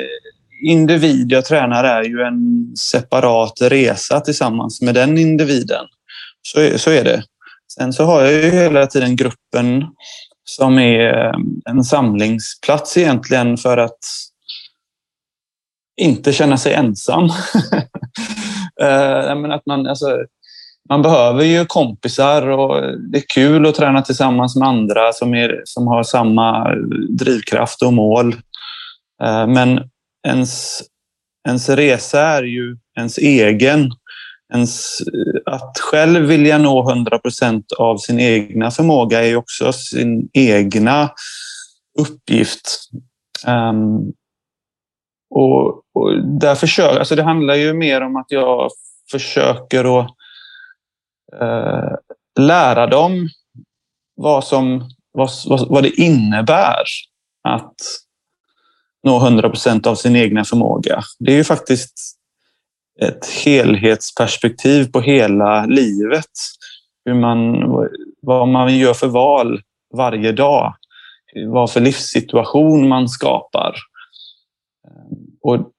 individ 0.63 1.33
jag 1.33 1.45
tränar 1.45 1.85
är 1.85 2.03
ju 2.03 2.23
en 2.23 2.77
separat 2.77 3.53
resa 3.61 4.21
tillsammans 4.21 4.83
med 4.83 4.95
den 4.95 5.19
individen. 5.19 5.85
Så 6.43 6.61
är, 6.61 6.77
så 6.77 6.91
är 6.91 7.05
det. 7.05 7.23
Sen 7.79 7.93
så 7.93 8.05
har 8.05 8.23
jag 8.23 8.33
ju 8.33 8.51
hela 8.51 8.87
tiden 8.87 9.17
gruppen 9.17 9.85
som 10.45 10.79
är 10.79 11.27
eh, 11.27 11.35
en 11.71 11.85
samlingsplats 11.85 12.97
egentligen 12.97 13.57
för 13.57 13.77
att 13.77 13.99
inte 16.01 16.33
känna 16.33 16.57
sig 16.57 16.75
ensam. 16.75 17.29
Eh, 18.81 19.37
men 19.37 19.53
att 19.53 19.67
man, 19.67 19.87
alltså, 19.87 20.19
man 20.89 21.03
behöver 21.03 21.45
ju 21.45 21.65
kompisar 21.65 22.49
och 22.49 22.99
det 23.13 23.19
är 23.19 23.25
kul 23.35 23.67
att 23.67 23.75
träna 23.75 24.03
tillsammans 24.03 24.57
med 24.57 24.69
andra 24.69 25.13
som, 25.13 25.35
är, 25.35 25.63
som 25.65 25.87
har 25.87 26.03
samma 26.03 26.75
drivkraft 27.09 27.83
och 27.83 27.93
mål. 27.93 28.35
Eh, 29.23 29.47
men 29.47 29.91
ens, 30.27 30.83
ens 31.49 31.69
resa 31.69 32.21
är 32.21 32.43
ju 32.43 32.77
ens 32.99 33.19
egen. 33.19 33.91
Ens, 34.55 35.01
eh, 35.01 35.55
att 35.55 35.79
själv 35.79 36.27
vilja 36.27 36.59
nå 36.59 36.91
100 36.91 37.19
procent 37.19 37.73
av 37.73 37.97
sin 37.97 38.21
egna 38.21 38.71
förmåga 38.71 39.23
är 39.23 39.27
ju 39.27 39.37
också 39.37 39.73
sin 39.73 40.29
egna 40.33 41.11
uppgift. 41.99 42.91
Um, 43.47 44.13
och, 45.31 45.83
och 45.95 46.25
där 46.41 46.55
försöker, 46.55 46.99
alltså 46.99 47.17
det 47.17 47.23
handlar 47.23 47.55
ju 47.55 47.73
mer 47.73 48.01
om 48.01 48.17
att 48.17 48.27
jag 48.29 48.71
försöker 49.11 50.01
att 50.01 50.11
uh, 51.43 51.97
lära 52.39 52.87
dem 52.87 53.29
vad, 54.15 54.45
som, 54.45 54.91
vad, 55.13 55.31
vad, 55.47 55.69
vad 55.69 55.83
det 55.83 56.01
innebär 56.01 56.85
att 57.49 57.75
nå 59.07 59.17
100 59.17 59.49
procent 59.51 59.87
av 59.87 59.95
sin 59.95 60.17
egna 60.17 60.45
förmåga. 60.45 61.03
Det 61.19 61.33
är 61.33 61.37
ju 61.37 61.45
faktiskt 61.45 62.17
ett 63.01 63.27
helhetsperspektiv 63.45 64.93
på 64.93 65.01
hela 65.01 65.67
livet. 65.67 66.31
Hur 67.05 67.15
man, 67.15 67.55
vad 68.23 68.49
man 68.49 68.79
gör 68.79 68.95
för 68.95 69.09
val 69.09 69.63
varje 69.97 70.33
dag. 70.33 70.75
Vad 71.47 71.71
för 71.71 71.81
livssituation 71.81 72.89
man 72.89 73.09
skapar. 73.09 73.77
Och, 75.43 75.71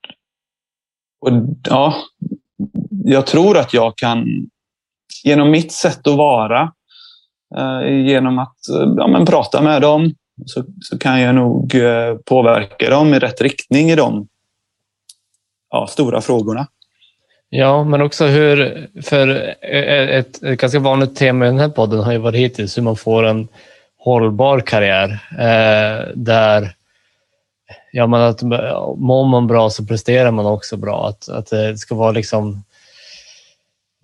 och 1.22 1.32
ja, 1.64 1.96
jag 3.04 3.28
tror 3.28 3.58
att 3.58 3.74
jag 3.74 3.98
kan, 3.98 4.26
genom 5.24 5.52
mitt 5.52 5.72
sätt 5.72 6.08
att 6.08 6.18
vara, 6.18 6.72
eh, 7.58 8.06
genom 8.08 8.40
att 8.40 8.58
ja, 8.98 9.08
men, 9.08 9.26
prata 9.26 9.62
med 9.62 9.82
dem, 9.82 10.14
så, 10.46 10.64
så 10.82 10.98
kan 10.98 11.22
jag 11.22 11.36
nog 11.36 11.76
eh, 11.76 12.16
påverka 12.26 12.90
dem 12.90 13.14
i 13.14 13.20
rätt 13.20 13.42
riktning 13.42 13.92
i 13.92 13.96
de 13.96 14.28
ja, 15.72 15.88
stora 15.88 16.22
frågorna. 16.22 16.68
Ja, 17.50 17.84
men 17.84 18.02
också 18.02 18.26
hur, 18.26 18.88
för 19.02 19.28
eh, 19.62 19.80
eh, 19.80 20.18
ett, 20.18 20.44
ett, 20.44 20.60
ganska 20.60 20.80
vanligt 20.80 21.16
tema 21.16 21.46
i 21.46 21.50
den 21.50 21.60
här 21.60 21.70
podden 21.70 22.00
har 22.00 22.12
ju 22.12 22.18
varit 22.18 22.40
hittills 22.40 22.78
hur 22.78 22.82
man 22.82 22.96
får 22.96 23.24
en 23.24 23.48
hållbar 23.98 24.60
karriär 24.60 25.20
eh, 25.32 26.08
där 26.16 26.74
ja, 27.92 28.08
man, 28.08 28.22
att, 28.22 28.42
mår 28.98 29.28
man 29.28 29.48
bra 29.48 29.70
så 29.70 29.86
presterar 29.86 30.32
man 30.32 30.46
också 30.46 30.78
bra. 30.78 31.08
Att, 31.08 31.30
att 31.30 31.50
det 31.50 31.78
ska 31.78 31.96
vara 31.96 32.12
liksom 32.12 32.64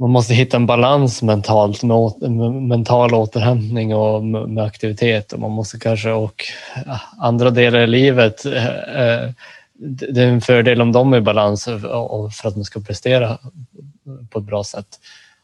man 0.03 0.11
måste 0.11 0.33
hitta 0.33 0.57
en 0.57 0.65
balans 0.65 1.21
mentalt 1.21 1.83
med, 1.83 2.51
mental 2.51 3.13
återhämtning 3.13 3.95
och 3.95 4.23
med 4.23 4.63
aktivitet 4.63 5.33
och 5.33 5.39
man 5.39 5.51
måste 5.51 5.79
kanske 5.79 6.11
och 6.11 6.43
andra 7.17 7.49
delar 7.49 7.79
i 7.79 7.87
livet. 7.87 8.45
Eh, 8.45 8.65
eh, 9.01 9.29
det 9.73 10.21
är 10.21 10.27
en 10.27 10.41
fördel 10.41 10.81
om 10.81 10.91
de 10.91 11.13
är 11.13 11.17
i 11.17 11.21
balans 11.21 11.65
för 11.65 12.47
att 12.47 12.55
man 12.55 12.65
ska 12.65 12.79
prestera 12.79 13.37
på 14.29 14.39
ett 14.39 14.45
bra 14.45 14.63
sätt. 14.63 14.87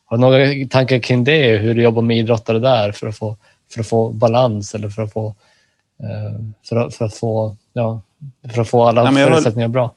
Har 0.06 0.18
du 0.18 0.22
några 0.22 0.68
tankar 0.70 1.00
kring 1.00 1.24
det? 1.24 1.58
Hur 1.58 1.76
du 1.76 1.82
jobbar 1.82 2.02
med 2.02 2.18
idrottare 2.18 2.60
där 2.60 2.92
för 2.92 3.08
att 3.08 3.18
få, 3.18 3.38
för 3.74 3.80
att 3.80 3.88
få 3.88 4.10
balans 4.10 4.76
eller 4.76 4.90
för 4.90 5.02
att 5.02 5.14
få, 5.14 5.36
eh, 6.04 6.40
för 6.70 6.76
att, 6.76 6.96
för 6.96 7.06
att 7.06 7.14
få, 7.14 7.56
ja, 7.74 8.02
för 8.54 8.62
att 8.62 8.70
få 8.70 8.84
alla 8.84 9.12
Nej, 9.12 9.26
förutsättningar 9.26 9.68
bra? 9.68 9.92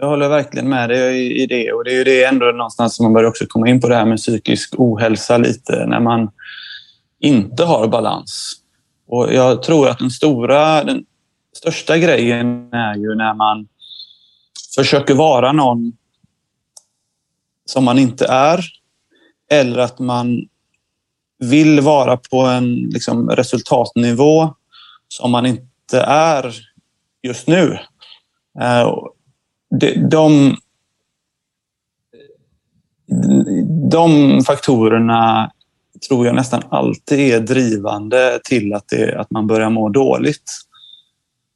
Jag 0.00 0.08
håller 0.08 0.28
verkligen 0.28 0.68
med 0.68 0.88
dig 0.88 1.42
i 1.42 1.46
det 1.46 1.72
och 1.72 1.84
det 1.84 1.90
är 1.90 1.94
ju 1.94 2.04
det 2.04 2.24
ändå 2.24 2.46
någonstans 2.46 2.96
som 2.96 3.04
man 3.04 3.12
börjar 3.12 3.28
också 3.28 3.46
komma 3.48 3.68
in 3.68 3.80
på 3.80 3.88
det 3.88 3.94
här 3.94 4.06
med 4.06 4.18
psykisk 4.18 4.74
ohälsa 4.78 5.38
lite 5.38 5.86
när 5.86 6.00
man 6.00 6.30
inte 7.20 7.64
har 7.64 7.88
balans. 7.88 8.54
Och 9.08 9.34
jag 9.34 9.62
tror 9.62 9.88
att 9.88 9.98
den 9.98 10.10
stora, 10.10 10.84
den 10.84 11.04
största 11.56 11.98
grejen 11.98 12.72
är 12.72 12.94
ju 12.94 13.14
när 13.14 13.34
man 13.34 13.68
försöker 14.74 15.14
vara 15.14 15.52
någon 15.52 15.92
som 17.64 17.84
man 17.84 17.98
inte 17.98 18.26
är 18.26 18.64
eller 19.50 19.78
att 19.78 19.98
man 19.98 20.48
vill 21.38 21.80
vara 21.80 22.16
på 22.16 22.40
en 22.40 22.74
liksom, 22.74 23.30
resultatnivå 23.30 24.54
som 25.08 25.30
man 25.30 25.46
inte 25.46 26.00
är 26.00 26.54
just 27.22 27.46
nu. 27.46 27.78
Eh, 28.60 28.94
de, 29.70 29.94
de, 29.94 30.56
de 33.90 34.40
faktorerna 34.44 35.50
tror 36.08 36.26
jag 36.26 36.34
nästan 36.34 36.62
alltid 36.68 37.34
är 37.34 37.40
drivande 37.40 38.40
till 38.44 38.74
att, 38.74 38.88
det, 38.88 39.20
att 39.20 39.30
man 39.30 39.46
börjar 39.46 39.70
må 39.70 39.88
dåligt. 39.88 40.50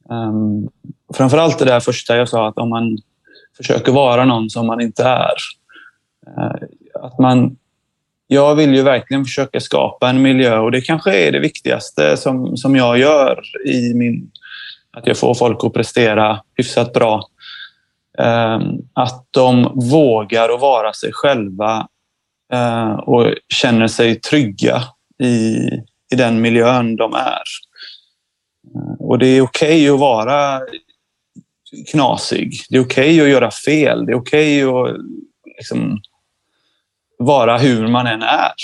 Um, 0.09 0.69
framförallt 1.15 1.59
det 1.59 1.65
där 1.65 1.81
första 1.81 2.17
jag 2.17 2.29
sa, 2.29 2.49
att 2.49 2.59
om 2.59 2.69
man 2.69 2.99
försöker 3.57 3.93
vara 3.93 4.25
någon 4.25 4.51
som 4.51 4.67
man 4.67 4.81
inte 4.81 5.05
är. 5.05 5.35
Uh, 6.39 6.69
att 7.03 7.19
man, 7.19 7.57
jag 8.27 8.55
vill 8.55 8.75
ju 8.75 8.83
verkligen 8.83 9.25
försöka 9.25 9.61
skapa 9.61 10.11
en 10.11 10.23
miljö 10.23 10.59
och 10.59 10.71
det 10.71 10.81
kanske 10.81 11.29
är 11.29 11.33
det 11.33 11.41
viktigaste 11.41 12.17
som, 12.17 12.57
som 12.57 12.77
jag 12.77 12.99
gör 12.99 13.41
i 13.67 13.95
min... 13.95 14.31
Att 14.95 15.07
jag 15.07 15.17
får 15.17 15.35
folk 15.35 15.65
att 15.65 15.73
prestera 15.73 16.41
hyfsat 16.57 16.93
bra 16.93 17.29
Ehm, 18.19 18.79
att 18.95 19.27
de 19.31 19.73
vågar 19.91 20.49
att 20.49 20.61
vara 20.61 20.93
sig 20.93 21.11
själva 21.13 21.89
eh, 22.53 22.93
och 22.93 23.35
känner 23.49 23.89
sig 23.89 24.21
trygga 24.21 24.83
i, 25.23 25.57
i 26.13 26.17
den 26.17 26.41
miljön 26.41 26.97
de 26.97 27.15
är. 27.15 27.43
Ehm, 28.75 28.97
och 28.99 29.19
det 29.19 29.27
är 29.27 29.41
okej 29.41 29.91
okay 29.91 29.95
att 29.95 30.01
vara 30.01 30.61
knasig. 31.91 32.53
Det 32.69 32.77
är 32.77 32.85
okej 32.85 33.15
okay 33.15 33.21
att 33.21 33.29
göra 33.29 33.51
fel. 33.51 34.07
Det 34.07 34.13
är 34.13 34.17
okej 34.17 34.67
okay 34.67 34.91
att 34.91 35.01
liksom 35.57 36.01
vara 37.19 37.59
hur 37.59 37.89
man 37.89 38.07
än 38.07 38.23
är. 38.23 38.55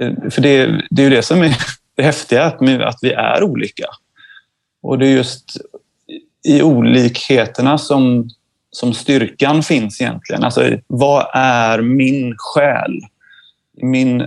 Ehm, 0.00 0.30
för 0.30 0.42
det, 0.42 0.82
det 0.90 1.02
är 1.02 1.04
ju 1.04 1.16
det 1.16 1.22
som 1.22 1.42
är 1.42 1.56
det 1.96 2.02
häftiga, 2.02 2.44
att, 2.44 2.62
att 2.62 2.98
vi 3.02 3.12
är 3.12 3.42
olika. 3.42 3.86
Och 4.82 4.98
det 4.98 5.06
är 5.06 5.12
just 5.12 5.56
i 6.44 6.62
olikheterna 6.62 7.78
som 7.78 8.30
som 8.76 8.94
styrkan 8.94 9.62
finns 9.62 10.00
egentligen. 10.00 10.44
Alltså, 10.44 10.78
vad 10.86 11.26
är 11.34 11.82
min 11.82 12.34
själ? 12.38 13.00
Min 13.82 14.26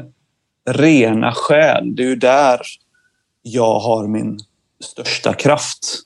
rena 0.69 1.31
själ. 1.31 1.95
Det 1.95 2.03
är 2.03 2.07
ju 2.07 2.15
där 2.15 2.59
jag 3.41 3.79
har 3.79 4.07
min 4.07 4.39
största 4.83 5.33
kraft. 5.33 5.99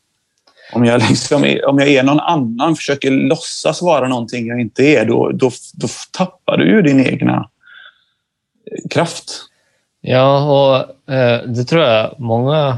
Om 0.74 0.86
jag, 0.86 1.02
liksom 1.10 1.46
är, 1.46 1.66
om 1.66 1.80
jag 1.80 1.88
är 1.88 2.04
någon 2.04 2.20
annan, 2.20 2.76
försöker 2.76 3.12
låtsas 3.12 3.82
vara 3.82 4.08
någonting 4.08 4.48
jag 4.48 4.62
inte 4.62 4.84
är, 4.84 5.06
då, 5.06 5.32
då, 5.32 5.52
då 5.74 5.88
tappar 6.12 6.58
du 6.58 6.70
ju 6.70 6.82
din 6.82 7.06
egna 7.06 7.50
eh, 8.72 8.90
kraft. 8.90 9.42
Ja, 10.02 10.44
och 10.44 11.14
eh, 11.14 11.44
det 11.44 11.64
tror 11.64 11.84
jag 11.84 12.20
många 12.20 12.78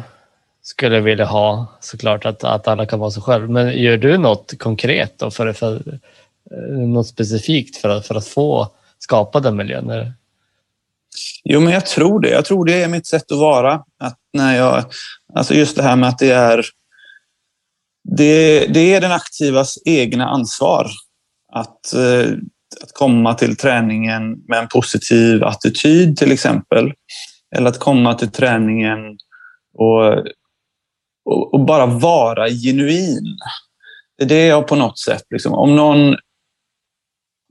skulle 0.66 1.00
vilja 1.00 1.26
ha 1.26 1.68
såklart, 1.80 2.26
att, 2.26 2.44
att 2.44 2.68
alla 2.68 2.86
kan 2.86 3.00
vara 3.00 3.12
sig 3.12 3.24
själv. 3.24 3.50
Men 3.50 3.78
gör 3.78 3.98
du 3.98 4.18
något 4.18 4.60
konkret 4.60 5.20
då 5.20 5.32
för, 5.32 5.54
för 5.54 5.76
eh, 6.52 6.78
något 6.88 7.08
specifikt 7.08 7.78
för 7.78 7.90
att, 7.90 8.08
för 8.08 8.16
att 8.16 8.28
få 8.28 8.68
skapa 9.00 9.40
den 9.40 9.56
miljön? 9.56 10.14
Jo, 11.44 11.60
men 11.60 11.74
jag 11.74 11.86
tror 11.86 12.20
det. 12.20 12.30
Jag 12.30 12.46
tror 12.46 12.66
det 12.66 12.84
är 12.84 12.88
mitt 12.88 13.08
sätt 13.08 13.32
att 13.32 13.38
vara. 13.38 13.74
Att 14.00 14.20
när 14.34 14.58
jag, 14.58 14.86
alltså 15.34 15.54
just 15.54 15.76
det 15.76 15.84
här 15.84 15.96
med 15.96 16.10
att 16.10 16.20
det 16.20 16.32
är 16.32 16.66
det, 18.18 18.66
det 18.68 18.94
är 18.94 19.02
den 19.02 19.12
aktivas 19.12 19.78
egna 19.86 20.26
ansvar 20.26 20.90
att, 21.54 21.94
eh, 21.94 22.32
att 22.84 22.94
komma 22.94 23.34
till 23.34 23.58
träningen 23.58 24.32
med 24.48 24.60
en 24.60 24.68
positiv 24.68 25.44
attityd 25.44 26.18
till 26.18 26.32
exempel. 26.32 26.94
Eller 27.56 27.70
att 27.70 27.80
komma 27.80 28.14
till 28.14 28.32
träningen 28.32 29.00
och, 29.78 30.24
och, 31.26 31.54
och 31.54 31.66
bara 31.66 31.86
vara 31.86 32.50
genuin. 32.50 33.38
Det 34.18 34.24
är 34.24 34.28
det 34.28 34.46
jag 34.46 34.68
på 34.68 34.76
något 34.76 35.00
sätt... 35.00 35.24
Liksom, 35.30 35.54
om 35.54 35.76
någon 35.76 36.16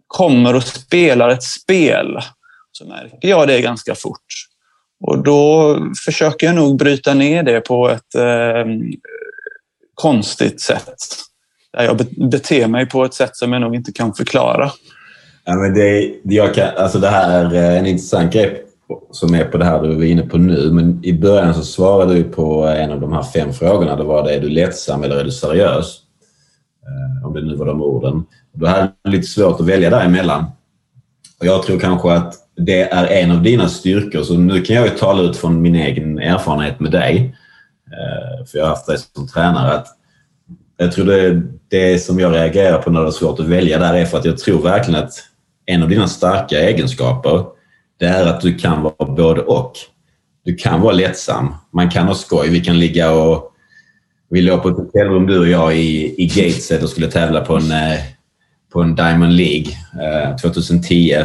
kommer 0.06 0.56
och 0.56 0.62
spelar 0.62 1.28
ett 1.28 1.42
spel 1.42 2.18
så 2.72 2.86
märker 2.86 3.28
jag 3.28 3.48
det 3.48 3.60
ganska 3.60 3.94
fort. 3.94 4.26
Och 5.06 5.22
då 5.22 5.76
försöker 6.04 6.46
jag 6.46 6.56
nog 6.56 6.78
bryta 6.78 7.14
ner 7.14 7.42
det 7.42 7.60
på 7.60 7.88
ett 7.88 8.14
eh, 8.14 8.64
konstigt 9.94 10.60
sätt. 10.60 10.94
Där 11.72 11.84
jag 11.84 11.96
beter 12.30 12.66
mig 12.66 12.86
på 12.86 13.04
ett 13.04 13.14
sätt 13.14 13.36
som 13.36 13.52
jag 13.52 13.62
nog 13.62 13.74
inte 13.74 13.92
kan 13.92 14.14
förklara. 14.14 14.70
Ja, 15.44 15.54
men 15.54 15.74
det, 15.74 16.14
jag 16.22 16.54
kan, 16.54 16.68
alltså 16.76 16.98
det 16.98 17.08
här 17.08 17.54
är 17.54 17.78
en 17.78 17.86
intressant 17.86 18.32
grej 18.32 18.63
som 19.10 19.34
är 19.34 19.44
på 19.44 19.58
det 19.58 19.64
här 19.64 19.82
du 19.82 19.94
var 19.94 20.04
inne 20.04 20.22
på 20.22 20.38
nu. 20.38 20.70
Men 20.72 21.04
i 21.04 21.12
början 21.12 21.54
så 21.54 21.62
svarade 21.62 22.14
du 22.14 22.24
på 22.24 22.64
en 22.64 22.90
av 22.90 23.00
de 23.00 23.12
här 23.12 23.22
fem 23.22 23.52
frågorna. 23.52 23.96
Det 23.96 24.04
var 24.04 24.24
det, 24.24 24.34
är 24.34 24.40
du 24.40 24.48
lättsam 24.48 25.04
eller 25.04 25.16
är 25.16 25.24
du 25.24 25.30
seriös? 25.30 26.00
Eh, 26.86 27.26
om 27.26 27.34
det 27.34 27.40
nu 27.40 27.56
var 27.56 27.66
de 27.66 27.82
orden. 27.82 28.24
Då 28.52 28.66
hade 28.66 28.92
lite 29.04 29.26
svårt 29.26 29.60
att 29.60 29.66
välja 29.66 29.90
däremellan. 29.90 30.44
Och 31.40 31.46
jag 31.46 31.62
tror 31.62 31.78
kanske 31.78 32.12
att 32.12 32.34
det 32.56 32.82
är 32.82 33.06
en 33.06 33.30
av 33.30 33.42
dina 33.42 33.68
styrkor. 33.68 34.22
Så 34.22 34.34
nu 34.34 34.62
kan 34.62 34.76
jag 34.76 34.84
ju 34.84 34.90
tala 34.90 35.22
ut 35.22 35.36
från 35.36 35.62
min 35.62 35.74
egen 35.74 36.18
erfarenhet 36.18 36.80
med 36.80 36.92
dig. 36.92 37.36
Eh, 37.86 38.46
för 38.46 38.58
jag 38.58 38.64
har 38.64 38.70
haft 38.70 38.86
dig 38.86 38.98
som 38.98 39.28
tränare. 39.28 39.72
Att 39.72 39.86
jag 40.76 40.92
tror 40.92 41.04
det, 41.04 41.42
det 41.68 41.98
som 41.98 42.20
jag 42.20 42.32
reagerar 42.32 42.82
på 42.82 42.90
när 42.90 43.00
det 43.00 43.06
är 43.06 43.10
svårt 43.10 43.40
att 43.40 43.46
välja 43.46 43.78
där 43.78 43.94
är 43.94 44.04
för 44.04 44.18
att 44.18 44.24
jag 44.24 44.38
tror 44.38 44.62
verkligen 44.62 45.04
att 45.04 45.12
en 45.66 45.82
av 45.82 45.88
dina 45.88 46.08
starka 46.08 46.60
egenskaper 46.60 47.44
det 47.98 48.06
är 48.06 48.26
att 48.26 48.40
du 48.40 48.58
kan 48.58 48.82
vara 48.82 49.14
både 49.14 49.40
och. 49.40 49.72
Du 50.44 50.54
kan 50.54 50.80
vara 50.80 50.92
lättsam. 50.92 51.54
Man 51.72 51.90
kan 51.90 52.06
ha 52.06 52.14
skoj. 52.14 52.48
Vi 52.48 52.60
kan 52.60 52.78
ligga 52.78 53.10
och... 53.10 53.50
Vi 54.30 54.42
låg 54.42 54.62
på 54.62 54.68
ett 54.68 54.76
hotellrum 54.76 55.26
du 55.26 55.38
och 55.38 55.48
jag 55.48 55.76
i, 55.76 56.22
i 56.22 56.26
Gateshead 56.26 56.82
och 56.82 56.88
skulle 56.88 57.10
tävla 57.10 57.40
på 57.40 57.56
en, 57.56 57.70
eh, 57.70 57.98
på 58.72 58.82
en 58.82 58.94
Diamond 58.94 59.32
League 59.32 59.66
eh, 60.02 60.36
2010 60.36 61.24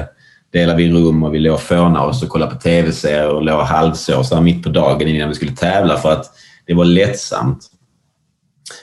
delade 0.53 0.77
vi 0.77 0.91
rum 0.91 1.23
och 1.23 1.33
vi 1.33 1.39
låg 1.39 1.53
och 1.53 1.61
fånade 1.61 2.05
oss 2.05 2.23
och 2.23 2.29
kollade 2.29 2.51
på 2.51 2.61
tv-serier 2.61 3.29
och 3.29 3.43
låg 3.43 3.61
halvsov 3.61 4.43
mitt 4.43 4.63
på 4.63 4.69
dagen 4.69 5.07
innan 5.07 5.29
vi 5.29 5.35
skulle 5.35 5.55
tävla 5.55 5.97
för 5.97 6.11
att 6.11 6.25
det 6.65 6.73
var 6.73 6.85
lättsamt. 6.85 7.59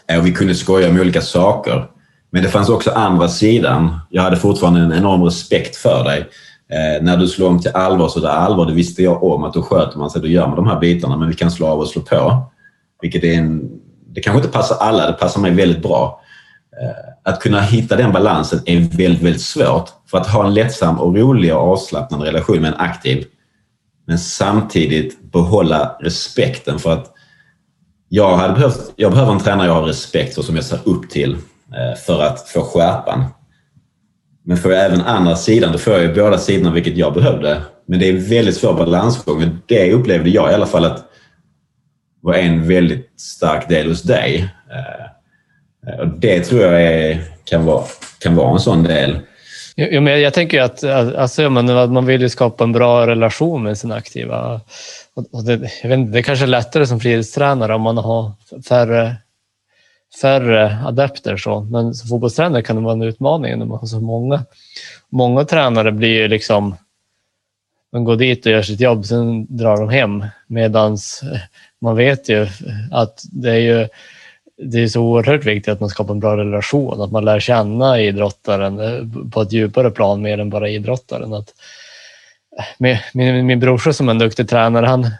Eh, 0.08 0.18
och 0.18 0.26
vi 0.26 0.32
kunde 0.32 0.54
skoja 0.54 0.88
om 0.88 1.00
olika 1.00 1.20
saker. 1.20 1.86
Men 2.30 2.42
det 2.42 2.48
fanns 2.48 2.68
också 2.68 2.90
andra 2.90 3.28
sidan. 3.28 3.98
Jag 4.10 4.22
hade 4.22 4.36
fortfarande 4.36 4.80
en 4.80 4.92
enorm 4.92 5.22
respekt 5.22 5.76
för 5.76 6.04
dig. 6.04 6.26
Eh, 6.70 7.02
när 7.02 7.16
du 7.16 7.28
slår 7.28 7.48
om 7.48 7.60
till 7.60 7.70
allvar 7.70 8.08
så 8.08 8.18
är 8.18 8.22
det 8.22 8.32
allvar. 8.32 8.66
Det 8.66 8.72
visste 8.72 9.02
jag 9.02 9.22
om 9.22 9.44
att 9.44 9.54
då 9.54 9.62
sköter 9.62 9.98
man 9.98 10.10
sig. 10.10 10.20
Då 10.20 10.28
gör 10.28 10.46
man 10.46 10.56
de 10.56 10.66
här 10.66 10.80
bitarna. 10.80 11.16
Men 11.16 11.28
vi 11.28 11.34
kan 11.34 11.50
slå 11.50 11.66
av 11.66 11.78
och 11.78 11.88
slå 11.88 12.02
på. 12.02 12.52
Vilket 13.02 13.24
är 13.24 13.34
en... 13.34 13.70
Det 14.06 14.20
kanske 14.20 14.38
inte 14.38 14.52
passar 14.52 14.76
alla. 14.76 15.06
Det 15.06 15.12
passar 15.12 15.40
mig 15.40 15.50
väldigt 15.50 15.82
bra. 15.82 16.20
Eh, 16.82 17.32
att 17.32 17.40
kunna 17.40 17.60
hitta 17.60 17.96
den 17.96 18.12
balansen 18.12 18.60
är 18.66 18.80
väldigt, 18.80 19.22
väldigt 19.22 19.42
svårt. 19.42 19.90
För 20.10 20.18
att 20.18 20.26
ha 20.26 20.46
en 20.46 20.54
lättsam 20.54 21.00
och 21.00 21.16
rolig 21.16 21.54
och 21.54 21.60
avslappnad 21.60 22.22
relation 22.22 22.60
med 22.60 22.72
en 22.72 22.80
aktiv 22.80 23.24
men 24.06 24.18
samtidigt 24.18 25.32
behålla 25.32 25.96
respekten 26.00 26.78
för 26.78 26.92
att 26.92 27.12
jag, 28.08 28.36
hade 28.36 28.54
behövt, 28.54 28.92
jag 28.96 29.12
behöver 29.12 29.32
en 29.32 29.40
tränare 29.40 29.66
jag 29.66 29.74
har 29.74 29.82
respekt 29.82 30.34
för, 30.34 30.42
som 30.42 30.56
jag 30.56 30.64
ser 30.64 30.78
upp 30.84 31.10
till 31.10 31.32
eh, 31.74 31.98
för 32.06 32.22
att 32.22 32.48
få 32.48 32.60
skärpan. 32.60 33.24
Men 34.46 34.56
får 34.56 34.72
jag 34.72 34.84
även 34.84 35.00
andra 35.00 35.36
sidan, 35.36 35.72
då 35.72 35.78
får 35.78 35.92
jag 35.92 36.02
ju 36.02 36.14
båda 36.14 36.38
sidorna, 36.38 36.70
vilket 36.70 36.96
jag 36.96 37.14
behövde. 37.14 37.62
Men 37.88 37.98
det 37.98 38.08
är 38.08 38.12
en 38.12 38.28
väldigt 38.28 38.56
svår 38.56 38.74
balansgång. 38.74 39.38
Men 39.38 39.62
det 39.66 39.92
upplevde 39.92 40.30
jag 40.30 40.50
i 40.50 40.54
alla 40.54 40.66
fall 40.66 40.84
att 40.84 41.04
var 42.20 42.34
en 42.34 42.68
väldigt 42.68 43.20
stark 43.20 43.68
del 43.68 43.88
hos 43.88 44.02
dig. 44.02 44.48
Eh, 44.70 46.00
och 46.00 46.08
det 46.08 46.40
tror 46.40 46.62
jag 46.62 46.82
är, 46.82 47.22
kan, 47.44 47.64
vara, 47.64 47.84
kan 48.18 48.36
vara 48.36 48.52
en 48.52 48.60
sån 48.60 48.82
del. 48.82 49.18
Jo, 49.76 50.00
men 50.00 50.20
jag 50.20 50.34
tänker 50.34 50.62
att 50.62 50.84
alltså, 50.84 51.50
man, 51.50 51.92
man 51.92 52.06
vill 52.06 52.20
ju 52.20 52.28
skapa 52.28 52.64
en 52.64 52.72
bra 52.72 53.06
relation 53.06 53.62
med 53.62 53.78
sina 53.78 53.94
aktiva. 53.94 54.60
Och 55.32 55.44
det, 55.44 55.70
jag 55.82 55.88
vet 55.88 55.98
inte, 55.98 56.12
det 56.12 56.18
är 56.18 56.22
kanske 56.22 56.44
är 56.44 56.48
lättare 56.48 56.86
som 56.86 57.00
friidrottstränare 57.00 57.74
om 57.74 57.82
man 57.82 57.96
har 57.96 58.32
färre, 58.68 59.16
färre 60.20 60.78
adepter. 60.84 61.36
Så. 61.36 61.60
Men 61.60 61.94
som 61.94 62.08
fotbollstränare 62.08 62.62
kan 62.62 62.76
det 62.76 62.82
vara 62.82 62.92
en 62.92 63.02
utmaning 63.02 63.58
när 63.58 63.66
man 63.66 63.78
har 63.78 63.86
så 63.86 64.00
många. 64.00 64.44
Många 65.08 65.44
tränare 65.44 65.92
blir 65.92 66.08
ju 66.08 66.28
liksom, 66.28 66.76
man 67.92 68.04
går 68.04 68.16
dit 68.16 68.46
och 68.46 68.52
gör 68.52 68.62
sitt 68.62 68.80
jobb, 68.80 69.06
sen 69.06 69.56
drar 69.56 69.76
de 69.76 69.88
hem. 69.88 70.24
Medan 70.46 70.92
eh, 70.92 71.40
man 71.80 71.96
vet 71.96 72.28
ju 72.28 72.46
att 72.92 73.22
det 73.32 73.50
är 73.50 73.60
ju 73.60 73.88
det 74.58 74.82
är 74.82 74.88
så 74.88 75.00
oerhört 75.00 75.44
viktigt 75.44 75.72
att 75.72 75.80
man 75.80 75.88
skapar 75.88 76.14
en 76.14 76.20
bra 76.20 76.36
relation, 76.36 77.00
att 77.00 77.12
man 77.12 77.24
lär 77.24 77.40
känna 77.40 78.00
idrottaren 78.00 78.80
eh, 78.80 79.30
på 79.30 79.42
ett 79.42 79.52
djupare 79.52 79.90
plan 79.90 80.22
mer 80.22 80.38
än 80.38 80.50
bara 80.50 80.68
idrottaren. 80.68 81.34
Att, 81.34 81.54
eh, 82.58 82.64
min, 82.78 82.98
min, 83.14 83.46
min 83.46 83.60
brorsa 83.60 83.92
som 83.92 84.08
är 84.08 84.10
en 84.10 84.18
duktig 84.18 84.48
tränare, 84.48 84.86
han, 84.86 85.10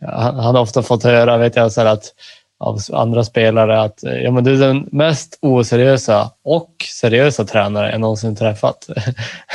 han, 0.00 0.34
han 0.34 0.54
har 0.54 0.62
ofta 0.62 0.82
fått 0.82 1.04
höra 1.04 1.36
vet 1.36 1.56
jag, 1.56 1.72
så 1.72 1.80
att, 1.80 2.14
av 2.60 2.78
andra 2.92 3.24
spelare 3.24 3.80
att 3.80 4.04
eh, 4.04 4.12
ja, 4.12 4.30
men 4.30 4.44
du 4.44 4.54
är 4.54 4.68
den 4.68 4.88
mest 4.92 5.38
oseriösa 5.42 6.30
och 6.44 6.70
seriösa 7.00 7.44
tränare 7.44 7.90
jag 7.90 8.00
någonsin 8.00 8.36
träffat. 8.36 8.88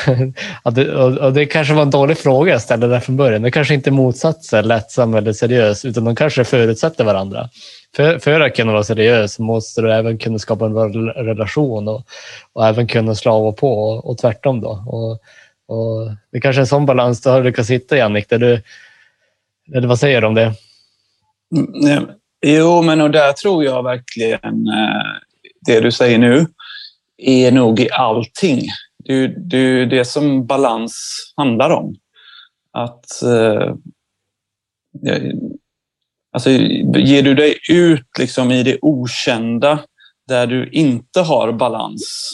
att 0.63 0.75
det, 0.75 0.95
och 0.95 1.33
det 1.33 1.45
kanske 1.45 1.73
var 1.73 1.81
en 1.81 1.89
dålig 1.89 2.17
fråga 2.17 2.51
jag 2.51 2.61
ställde 2.61 2.87
där 2.87 2.99
från 2.99 3.17
början. 3.17 3.41
Det 3.41 3.51
kanske 3.51 3.73
inte 3.73 3.89
är 3.89 3.91
motsatser, 3.91 4.63
lättsam 4.63 5.13
eller 5.13 5.33
seriös, 5.33 5.85
utan 5.85 6.03
de 6.03 6.15
kanske 6.15 6.43
förutsätter 6.43 7.03
varandra 7.03 7.49
för, 7.95 8.19
för 8.19 8.39
att 8.39 8.55
kunna 8.55 8.71
vara 8.71 8.83
seriös 8.83 9.39
måste 9.39 9.81
du 9.81 9.93
även 9.93 10.17
kunna 10.17 10.39
skapa 10.39 10.65
en 10.65 11.09
relation 11.09 11.87
och, 11.87 12.07
och 12.53 12.67
även 12.67 12.87
kunna 12.87 13.15
slava 13.15 13.51
på 13.51 13.89
och, 13.89 14.09
och 14.09 14.17
tvärtom. 14.17 14.61
Då. 14.61 14.69
Och, 14.87 15.11
och 15.75 16.11
det 16.31 16.37
är 16.37 16.41
kanske 16.41 16.59
är 16.59 16.61
en 16.61 16.67
sån 16.67 16.85
balans 16.85 17.21
du 17.21 17.29
har 17.29 17.43
lyckats 17.43 17.69
hitta, 17.69 17.97
Jannik. 17.97 18.29
Där 18.29 18.37
du, 18.37 18.61
eller 19.73 19.87
vad 19.87 19.99
säger 19.99 20.21
du 20.21 20.27
om 20.27 20.35
det? 20.35 20.53
Mm, 21.85 22.09
jo, 22.43 22.81
men 22.81 23.01
och 23.01 23.11
där 23.11 23.33
tror 23.33 23.63
jag 23.63 23.83
verkligen 23.83 24.67
eh, 24.67 25.21
det 25.65 25.79
du 25.79 25.91
säger 25.91 26.17
nu 26.17 26.47
är 27.17 27.51
nog 27.51 27.79
i 27.79 27.91
allting. 27.91 28.61
Det 29.05 29.13
är 29.13 29.27
det, 29.27 29.85
det 29.85 30.05
som 30.05 30.45
balans 30.45 30.93
handlar 31.35 31.69
om. 31.69 31.95
Att 32.71 33.21
eh, 33.23 33.73
Alltså, 36.33 36.49
ger 36.95 37.23
du 37.23 37.35
dig 37.35 37.57
ut 37.69 38.07
liksom 38.19 38.51
i 38.51 38.63
det 38.63 38.79
okända 38.81 39.79
där 40.27 40.47
du 40.47 40.69
inte 40.69 41.21
har 41.21 41.51
balans, 41.51 42.31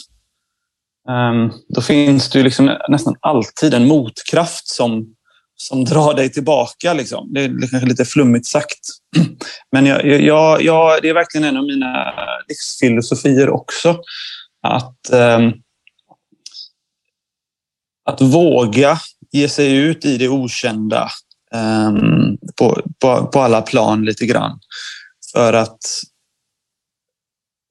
ehm, 1.10 1.52
då 1.70 1.82
finns 1.82 2.30
det 2.30 2.44
liksom 2.44 2.78
nästan 2.90 3.16
alltid 3.20 3.74
en 3.74 3.88
motkraft 3.88 4.68
som, 4.68 5.16
som 5.62 5.86
drar 5.86 6.14
dig 6.14 6.32
tillbaka. 6.32 6.94
Liksom. 6.94 7.34
Det 7.34 7.44
är 7.44 7.70
kanske 7.70 7.90
lite 7.90 8.06
flummigt 8.06 8.46
sagt. 8.46 8.80
Men 9.72 9.86
jag, 9.86 10.22
jag, 10.22 10.62
jag, 10.62 11.02
det 11.02 11.10
är 11.10 11.14
verkligen 11.14 11.48
en 11.48 11.58
av 11.58 11.64
mina 11.64 12.14
livsfilosofier 12.48 13.50
också. 13.50 14.02
Att, 14.64 15.10
eh, 15.10 15.50
att 18.06 18.22
våga 18.22 19.00
ge 19.32 19.50
sig 19.50 19.76
ut 19.76 20.06
i 20.06 20.18
det 20.18 20.30
okända 20.30 21.10
eh, 21.54 21.92
på, 22.58 22.82
på, 23.00 23.28
på 23.28 23.40
alla 23.42 23.62
plan 23.62 24.06
lite 24.06 24.26
grann. 24.26 24.60
För 25.34 25.54
att 25.54 25.80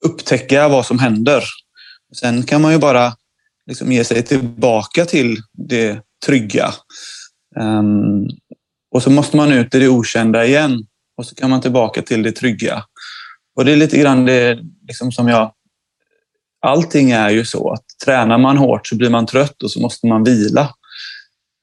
upptäcka 0.05 0.69
vad 0.69 0.87
som 0.87 0.99
händer. 0.99 1.45
Sen 2.21 2.43
kan 2.43 2.63
man 2.63 2.73
ju 2.73 2.79
bara 2.79 3.17
liksom 3.67 3.93
ge 3.93 4.05
sig 4.05 4.23
tillbaka 4.23 5.05
till 5.05 5.37
det 5.53 6.01
trygga. 6.27 6.75
Um, 7.61 8.29
och 8.91 9.03
så 9.03 9.11
måste 9.11 9.37
man 9.37 9.53
ut 9.53 9.75
i 9.75 9.79
det 9.79 9.89
okända 9.89 10.45
igen 10.45 10.87
och 11.17 11.27
så 11.27 11.35
kan 11.35 11.51
man 11.51 11.61
tillbaka 11.61 12.03
till 12.03 12.23
det 12.23 12.33
trygga. 12.33 12.85
Och 13.57 13.65
det 13.65 13.73
är 13.73 13.77
lite 13.77 13.99
grann 13.99 14.25
det 14.25 14.59
liksom 14.87 15.13
som 15.13 15.29
jag... 15.29 15.53
Allting 16.61 17.11
är 17.11 17.31
ju 17.31 17.45
så 17.45 17.73
att 17.73 17.85
tränar 18.05 18.39
man 18.39 18.59
hårt 18.59 18.87
så 18.87 18.97
blir 18.97 19.11
man 19.11 19.27
trött 19.27 19.63
och 19.63 19.71
så 19.71 19.81
måste 19.81 20.07
man 20.07 20.25
vila. 20.25 20.75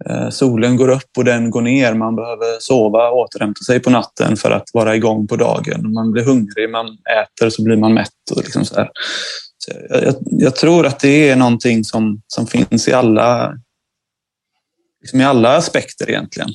Ehm, 0.10 0.32
solen 0.32 0.78
går 0.78 0.90
upp 0.90 1.18
och 1.18 1.26
den 1.26 1.52
går 1.52 1.62
ner. 1.62 1.94
Man 1.94 2.16
behöver 2.16 2.60
sova 2.60 3.10
och 3.10 3.18
återhämta 3.18 3.64
sig 3.64 3.80
på 3.80 3.90
natten 3.90 4.38
för 4.38 4.52
att 4.52 4.70
vara 4.74 4.96
igång 4.96 5.28
på 5.28 5.36
dagen. 5.36 5.94
Man 5.94 6.12
blir 6.12 6.24
hungrig, 6.24 6.70
man 6.70 6.88
äter 6.88 7.50
så 7.50 7.64
blir 7.64 7.78
man 7.78 7.94
mätt. 7.94 8.32
Och 8.32 8.38
liksom 8.38 8.66
så, 8.66 8.76
så 9.58 9.72
jag, 9.90 10.16
jag, 10.22 10.56
tror 10.56 10.86
att 10.86 11.00
det 11.00 11.30
är 11.30 11.36
någonting 11.36 11.84
som, 11.84 12.22
som 12.28 12.48
finns 12.48 12.88
i 12.88 12.94
alla, 12.94 13.54
liksom 15.06 15.22
i 15.22 15.24
alla 15.24 15.58
aspekter 15.58 16.10
egentligen. 16.10 16.50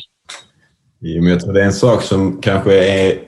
Jo, 1.01 1.23
men 1.23 1.33
jag 1.33 1.41
tror 1.41 1.53
det 1.53 1.61
är 1.61 1.67
en 1.67 1.73
sak 1.73 2.03
som 2.03 2.41
kanske 2.43 2.85
är... 2.85 3.19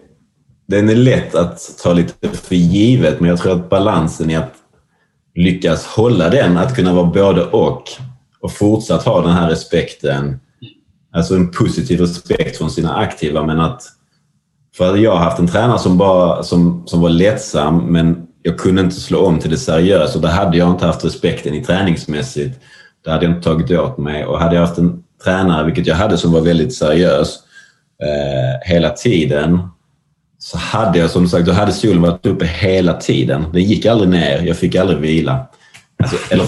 Den 0.66 0.89
är 0.89 0.95
lätt 0.95 1.35
att 1.35 1.79
ta 1.83 1.93
lite 1.93 2.29
för 2.29 2.55
givet, 2.55 3.20
men 3.20 3.31
jag 3.31 3.39
tror 3.39 3.53
att 3.53 3.70
balansen 3.70 4.31
i 4.31 4.37
att 4.37 4.55
lyckas 5.35 5.87
hålla 5.87 6.31
den, 6.31 6.57
att 6.57 6.77
kunna 6.77 6.95
vara 6.95 7.07
både 7.07 7.45
och 7.45 7.83
och 8.41 8.53
fortsatt 8.53 9.05
ha 9.05 9.20
den 9.20 9.33
här 9.33 9.51
respekten, 9.51 10.41
alltså 11.12 11.35
en 11.35 11.51
positiv 11.51 12.01
respekt 12.01 12.59
från 12.59 12.70
sina 12.70 12.97
aktiva, 12.97 13.47
men 13.47 13.61
att 13.61 13.83
för 14.77 14.97
jag 14.97 15.11
har 15.11 15.18
haft 15.18 15.39
en 15.39 15.49
tränare 15.49 15.79
som, 15.79 15.99
bara, 15.99 16.43
som, 16.43 16.83
som 16.87 17.01
var 17.01 17.09
lättsam, 17.09 17.77
men 17.77 18.27
jag 18.43 18.59
kunde 18.59 18.83
inte 18.83 19.01
slå 19.01 19.27
om 19.27 19.39
till 19.39 19.51
det 19.51 19.57
seriösa. 19.57 20.18
Då 20.18 20.29
hade 20.29 20.57
jag 20.57 20.70
inte 20.70 20.87
haft 20.87 21.05
respekten 21.05 21.55
i 21.55 21.64
träningsmässigt. 21.64 22.61
Det 23.05 23.11
hade 23.11 23.25
jag 23.25 23.35
inte 23.35 23.49
tagit 23.49 23.70
åt 23.70 23.99
mig. 23.99 24.25
Och 24.25 24.39
hade 24.39 24.55
jag 24.55 24.66
haft 24.66 24.79
en 24.79 25.03
tränare, 25.25 25.66
vilket 25.66 25.87
jag 25.87 25.97
hade, 25.97 26.18
som 26.18 26.33
var 26.33 26.41
väldigt 26.41 26.75
seriös 26.75 27.39
eh, 28.03 28.73
hela 28.73 28.91
tiden, 28.91 29.59
så 30.39 30.59
hade 30.59 30.99
jag 30.99 31.11
som 31.11 31.29
sagt, 31.29 31.47
då 31.47 31.53
hade 31.53 31.73
solen 31.73 32.03
varit 32.03 32.27
uppe 32.27 32.47
hela 32.47 32.95
tiden. 32.95 33.45
Den 33.53 33.62
gick 33.62 33.87
aldrig 33.87 34.11
ner. 34.11 34.43
Jag 34.43 34.57
fick 34.57 34.75
aldrig 34.75 34.99
vila. 34.99 35.47
Alltså, 36.03 36.16
eller 36.31 36.47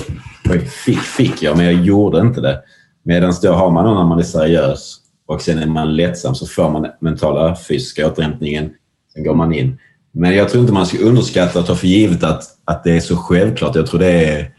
fick, 0.69 1.01
fick 1.01 1.43
jag, 1.43 1.57
men 1.57 1.67
jag 1.67 1.75
gjorde 1.75 2.21
inte 2.21 2.41
det. 2.41 2.61
Medan 3.05 3.35
då 3.43 3.53
har 3.53 3.71
man 3.71 3.85
någon 3.85 3.97
när 3.97 4.05
man 4.05 4.19
är 4.19 4.23
seriös 4.23 4.97
och 5.27 5.43
sen 5.43 5.59
är 5.59 5.67
man 5.67 5.97
lättsam 5.97 6.35
så 6.35 6.47
får 6.47 6.71
man 6.71 6.87
mentala 7.01 7.57
fysiska 7.57 8.07
återhämtningen. 8.07 8.71
Sen 9.13 9.25
går 9.25 9.35
man 9.35 9.55
in. 9.55 9.79
Men 10.13 10.35
jag 10.35 10.49
tror 10.49 10.61
inte 10.61 10.73
man 10.73 10.87
ska 10.87 10.99
underskatta 10.99 11.59
och 11.59 11.67
ta 11.67 11.75
för 11.75 11.87
givet 11.87 12.25
att, 12.25 12.43
att 12.65 12.85
det 12.85 12.97
är 12.97 13.01
så 13.01 13.17
självklart. 13.17 13.77
Jag 13.77 13.87
tror 13.87 14.01
det 14.01 14.25
är, 14.29 14.54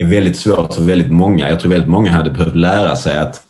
är 0.00 0.06
väldigt 0.06 0.36
svårt 0.36 0.74
för 0.74 0.82
väldigt 0.82 1.12
många. 1.12 1.48
Jag 1.48 1.60
tror 1.60 1.70
väldigt 1.70 1.90
många 1.90 2.10
hade 2.10 2.30
behövt 2.30 2.56
lära 2.56 2.96
sig 2.96 3.18
att, 3.18 3.42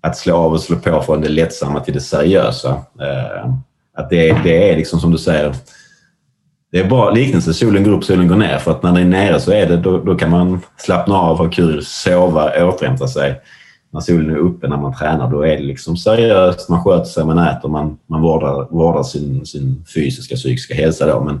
att 0.00 0.16
slå 0.16 0.36
av 0.36 0.52
och 0.52 0.60
slå 0.60 0.76
på 0.76 1.02
från 1.02 1.20
det 1.20 1.28
lättsamma 1.28 1.80
till 1.80 1.94
det 1.94 2.00
seriösa. 2.00 2.70
Eh, 3.00 3.54
att 3.96 4.10
det, 4.10 4.38
det 4.44 4.70
är 4.70 4.76
liksom 4.76 5.00
som 5.00 5.10
du 5.10 5.18
säger, 5.18 5.54
det 6.72 6.80
är 6.80 6.88
bra 6.88 7.10
liknelse. 7.10 7.54
Solen 7.54 7.84
går 7.84 7.92
upp, 7.92 8.04
solen 8.04 8.28
går 8.28 8.36
ner. 8.36 8.58
För 8.58 8.70
att 8.70 8.82
när 8.82 8.92
den 8.92 9.02
är 9.02 9.04
nere 9.04 9.40
så 9.40 9.52
är 9.52 9.66
det, 9.66 9.76
då, 9.76 9.98
då 9.98 10.14
kan 10.14 10.30
man 10.30 10.60
slappna 10.76 11.14
av, 11.14 11.38
ha 11.38 11.50
kul, 11.50 11.84
sova, 11.84 12.68
återhämta 12.68 13.08
sig. 13.08 13.40
När 13.92 14.00
solen 14.00 14.30
är 14.30 14.36
uppe, 14.36 14.68
när 14.68 14.76
man 14.76 14.94
tränar, 14.94 15.30
då 15.30 15.42
är 15.42 15.56
det 15.56 15.62
liksom 15.62 15.96
seriöst. 15.96 16.68
Man 16.68 16.84
sköter 16.84 17.04
sig, 17.04 17.24
man 17.24 17.38
äter, 17.38 17.68
man, 17.68 17.98
man 18.06 18.20
vårdar, 18.20 18.68
vårdar 18.70 19.02
sin, 19.02 19.46
sin 19.46 19.84
fysiska, 19.94 20.34
psykiska 20.34 20.74
hälsa. 20.74 21.06
Då. 21.06 21.24
Men 21.24 21.40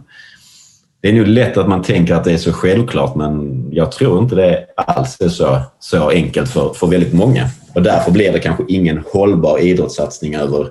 det 1.02 1.08
är 1.08 1.12
nog 1.12 1.26
lätt 1.26 1.56
att 1.56 1.68
man 1.68 1.82
tänker 1.82 2.14
att 2.14 2.24
det 2.24 2.32
är 2.32 2.36
så 2.36 2.52
självklart, 2.52 3.14
men 3.14 3.64
jag 3.72 3.92
tror 3.92 4.22
inte 4.22 4.34
det 4.34 4.66
alls 4.76 5.20
är 5.20 5.28
så, 5.28 5.58
så 5.80 6.10
enkelt 6.10 6.50
för, 6.50 6.72
för 6.74 6.86
väldigt 6.86 7.12
många. 7.12 7.48
Och 7.74 7.82
därför 7.82 8.10
blir 8.12 8.32
det 8.32 8.38
kanske 8.38 8.64
ingen 8.68 9.04
hållbar 9.12 9.58
idrottssatsning 9.58 10.34
över, 10.34 10.68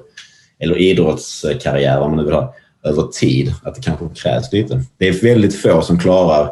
eller 0.60 0.78
idrottskarriär, 0.78 2.00
om 2.00 2.10
man 2.10 2.18
nu 2.18 2.24
vill 2.24 2.34
ha 2.34 2.54
över 2.84 3.04
tid. 3.04 3.54
Att 3.64 3.76
det 3.76 3.82
kanske 3.82 4.06
krävs 4.16 4.52
lite. 4.52 4.84
Det 4.98 5.08
är 5.08 5.22
väldigt 5.22 5.62
få 5.62 5.82
som 5.82 6.00
klarar 6.00 6.52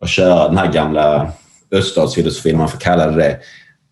att 0.00 0.08
köra 0.08 0.48
den 0.48 0.58
här 0.58 0.72
gamla 0.72 1.32
öststatsfilosofin, 1.70 2.54
om 2.54 2.58
man 2.58 2.68
får 2.68 2.80
kalla 2.80 3.06
det 3.06 3.16
det. 3.16 3.38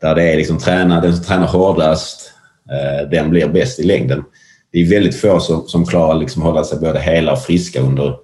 Där 0.01 0.15
det 0.15 0.33
är 0.33 0.37
liksom 0.37 0.59
träna, 0.59 1.01
den 1.01 1.17
som 1.17 1.25
tränar 1.25 1.47
hårdast, 1.47 2.33
eh, 2.71 3.09
den 3.11 3.31
blir 3.31 3.49
bäst 3.49 3.81
i 3.81 3.83
längden. 3.83 4.25
Det 4.73 4.79
är 4.79 4.91
väldigt 4.91 5.21
få 5.21 5.41
som, 5.41 5.69
som 5.69 5.87
klarar 5.87 6.15
liksom 6.15 6.43
hålla 6.43 6.65
sig 6.65 6.79
både 6.79 7.01
hela 7.01 7.33
och 7.33 7.43
friska 7.43 7.81
under, 7.81 8.17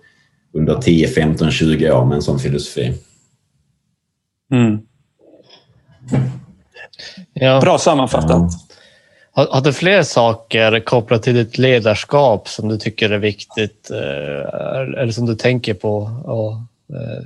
under 0.53 0.75
10, 0.75 1.09
15, 1.09 1.51
20 1.51 1.91
år 1.93 2.05
med 2.05 2.17
en 2.17 2.23
sån 2.23 2.39
filosofi. 2.39 2.95
Mm. 4.53 4.79
Ja. 7.33 7.61
Bra 7.61 7.79
sammanfattat. 7.79 8.31
Ja. 8.31 8.49
Har, 9.33 9.47
har 9.47 9.61
du 9.61 9.73
fler 9.73 10.03
saker 10.03 10.81
kopplat 10.81 11.23
till 11.23 11.35
ditt 11.35 11.59
ledarskap 11.59 12.49
som 12.49 12.69
du 12.69 12.79
tycker 12.79 13.11
är 13.11 13.19
viktigt 13.19 13.91
eh, 13.91 15.01
eller 15.01 15.11
som 15.11 15.27
du 15.27 15.35
tänker 15.35 15.75
på 15.75 15.97
och, 16.25 16.53
eh, 16.97 17.25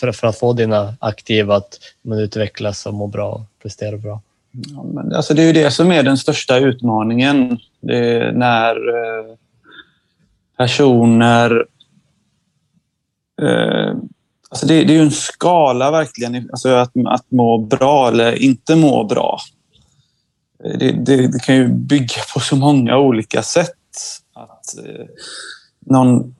för, 0.00 0.12
för 0.12 0.26
att 0.26 0.38
få 0.38 0.52
dina 0.52 0.94
aktiva 1.00 1.56
att 1.56 1.78
men, 2.02 2.18
utvecklas 2.18 2.86
och 2.86 2.94
må 2.94 3.06
bra 3.06 3.32
och 3.32 3.42
prestera 3.62 3.96
bra? 3.96 4.20
Ja, 4.50 4.82
men 4.82 5.14
alltså 5.14 5.34
det 5.34 5.42
är 5.42 5.46
ju 5.46 5.52
det 5.52 5.70
som 5.70 5.92
är 5.92 6.02
den 6.02 6.18
största 6.18 6.58
utmaningen. 6.58 7.58
Det 7.80 7.96
är 7.96 8.32
när 8.32 8.74
eh, 8.88 9.34
personer... 10.56 11.66
Eh, 13.42 13.94
alltså 14.50 14.66
det, 14.66 14.84
det, 14.84 14.92
är 14.92 14.96
ju 14.96 15.02
en 15.02 15.10
skala 15.10 15.90
verkligen, 15.90 16.48
alltså 16.50 16.68
att, 16.68 16.92
att 17.06 17.30
må 17.30 17.58
bra 17.58 18.08
eller 18.08 18.42
inte 18.42 18.76
må 18.76 19.04
bra 19.04 19.40
eh, 20.64 20.78
det, 20.78 20.92
det, 20.92 21.16
det, 21.32 21.42
kan 21.44 21.56
ju 21.56 21.68
bygga 21.68 22.22
på 22.34 22.40
så 22.40 22.56
många 22.56 22.98
olika 22.98 23.42
sätt. 23.42 23.74
Att 24.34 24.78
eh, 24.86 25.06
någon 25.86 26.34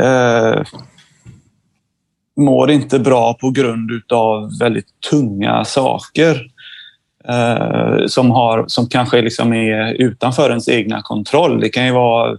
eh, 0.00 0.62
mår 2.36 2.70
inte 2.70 2.98
bra 2.98 3.34
på 3.34 3.50
grund 3.50 3.90
av 4.12 4.58
väldigt 4.58 5.00
tunga 5.10 5.64
saker 5.64 6.50
eh, 7.28 8.06
som, 8.06 8.30
har, 8.30 8.64
som 8.68 8.88
kanske 8.88 9.22
liksom 9.22 9.52
är 9.52 9.92
utanför 9.92 10.48
ens 10.48 10.68
egna 10.68 11.02
kontroll. 11.02 11.60
Det 11.60 11.68
kan 11.68 11.86
ju 11.86 11.92
vara 11.92 12.38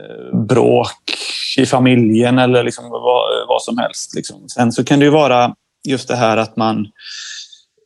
Eh, 0.00 0.38
bråk 0.38 1.12
i 1.56 1.66
familjen 1.66 2.38
eller 2.38 2.64
liksom 2.64 2.90
vad, 2.90 3.48
vad 3.48 3.62
som 3.62 3.78
helst. 3.78 4.14
Liksom. 4.14 4.48
Sen 4.48 4.72
så 4.72 4.84
kan 4.84 4.98
det 4.98 5.04
ju 5.04 5.10
vara 5.10 5.54
just 5.88 6.08
det 6.08 6.16
här 6.16 6.36
att 6.36 6.56
man 6.56 6.86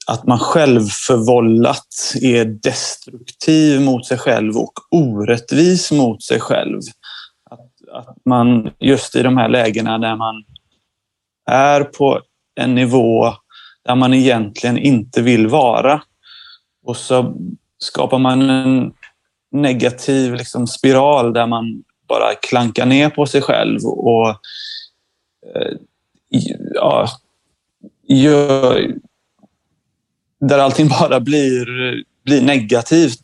att 0.07 0.27
man 0.27 0.39
självförvållat 0.39 2.15
är 2.23 2.45
destruktiv 2.45 3.81
mot 3.81 4.07
sig 4.07 4.19
själv 4.19 4.57
och 4.57 4.73
orättvis 4.91 5.93
mot 5.93 6.23
sig 6.23 6.41
själv. 6.41 6.81
Att, 7.51 8.07
att 8.07 8.17
man 8.25 8.71
just 8.79 9.17
i 9.17 9.23
de 9.23 9.37
här 9.37 9.49
lägena 9.49 9.99
där 9.99 10.17
man 10.17 10.45
är 11.51 11.85
på 11.85 12.21
en 12.61 12.75
nivå 12.75 13.35
där 13.85 13.95
man 13.95 14.15
egentligen 14.15 14.79
inte 14.79 15.23
vill 15.23 15.47
vara. 15.47 16.03
Och 16.87 16.97
så 16.97 17.37
skapar 17.79 18.19
man 18.19 18.51
en 18.51 18.93
negativ 19.53 20.35
liksom, 20.35 20.67
spiral 20.67 21.33
där 21.33 21.47
man 21.47 21.83
bara 22.09 22.35
klanka 22.35 22.85
ner 22.85 23.11
på 23.11 23.27
sig 23.27 23.43
själv 23.43 23.81
och 23.85 24.29
eh, 25.55 25.77
ja, 26.75 27.09
gör, 28.09 28.95
där 30.41 30.59
allting 30.59 30.89
bara 31.01 31.21
blir, 31.21 31.67
blir 32.25 32.43
negativt. 32.43 33.21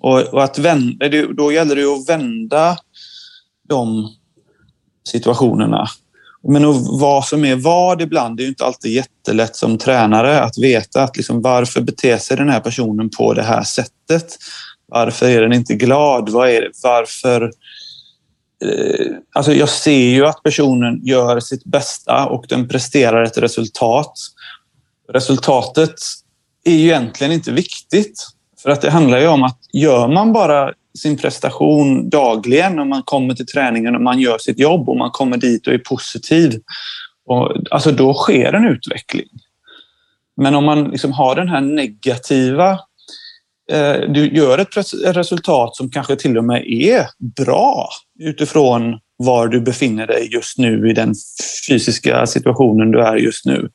Och, 0.00 0.20
och 0.20 0.44
att 0.44 0.58
vända, 0.58 1.08
då 1.36 1.52
gäller 1.52 1.76
det 1.76 1.84
att 1.84 2.08
vända 2.08 2.78
de 3.68 4.14
situationerna. 5.04 5.88
Men 6.48 6.62
vad 6.98 7.24
som 7.24 7.44
är 7.44 7.56
vad 7.56 8.02
ibland, 8.02 8.36
det 8.36 8.44
är 8.44 8.48
inte 8.48 8.64
alltid 8.64 8.92
jättelätt 8.92 9.56
som 9.56 9.78
tränare 9.78 10.40
att 10.40 10.58
veta 10.58 11.02
att 11.02 11.16
liksom, 11.16 11.42
varför 11.42 11.80
beter 11.80 12.18
sig 12.18 12.36
den 12.36 12.48
här 12.48 12.60
personen 12.60 13.10
på 13.10 13.34
det 13.34 13.42
här 13.42 13.62
sättet? 13.62 14.36
Varför 14.86 15.28
är 15.28 15.42
den 15.42 15.52
inte 15.52 15.74
glad? 15.74 16.28
Vad 16.28 16.48
är 16.50 16.60
det? 16.60 16.70
Varför? 16.82 17.50
Eh, 18.64 19.06
alltså 19.32 19.52
jag 19.52 19.68
ser 19.68 20.08
ju 20.08 20.26
att 20.26 20.42
personen 20.42 21.00
gör 21.04 21.40
sitt 21.40 21.64
bästa 21.64 22.26
och 22.26 22.44
den 22.48 22.68
presterar 22.68 23.22
ett 23.22 23.38
resultat 23.38 24.12
resultatet 25.12 25.94
är 26.64 26.72
ju 26.72 26.84
egentligen 26.84 27.32
inte 27.32 27.52
viktigt. 27.52 28.26
För 28.62 28.70
att 28.70 28.80
det 28.80 28.90
handlar 28.90 29.18
ju 29.18 29.26
om 29.26 29.42
att 29.42 29.58
gör 29.72 30.08
man 30.08 30.32
bara 30.32 30.72
sin 30.98 31.18
prestation 31.18 32.10
dagligen 32.10 32.78
och 32.78 32.86
man 32.86 33.02
kommer 33.02 33.34
till 33.34 33.46
träningen 33.46 33.94
och 33.94 34.02
man 34.02 34.20
gör 34.20 34.38
sitt 34.38 34.58
jobb 34.58 34.88
och 34.88 34.96
man 34.96 35.10
kommer 35.10 35.36
dit 35.36 35.66
och 35.66 35.74
är 35.74 35.78
positiv. 35.78 36.60
Och, 37.26 37.56
alltså 37.70 37.92
då 37.92 38.14
sker 38.14 38.52
en 38.52 38.64
utveckling. 38.64 39.28
Men 40.36 40.54
om 40.54 40.64
man 40.64 40.84
liksom 40.84 41.12
har 41.12 41.34
den 41.34 41.48
här 41.48 41.60
negativa 41.60 42.78
Eh, 43.72 44.00
du 44.08 44.28
gör 44.36 44.58
ett 44.58 44.76
resultat 45.16 45.76
som 45.76 45.90
kanske 45.90 46.16
till 46.16 46.38
och 46.38 46.44
med 46.44 46.66
är 46.66 47.06
bra 47.44 47.88
utifrån 48.20 48.98
var 49.16 49.48
du 49.48 49.60
befinner 49.60 50.06
dig 50.06 50.28
just 50.32 50.58
nu 50.58 50.90
i 50.90 50.92
den 50.92 51.14
fysiska 51.68 52.26
situationen 52.26 52.90
du 52.90 53.02
är 53.02 53.16
just 53.16 53.44
nu. 53.44 53.68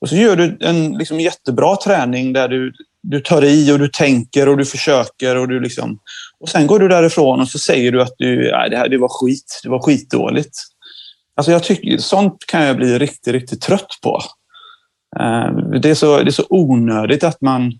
Och 0.00 0.08
så 0.08 0.16
gör 0.16 0.36
du 0.36 0.58
en 0.60 0.92
liksom 0.92 1.20
jättebra 1.20 1.76
träning 1.76 2.32
där 2.32 2.48
du, 2.48 2.72
du 3.02 3.20
tar 3.20 3.44
i 3.44 3.72
och 3.72 3.78
du 3.78 3.88
tänker 3.88 4.48
och 4.48 4.56
du 4.56 4.64
försöker. 4.64 5.36
Och, 5.36 5.48
du 5.48 5.60
liksom, 5.60 5.98
och 6.40 6.48
sen 6.48 6.66
går 6.66 6.78
du 6.78 6.88
därifrån 6.88 7.40
och 7.40 7.48
så 7.48 7.58
säger 7.58 7.92
du 7.92 8.02
att 8.02 8.14
du, 8.18 8.50
nej, 8.52 8.70
det, 8.70 8.76
här, 8.76 8.88
det 8.88 8.98
var 8.98 9.08
skit. 9.08 9.60
Det 9.62 9.68
var 9.68 9.82
skitdåligt. 9.82 10.58
Alltså 11.34 11.52
jag 11.52 11.62
tycker, 11.62 11.98
sånt 11.98 12.46
kan 12.46 12.62
jag 12.62 12.76
bli 12.76 12.98
riktigt, 12.98 13.32
riktigt 13.32 13.60
trött 13.60 13.98
på. 14.02 14.22
Eh, 15.20 15.78
det 15.82 15.90
är, 15.90 15.94
så, 15.94 16.16
det 16.18 16.30
är 16.30 16.30
så 16.30 16.46
onödigt 16.48 17.24
att 17.24 17.40
man 17.40 17.72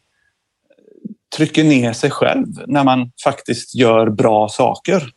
trycker 1.36 1.64
ner 1.64 1.92
sig 1.92 2.10
själv 2.10 2.46
när 2.66 2.84
man 2.84 3.12
faktiskt 3.24 3.74
gör 3.74 4.10
bra 4.10 4.48
saker. 4.48 5.10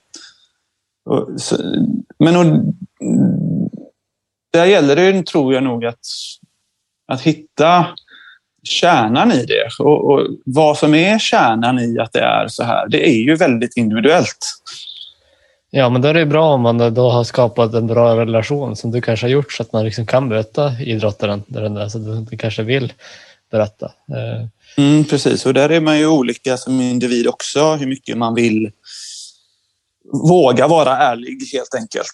Men 2.19 2.73
där 4.53 4.65
gäller 4.65 4.95
det, 4.95 5.25
tror 5.25 5.53
jag 5.53 5.63
nog, 5.63 5.85
att, 5.85 5.99
att 7.07 7.21
hitta 7.21 7.85
kärnan 8.63 9.31
i 9.31 9.45
det. 9.45 9.69
Och, 9.79 10.11
och, 10.11 10.27
vad 10.45 10.77
som 10.77 10.93
är 10.95 11.19
kärnan 11.19 11.79
i 11.79 11.99
att 11.99 12.13
det 12.13 12.19
är 12.19 12.47
så 12.47 12.63
här, 12.63 12.87
det 12.89 13.09
är 13.09 13.23
ju 13.23 13.35
väldigt 13.35 13.77
individuellt. 13.77 14.47
Ja, 15.69 15.89
men 15.89 16.01
då 16.01 16.07
är 16.07 16.13
det 16.13 16.25
bra 16.25 16.53
om 16.53 16.61
man 16.61 16.93
då 16.93 17.09
har 17.09 17.23
skapat 17.23 17.73
en 17.73 17.87
bra 17.87 18.19
relation 18.19 18.75
som 18.75 18.91
du 18.91 19.01
kanske 19.01 19.25
har 19.25 19.31
gjort 19.31 19.53
så 19.53 19.63
att 19.63 19.73
man 19.73 19.85
liksom 19.85 20.05
kan 20.05 20.27
möta 20.27 20.81
idrottaren 20.81 21.43
där 21.47 21.61
den 21.61 21.77
är, 21.77 21.87
så 21.87 21.97
du 21.97 22.37
kanske 22.37 22.63
vill 22.63 22.93
berätta. 23.51 23.91
Mm, 24.77 25.05
precis, 25.05 25.45
och 25.45 25.53
där 25.53 25.69
är 25.69 25.81
man 25.81 25.99
ju 25.99 26.07
olika 26.07 26.57
som 26.57 26.81
individ 26.81 27.27
också, 27.27 27.75
hur 27.75 27.87
mycket 27.87 28.17
man 28.17 28.35
vill 28.35 28.71
våga 30.29 30.67
vara 30.67 30.97
ärlig 30.97 31.37
helt 31.53 31.75
enkelt. 31.75 32.13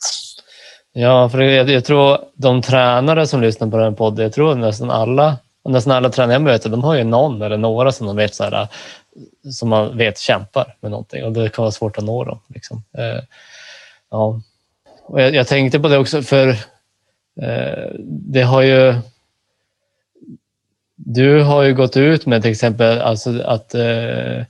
Ja, 0.93 1.29
för 1.29 1.39
jag, 1.39 1.69
jag 1.69 1.85
tror 1.85 2.17
de 2.33 2.61
tränare 2.61 3.27
som 3.27 3.41
lyssnar 3.41 3.67
på 3.67 3.77
den 3.77 3.95
podden, 3.95 4.23
jag 4.23 4.33
tror 4.33 4.55
nästan 4.55 4.91
alla 4.91 5.38
nästan 5.69 5.93
alla 5.93 6.09
tränare 6.09 6.33
jag 6.33 6.41
möter, 6.41 6.69
de 6.69 6.83
har 6.83 6.95
ju 6.95 7.03
någon 7.03 7.41
eller 7.41 7.57
några 7.57 7.91
som 7.91 8.07
de 8.07 8.15
vet 8.15 8.35
så 8.35 8.43
här, 8.43 8.67
som 9.51 9.69
man 9.69 9.97
vet 9.97 10.19
kämpar 10.19 10.75
med 10.81 10.91
någonting 10.91 11.23
och 11.23 11.31
det 11.31 11.49
kan 11.49 11.63
vara 11.63 11.71
svårt 11.71 11.97
att 11.97 12.03
nå 12.03 12.23
dem. 12.23 12.39
Liksom. 12.47 12.83
Eh, 12.97 13.23
ja. 14.11 14.41
och 15.03 15.21
jag, 15.21 15.35
jag, 15.35 15.47
tänkte 15.47 15.79
på 15.79 15.88
det 15.88 15.97
också 15.97 16.21
för 16.21 16.47
eh, 17.41 17.89
det 18.07 18.41
har 18.41 18.61
ju 18.61 18.95
du 21.09 21.43
har 21.43 21.63
ju 21.63 21.73
gått 21.73 21.97
ut 21.97 22.25
med 22.25 22.41
till 22.41 22.51
exempel 22.51 23.01
alltså 23.01 23.41
att 23.41 23.75
eh, 23.75 24.37
eh 24.39 24.45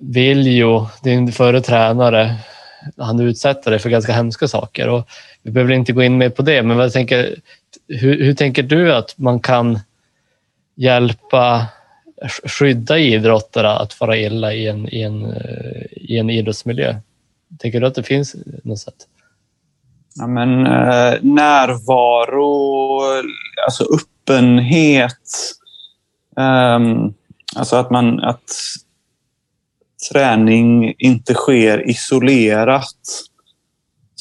Viljo, 0.00 0.88
din 1.02 1.32
förre 1.32 1.60
tränare, 1.60 2.36
han 2.96 3.20
utsätter 3.20 3.70
dig 3.70 3.80
för 3.80 3.90
ganska 3.90 4.12
hemska 4.12 4.48
saker. 4.48 4.88
Och 4.88 5.08
vi 5.42 5.50
behöver 5.50 5.72
inte 5.72 5.92
gå 5.92 6.02
in 6.02 6.18
mer 6.18 6.30
på 6.30 6.42
det, 6.42 6.62
men 6.62 6.76
vad 6.76 6.92
tänker, 6.92 7.36
hur, 7.88 8.24
hur 8.24 8.34
tänker 8.34 8.62
du 8.62 8.94
att 8.94 9.18
man 9.18 9.40
kan 9.40 9.78
hjälpa, 10.74 11.66
skydda 12.44 12.98
idrottare 12.98 13.70
att 13.70 13.92
fara 13.92 14.16
illa 14.16 14.52
i 14.52 14.66
en, 14.66 14.88
i 14.88 15.02
en, 15.02 15.24
eh, 15.24 15.82
i 15.90 16.18
en 16.18 16.30
idrottsmiljö? 16.30 16.96
Tänker 17.58 17.80
du 17.80 17.86
att 17.86 17.94
det 17.94 18.02
finns 18.02 18.36
något 18.62 18.78
sätt? 18.78 19.08
Ja, 20.14 20.26
men, 20.26 20.66
eh, 20.66 21.14
närvaro, 21.22 23.00
alltså 23.66 23.84
öppenhet. 24.24 25.52
Um, 26.36 27.14
alltså 27.56 27.76
att, 27.76 27.90
man, 27.90 28.20
att 28.20 28.50
träning 30.12 30.94
inte 30.98 31.34
sker 31.34 31.90
isolerat 31.90 33.00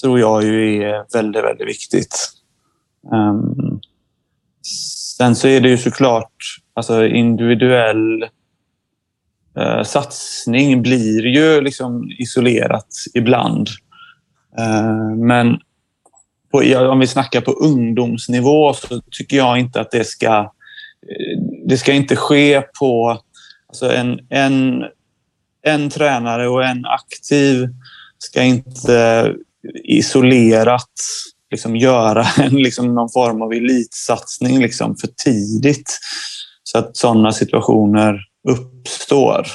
tror 0.01 0.19
jag 0.19 0.43
ju 0.43 0.83
är 0.83 1.05
väldigt, 1.13 1.43
väldigt 1.43 1.67
viktigt. 1.67 2.29
Um, 3.11 3.79
sen 5.17 5.35
så 5.35 5.47
är 5.47 5.61
det 5.61 5.69
ju 5.69 5.77
såklart 5.77 6.33
alltså 6.73 7.05
individuell 7.05 8.23
uh, 9.57 9.83
satsning 9.83 10.81
blir 10.81 11.25
ju 11.25 11.61
liksom 11.61 12.11
isolerat 12.19 12.87
ibland. 13.13 13.69
Uh, 14.59 15.15
men 15.15 15.59
på, 16.53 16.87
om 16.91 16.99
vi 16.99 17.07
snackar 17.07 17.41
på 17.41 17.51
ungdomsnivå 17.51 18.73
så 18.73 19.01
tycker 19.11 19.37
jag 19.37 19.59
inte 19.59 19.81
att 19.81 19.91
det 19.91 20.07
ska... 20.07 20.37
Eh, 21.09 21.41
det 21.67 21.77
ska 21.77 21.93
inte 21.93 22.15
ske 22.15 22.61
på... 22.79 23.21
Alltså 23.67 23.91
en, 23.91 24.19
en, 24.29 24.83
en 25.61 25.89
tränare 25.89 26.47
och 26.47 26.65
en 26.65 26.85
aktiv 26.85 27.69
ska 28.17 28.43
inte 28.43 29.33
isolerat 29.83 30.91
liksom 31.51 31.75
göra 31.75 32.25
en, 32.37 32.55
liksom 32.55 32.95
någon 32.95 33.09
form 33.09 33.41
av 33.41 33.53
elitsatsning 33.53 34.59
liksom 34.59 34.95
för 34.95 35.07
tidigt 35.23 35.99
så 36.63 36.77
att 36.77 36.97
sådana 36.97 37.31
situationer 37.31 38.19
uppstår. 38.49 39.47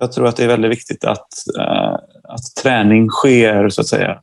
Jag 0.00 0.12
tror 0.12 0.26
att 0.26 0.36
det 0.36 0.44
är 0.44 0.48
väldigt 0.48 0.70
viktigt 0.70 1.04
att, 1.04 1.28
eh, 1.58 1.94
att 2.22 2.54
träning 2.62 3.08
sker 3.08 3.68
så 3.68 3.80
att 3.80 3.86
säga. 3.86 4.20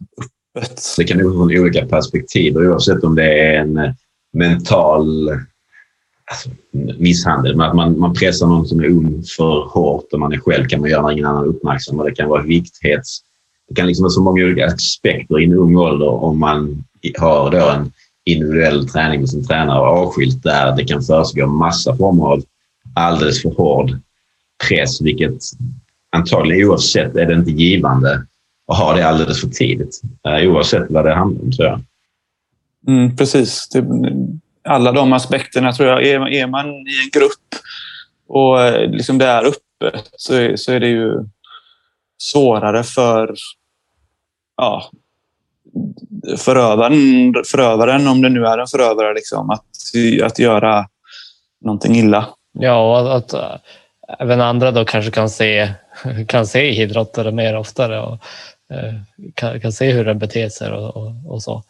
Det 0.97 1.03
kan 1.03 1.23
vara 1.23 1.33
från 1.33 1.57
olika 1.57 1.85
perspektiv 1.85 2.57
oavsett 2.57 3.03
om 3.03 3.15
det 3.15 3.39
är 3.39 3.59
en 3.59 3.77
eh, 3.77 3.93
mental 4.33 5.29
alltså, 6.31 6.49
misshandel. 6.97 7.55
Men 7.55 7.69
att 7.69 7.75
man, 7.75 7.99
man 7.99 8.13
pressar 8.13 8.47
någon 8.47 8.67
som 8.67 8.79
är 8.79 8.85
ung 8.85 9.23
för 9.37 9.69
hårt 9.69 10.13
och 10.13 10.19
man 10.19 10.33
är 10.33 10.37
själv 10.37 10.67
kan 10.67 10.81
man 10.81 10.89
göra 10.89 11.13
ingen 11.13 11.25
annan 11.25 11.45
uppmärksam. 11.45 11.97
Det 11.97 12.15
kan 12.15 12.29
vara 12.29 12.43
vikthets 12.43 13.21
det 13.69 13.75
kan 13.75 13.87
liksom 13.87 14.03
vara 14.03 14.11
så 14.11 14.21
många 14.21 14.43
olika 14.43 14.65
aspekter 14.65 15.39
i 15.39 15.45
en 15.45 15.53
ung 15.53 15.75
ålder 15.75 16.09
om 16.09 16.39
man 16.39 16.83
har 17.17 17.51
då 17.51 17.69
en 17.69 17.91
individuell 18.25 18.89
träning 18.89 19.19
med 19.19 19.29
sin 19.29 19.47
tränare 19.47 19.79
och 19.79 19.87
avskilt 19.87 20.43
där 20.43 20.75
det 20.75 20.85
kan 20.85 21.01
försiggå 21.01 21.47
massa 21.47 21.95
former 21.95 22.25
av 22.25 22.43
alldeles 22.95 23.41
för 23.41 23.49
hård 23.49 23.99
press, 24.67 25.01
vilket 25.01 25.39
antagligen 26.11 26.69
oavsett 26.69 27.15
är 27.15 27.25
det 27.25 27.33
inte 27.33 27.51
givande 27.51 28.25
att 28.67 28.77
ha 28.77 28.93
det 28.93 29.07
alldeles 29.07 29.41
för 29.41 29.47
tidigt. 29.47 30.01
Eh, 30.27 30.51
oavsett 30.51 30.85
vad 30.89 31.05
det 31.05 31.13
handlar 31.13 31.43
om, 31.43 31.51
tror 31.51 31.67
jag. 31.67 31.81
Mm, 32.87 33.17
precis. 33.17 33.69
Alla 34.63 34.91
de 34.91 35.13
aspekterna 35.13 35.71
tror 35.71 35.89
jag. 35.89 36.05
Är, 36.05 36.27
är 36.27 36.47
man 36.47 36.67
i 36.67 37.03
en 37.03 37.09
grupp 37.19 37.55
och 38.27 38.61
eh, 38.61 38.89
liksom 38.89 39.17
det 39.17 39.25
är 39.25 39.43
öppet 39.43 40.09
så, 40.17 40.33
är, 40.33 40.55
så 40.55 40.71
är 40.71 40.79
det 40.79 40.87
ju 40.87 41.13
svårare 42.17 42.83
för 42.83 43.35
ja, 44.57 44.91
förövaren, 46.37 47.33
förövaren, 47.51 48.07
om 48.07 48.21
det 48.21 48.29
nu 48.29 48.45
är 48.45 48.57
en 48.57 48.67
förövare, 48.67 49.13
liksom, 49.13 49.49
att, 49.49 49.65
att 50.23 50.39
göra 50.39 50.85
någonting 51.61 51.95
illa. 51.95 52.27
Ja, 52.51 53.01
och 53.01 53.17
att, 53.17 53.33
att 53.33 53.61
även 54.19 54.41
andra 54.41 54.71
då 54.71 54.85
kanske 54.85 55.11
kan 55.11 55.29
se, 55.29 55.73
kan 56.27 56.47
se 56.47 56.81
idrottare 56.81 57.31
mer 57.31 57.57
oftare 57.57 57.99
och 57.99 58.19
eh, 58.73 58.93
kan, 59.33 59.59
kan 59.59 59.71
se 59.71 59.91
hur 59.91 60.05
den 60.05 60.19
beter 60.19 60.49
sig 60.49 60.71
och, 60.71 60.97
och, 60.97 61.13
och 61.27 61.43
så. 61.43 61.63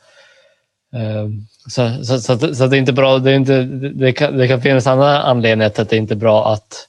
Eh, 0.95 1.27
så, 1.67 2.03
så, 2.03 2.19
så, 2.19 2.55
så, 2.55 2.67
det 2.67 2.77
är 2.77 2.79
inte 2.79 2.93
bra. 2.93 3.17
Det, 3.17 3.31
är 3.31 3.35
inte, 3.35 3.63
det, 3.93 4.11
kan, 4.11 4.37
det 4.37 4.47
kan 4.47 4.61
finnas 4.61 4.87
andra 4.87 5.21
anledningar 5.21 5.69
till 5.69 5.81
att 5.81 5.89
det 5.89 5.97
inte 5.97 6.13
är 6.13 6.15
bra 6.15 6.53
att 6.53 6.87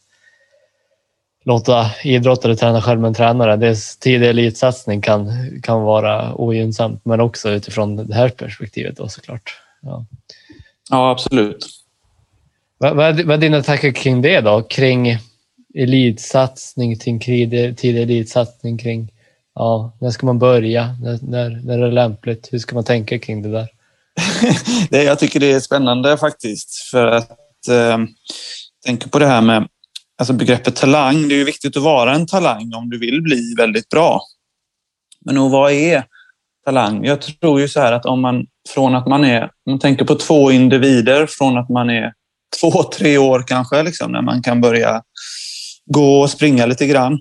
låta 1.45 1.91
idrottare 2.05 2.57
träna 2.57 2.83
själv 2.83 3.01
med 3.01 3.09
en 3.09 3.15
tränare. 3.15 3.57
Dess 3.57 3.97
tidig 3.97 4.29
elitsatsning 4.29 5.01
kan, 5.01 5.31
kan 5.63 5.83
vara 5.83 6.35
ogynnsamt, 6.35 7.05
men 7.05 7.21
också 7.21 7.51
utifrån 7.51 7.97
det 7.97 8.15
här 8.15 8.29
perspektivet 8.29 8.97
då 8.97 9.09
såklart. 9.09 9.61
Ja, 9.83 10.07
ja 10.91 11.11
absolut. 11.11 11.67
Vad, 12.79 12.97
vad, 12.97 13.07
är, 13.07 13.25
vad 13.25 13.37
är 13.37 13.41
dina 13.41 13.63
tankar 13.63 13.91
kring 13.91 14.23
det 14.23 14.41
då? 14.41 14.63
Kring 14.63 15.19
elitsatsning, 15.79 16.99
kring 16.99 17.21
tidig, 17.21 18.03
elitsatsning, 18.03 18.79
kring 18.79 19.13
ja, 19.55 19.97
när 20.01 20.11
ska 20.11 20.27
man 20.27 20.39
börja? 20.39 20.97
När, 21.03 21.19
när, 21.23 21.51
när 21.65 21.79
är 21.79 21.83
det 21.83 21.91
lämpligt? 21.91 22.49
Hur 22.53 22.59
ska 22.59 22.75
man 22.75 22.85
tänka 22.85 23.19
kring 23.19 23.43
det 23.43 23.51
där? 23.51 23.69
det, 24.91 25.03
jag 25.03 25.19
tycker 25.19 25.41
det 25.41 25.53
är 25.53 25.61
spännande 25.61 26.19
faktiskt, 26.19 26.75
för 26.91 27.07
att 27.07 27.69
eh, 27.71 27.99
tänka 28.87 29.09
på 29.09 29.19
det 29.19 29.27
här 29.27 29.41
med 29.41 29.69
alltså 30.19 30.33
begreppet 30.33 30.77
talang, 30.77 31.29
det 31.29 31.35
är 31.35 31.39
ju 31.39 31.45
viktigt 31.45 31.77
att 31.77 31.83
vara 31.83 32.15
en 32.15 32.27
talang 32.27 32.75
om 32.75 32.91
du 32.91 32.99
vill 32.99 33.23
bli 33.23 33.55
väldigt 33.57 33.89
bra. 33.89 34.21
Men 35.25 35.39
och 35.39 35.51
vad 35.51 35.73
är 35.73 36.05
talang? 36.65 37.05
Jag 37.05 37.23
tror 37.23 37.61
ju 37.61 37.69
så 37.69 37.81
här 37.81 37.93
att 37.93 38.07
om 38.07 38.21
man 38.21 38.47
från 38.69 38.95
att 38.95 39.07
man 39.07 39.25
är, 39.25 39.43
om 39.43 39.71
man 39.71 39.79
tänker 39.79 40.05
på 40.05 40.15
två 40.15 40.51
individer 40.51 41.27
från 41.27 41.59
att 41.59 41.69
man 41.69 41.91
är 41.91 42.13
två, 42.61 42.83
tre 42.83 43.19
år 43.19 43.45
kanske, 43.47 43.83
liksom, 43.83 44.13
när 44.13 44.23
man 44.23 44.43
kan 44.43 44.61
börja 44.61 45.03
gå 45.87 46.21
och 46.21 46.31
springa 46.31 46.67
lite 46.67 46.87
grann, 46.87 47.13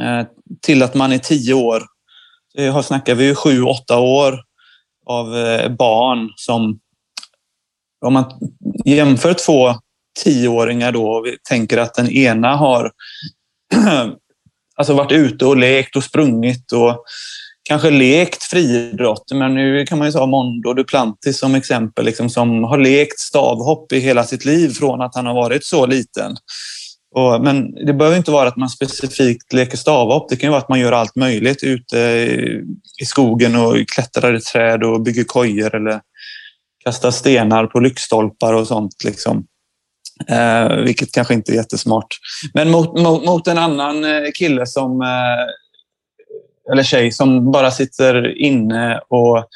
eh, 0.00 0.26
till 0.62 0.82
att 0.82 0.94
man 0.94 1.12
är 1.12 1.18
tio 1.18 1.54
år. 1.54 1.82
Här 2.56 2.82
snackar 2.82 3.14
vi 3.14 3.24
ju 3.24 3.34
sju, 3.34 3.62
åtta 3.62 3.98
år 3.98 4.44
av 5.06 5.36
eh, 5.36 5.68
barn 5.68 6.32
som 6.36 6.80
om 8.06 8.12
man 8.12 8.24
jämför 8.84 9.34
två 9.34 9.74
tioåringar 10.24 10.92
då 10.92 11.10
och 11.10 11.26
vi 11.26 11.36
tänker 11.48 11.78
att 11.78 11.94
den 11.94 12.10
ena 12.10 12.56
har 12.56 12.92
alltså 14.76 14.94
varit 14.94 15.12
ute 15.12 15.46
och 15.46 15.56
lekt 15.56 15.96
och 15.96 16.04
sprungit 16.04 16.72
och 16.72 17.04
kanske 17.62 17.90
lekt 17.90 18.42
friidrott. 18.42 19.32
Men 19.34 19.54
nu 19.54 19.86
kan 19.86 19.98
man 19.98 20.08
ju 20.08 20.12
ta 20.12 20.26
Mondo 20.26 20.72
Duplantis 20.74 21.38
som 21.38 21.54
exempel, 21.54 22.04
liksom, 22.04 22.30
som 22.30 22.64
har 22.64 22.78
lekt 22.78 23.18
stavhopp 23.18 23.92
i 23.92 23.98
hela 23.98 24.24
sitt 24.24 24.44
liv 24.44 24.68
från 24.68 25.00
att 25.00 25.14
han 25.14 25.26
har 25.26 25.34
varit 25.34 25.64
så 25.64 25.86
liten. 25.86 26.36
Och, 27.14 27.42
men 27.42 27.74
det 27.74 27.92
behöver 27.92 28.16
inte 28.16 28.30
vara 28.30 28.48
att 28.48 28.56
man 28.56 28.68
specifikt 28.68 29.52
leker 29.52 29.76
stavhopp. 29.76 30.28
Det 30.28 30.36
kan 30.36 30.46
ju 30.46 30.50
vara 30.50 30.60
att 30.60 30.68
man 30.68 30.80
gör 30.80 30.92
allt 30.92 31.16
möjligt 31.16 31.62
ute 31.62 31.98
i 33.02 33.04
skogen 33.04 33.56
och 33.56 33.88
klättrar 33.88 34.34
i 34.34 34.40
träd 34.40 34.82
och 34.82 35.02
bygger 35.02 35.24
kojor 35.24 35.74
eller 35.74 36.00
kastar 36.84 37.10
stenar 37.10 37.66
på 37.66 37.80
lyktstolpar 37.80 38.54
och 38.54 38.66
sånt. 38.66 39.04
Liksom. 39.04 39.44
Eh, 40.28 40.76
vilket 40.76 41.12
kanske 41.12 41.34
inte 41.34 41.52
är 41.52 41.56
jättesmart. 41.56 42.06
Men 42.54 42.70
mot, 42.70 43.00
mot, 43.00 43.24
mot 43.24 43.46
en 43.46 43.58
annan 43.58 44.04
eh, 44.04 44.30
kille 44.34 44.66
som, 44.66 45.02
eh, 45.02 46.72
eller 46.72 46.82
tjej 46.82 47.12
som 47.12 47.52
bara 47.52 47.70
sitter 47.70 48.38
inne 48.38 49.00
och 49.08 49.46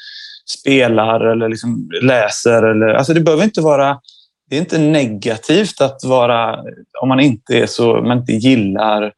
spelar 0.59 1.19
eller 1.19 1.49
liksom 1.49 1.89
läser. 2.01 2.63
Eller, 2.63 2.87
alltså 2.87 3.13
det 3.13 3.21
behöver 3.21 3.43
inte 3.43 3.61
vara 3.61 3.99
det 4.49 4.55
är 4.55 4.59
inte 4.59 4.77
negativt 4.77 5.81
att 5.81 6.03
vara, 6.03 6.63
om 7.01 7.09
man 7.09 7.19
inte 7.19 7.57
är 7.57 7.67
så, 7.67 8.01
man 8.01 8.17
inte 8.17 8.33
gillar 8.33 9.13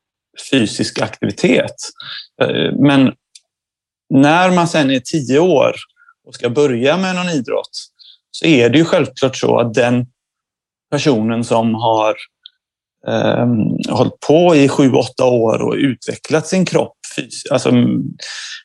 fysisk 0.51 1.01
aktivitet. 1.01 1.75
Eh, 2.41 2.73
men 2.80 3.13
när 4.09 4.51
man 4.51 4.67
sen 4.67 4.91
är 4.91 4.99
tio 4.99 5.39
år 5.39 5.75
och 6.28 6.36
ska 6.36 6.49
börja 6.49 6.97
med 6.97 7.15
någon 7.15 7.30
idrott 7.30 7.88
så 8.32 8.45
är 8.45 8.69
det 8.69 8.78
ju 8.78 8.86
självklart 8.86 9.36
så 9.36 9.59
att 9.59 9.73
den 9.73 10.05
personen 10.91 11.43
som 11.43 11.75
har 11.75 12.15
eh, 13.07 13.47
hållit 13.89 14.19
på 14.28 14.55
i 14.55 14.69
sju, 14.69 14.91
åtta 14.91 15.25
år 15.25 15.61
och 15.61 15.73
utvecklat 15.73 16.47
sin 16.47 16.65
kropp. 16.65 16.93
Alltså, 17.51 17.71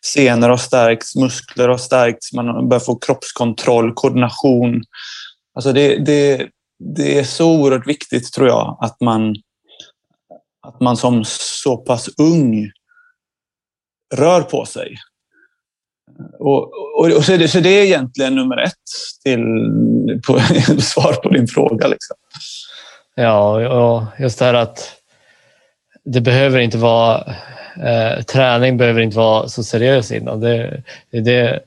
senor 0.04 0.48
har 0.48 0.56
stärkts, 0.56 1.16
muskler 1.16 1.68
har 1.68 1.78
stärkts, 1.78 2.32
man 2.32 2.68
börjar 2.68 2.80
få 2.80 2.98
kroppskontroll, 2.98 3.92
koordination. 3.94 4.82
Alltså 5.54 5.72
det, 5.72 5.96
det, 5.96 6.48
det 6.78 7.18
är 7.18 7.24
så 7.24 7.60
oerhört 7.60 7.86
viktigt, 7.86 8.32
tror 8.32 8.48
jag, 8.48 8.78
att 8.80 9.00
man, 9.00 9.34
att 10.66 10.80
man 10.80 10.96
som 10.96 11.24
så 11.26 11.76
pass 11.76 12.08
ung 12.18 12.70
rör 14.14 14.42
på 14.42 14.64
sig. 14.64 14.96
Och, 16.38 16.62
och, 16.98 17.10
och 17.16 17.24
så, 17.24 17.32
är 17.32 17.38
det, 17.38 17.48
så 17.48 17.60
det 17.60 17.68
är 17.68 17.84
egentligen 17.84 18.34
nummer 18.34 18.56
ett 18.56 18.72
till 19.24 19.40
på, 20.26 20.38
svar 20.80 21.12
på 21.12 21.28
din 21.28 21.46
fråga. 21.46 21.86
Liksom. 21.86 22.16
Ja, 23.14 23.68
och 23.68 24.20
just 24.20 24.38
det 24.38 24.44
här 24.44 24.54
att 24.54 24.96
det 26.04 26.20
behöver 26.20 26.58
inte 26.58 26.78
vara 26.78 27.34
eh, 27.82 28.22
träning 28.22 28.76
behöver 28.76 29.00
inte 29.00 29.16
vara 29.16 29.48
så 29.48 29.64
seriös 29.64 30.12
innan. 30.12 30.40
Det, 30.40 30.82
det, 31.10 31.60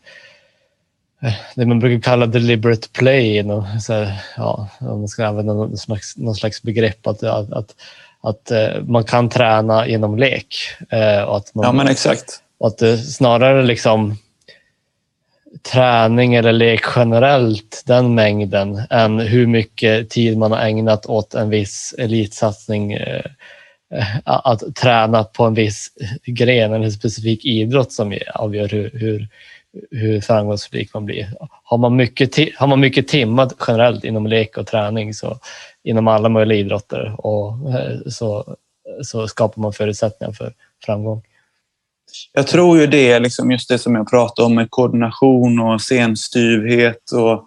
det, 1.55 1.66
man 1.66 1.80
brukar 1.80 2.01
kalla 2.01 2.26
deliberate 2.26 2.88
play, 2.89 3.43
så 3.82 3.93
här, 3.93 4.13
ja, 4.38 4.70
om 4.80 4.99
man 4.99 5.07
ska 5.07 5.26
använda 5.28 5.53
någon 5.53 5.78
slags, 5.78 6.18
någon 6.18 6.36
slags 6.36 6.61
begrepp, 6.61 7.07
att, 7.07 7.24
att, 7.24 7.53
att, 7.53 7.76
att 8.22 8.51
eh, 8.51 8.84
man 8.88 9.03
kan 9.03 9.30
träna 9.30 9.88
genom 9.88 10.18
lek. 10.18 10.55
Eh, 10.89 11.24
och 11.24 11.38
att 11.38 11.55
man, 11.55 11.66
ja, 11.66 11.72
men 11.72 11.88
exakt. 11.88 12.41
Och 12.57 12.68
att 12.68 12.78
det 12.78 12.97
snarare 12.97 13.63
liksom 13.63 14.18
träning 15.72 16.36
eller 16.36 16.53
lek 16.53 16.82
generellt, 16.95 17.84
den 17.86 18.16
mängden, 18.16 18.82
än 18.89 19.20
hur 19.20 19.47
mycket 19.47 20.09
tid 20.09 20.38
man 20.38 20.51
har 20.51 20.59
ägnat 20.59 21.05
åt 21.05 21.34
en 21.34 21.49
viss 21.49 21.95
elitsatsning. 21.97 22.93
Eh, 22.93 23.26
att 24.24 24.76
träna 24.76 25.24
på 25.24 25.43
en 25.43 25.53
viss 25.53 25.89
gren 26.26 26.74
eller 26.74 26.86
en 26.86 26.91
specifik 26.91 27.45
idrott 27.45 27.91
som 27.91 28.18
avgör 28.34 28.68
hur, 28.68 28.91
hur, 28.93 29.28
hur 29.92 30.22
framgångsrik 30.22 30.94
man 30.94 31.06
blir. 31.06 31.30
Har 31.64 31.78
man, 31.78 31.96
mycket, 31.96 32.58
har 32.58 32.68
man 32.68 32.80
mycket 32.80 33.08
timmar 33.08 33.52
generellt 33.68 34.04
inom 34.04 34.28
lek 34.28 34.58
och 34.58 34.68
träning 34.68 35.14
så 35.14 35.40
inom 35.84 36.08
alla 36.08 36.30
möjliga 36.30 36.58
idrotter 36.58 37.16
och 37.18 37.74
eh, 37.74 37.98
så, 38.08 38.56
så 39.04 39.28
skapar 39.28 39.62
man 39.62 39.74
förutsättningar 39.74 40.34
för 40.34 40.54
framgång. 40.86 41.22
Jag 42.34 42.48
tror 42.48 42.80
ju 42.80 42.88
det 42.88 43.20
liksom 43.20 43.52
just 43.52 43.70
det 43.70 43.80
som 43.80 43.96
jag 43.96 44.10
pratade 44.10 44.46
om 44.46 44.56
med 44.56 44.68
koordination 44.70 45.60
och 45.60 45.82
senstyvhet 45.82 47.12
och 47.12 47.46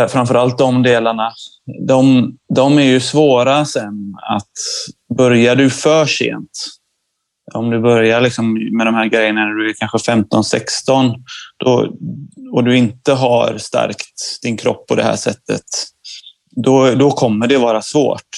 eh, 0.00 0.08
framförallt 0.08 0.58
de 0.58 0.82
delarna. 0.82 1.32
De, 1.88 2.32
de 2.54 2.78
är 2.78 2.82
ju 2.82 3.00
svåra 3.00 3.64
sen 3.64 4.14
att 4.22 4.52
börjar 5.16 5.56
du 5.56 5.70
för 5.70 6.06
sent. 6.06 6.77
Om 7.54 7.70
du 7.70 7.80
börjar 7.80 8.20
liksom 8.20 8.76
med 8.76 8.86
de 8.86 8.94
här 8.94 9.06
grejerna 9.06 9.44
när 9.44 9.54
du 9.54 9.70
är 9.70 9.74
kanske 9.74 10.12
15-16 10.12 11.14
och 12.52 12.64
du 12.64 12.76
inte 12.76 13.12
har 13.12 13.58
stärkt 13.58 14.42
din 14.42 14.56
kropp 14.56 14.86
på 14.86 14.94
det 14.94 15.02
här 15.02 15.16
sättet, 15.16 15.64
då, 16.50 16.94
då 16.94 17.10
kommer 17.10 17.46
det 17.46 17.58
vara 17.58 17.82
svårt. 17.82 18.28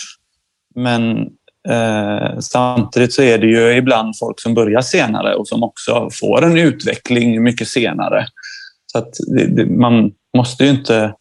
Men 0.75 1.29
Eh, 1.69 2.39
samtidigt 2.39 3.13
så 3.13 3.23
är 3.23 3.39
det 3.39 3.47
ju 3.47 3.77
ibland 3.77 4.19
folk 4.19 4.41
som 4.41 4.55
börjar 4.55 4.81
senare 4.81 5.35
och 5.35 5.49
som 5.49 5.63
också 5.63 6.09
får 6.21 6.45
en 6.45 6.59
utveckling 6.59 7.43
mycket 7.43 7.69
senare. 7.69 8.27
Så 8.87 8.99
att 8.99 9.13
det, 9.37 9.47
det, 9.47 9.67
man 9.67 10.13
måste 10.37 10.65
ju 10.65 10.71
inte 10.71 11.15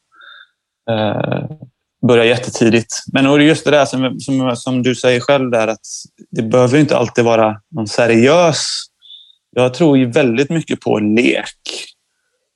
eh, 0.90 1.44
börja 2.08 2.26
jättetidigt. 2.26 2.95
Men 3.14 3.41
just 3.41 3.66
det 3.66 3.72
där 3.72 3.86
som, 3.86 4.20
som, 4.20 4.56
som, 4.56 4.84
du 4.84 4.95
säger 4.95 5.20
själv, 5.20 5.52
där, 5.52 5.68
att 5.68 5.86
det 6.32 6.41
behöver 6.41 6.78
inte 6.78 6.97
alltid 6.97 7.26
vara 7.26 7.62
någon 7.72 7.88
seriös... 7.88 8.86
Jag 9.52 9.74
tror 9.74 9.97
ju 9.97 10.06
väldigt 10.12 10.50
mycket 10.50 10.82
på 10.82 11.00
lek 11.00 11.60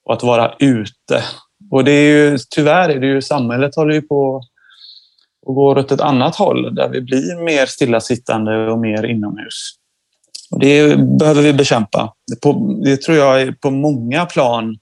och 0.05 0.13
att 0.13 0.23
vara 0.23 0.55
ute. 0.59 1.23
Och 1.71 1.83
det 1.83 1.91
är 1.91 2.07
ju, 2.07 2.37
tyvärr 2.55 2.89
är 2.89 2.99
det 2.99 3.07
ju, 3.07 3.21
samhället 3.21 3.75
håller 3.75 3.93
ju 3.93 4.01
på 4.01 4.43
och 5.45 5.55
går 5.55 5.77
åt 5.77 5.91
ett 5.91 6.01
annat 6.01 6.35
håll 6.35 6.75
där 6.75 6.89
vi 6.89 7.01
blir 7.01 7.43
mer 7.43 7.65
stillasittande 7.65 8.71
och 8.71 8.79
mer 8.79 9.03
inomhus. 9.03 9.73
Och 10.51 10.59
det 10.59 10.99
behöver 11.19 11.41
vi 11.41 11.53
bekämpa. 11.53 12.13
Det, 12.27 12.53
det 12.89 12.97
tror 12.97 13.17
jag 13.17 13.41
är 13.41 13.51
på 13.51 13.71
många 13.71 14.25
plan 14.25 14.77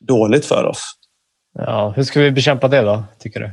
dåligt 0.00 0.44
för 0.44 0.64
oss. 0.64 0.82
Ja, 1.58 1.92
hur 1.96 2.02
ska 2.02 2.20
vi 2.20 2.30
bekämpa 2.30 2.68
det 2.68 2.80
då, 2.80 3.04
tycker 3.18 3.40
du? 3.40 3.50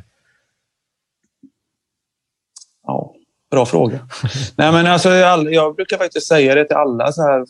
Ja, 2.86 3.14
bra 3.52 3.66
fråga. 3.66 4.00
Nej, 4.56 4.72
men 4.72 4.88
alltså, 4.88 5.10
jag 5.10 5.76
brukar 5.76 5.98
faktiskt 5.98 6.28
säga 6.28 6.56
det 6.56 6.66
till 6.66 6.76
alla. 6.76 7.12
Så 7.12 7.22
här, 7.22 7.46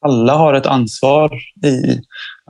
alla 0.00 0.34
har 0.34 0.54
ett 0.54 0.66
ansvar 0.66 1.40
i 1.64 2.00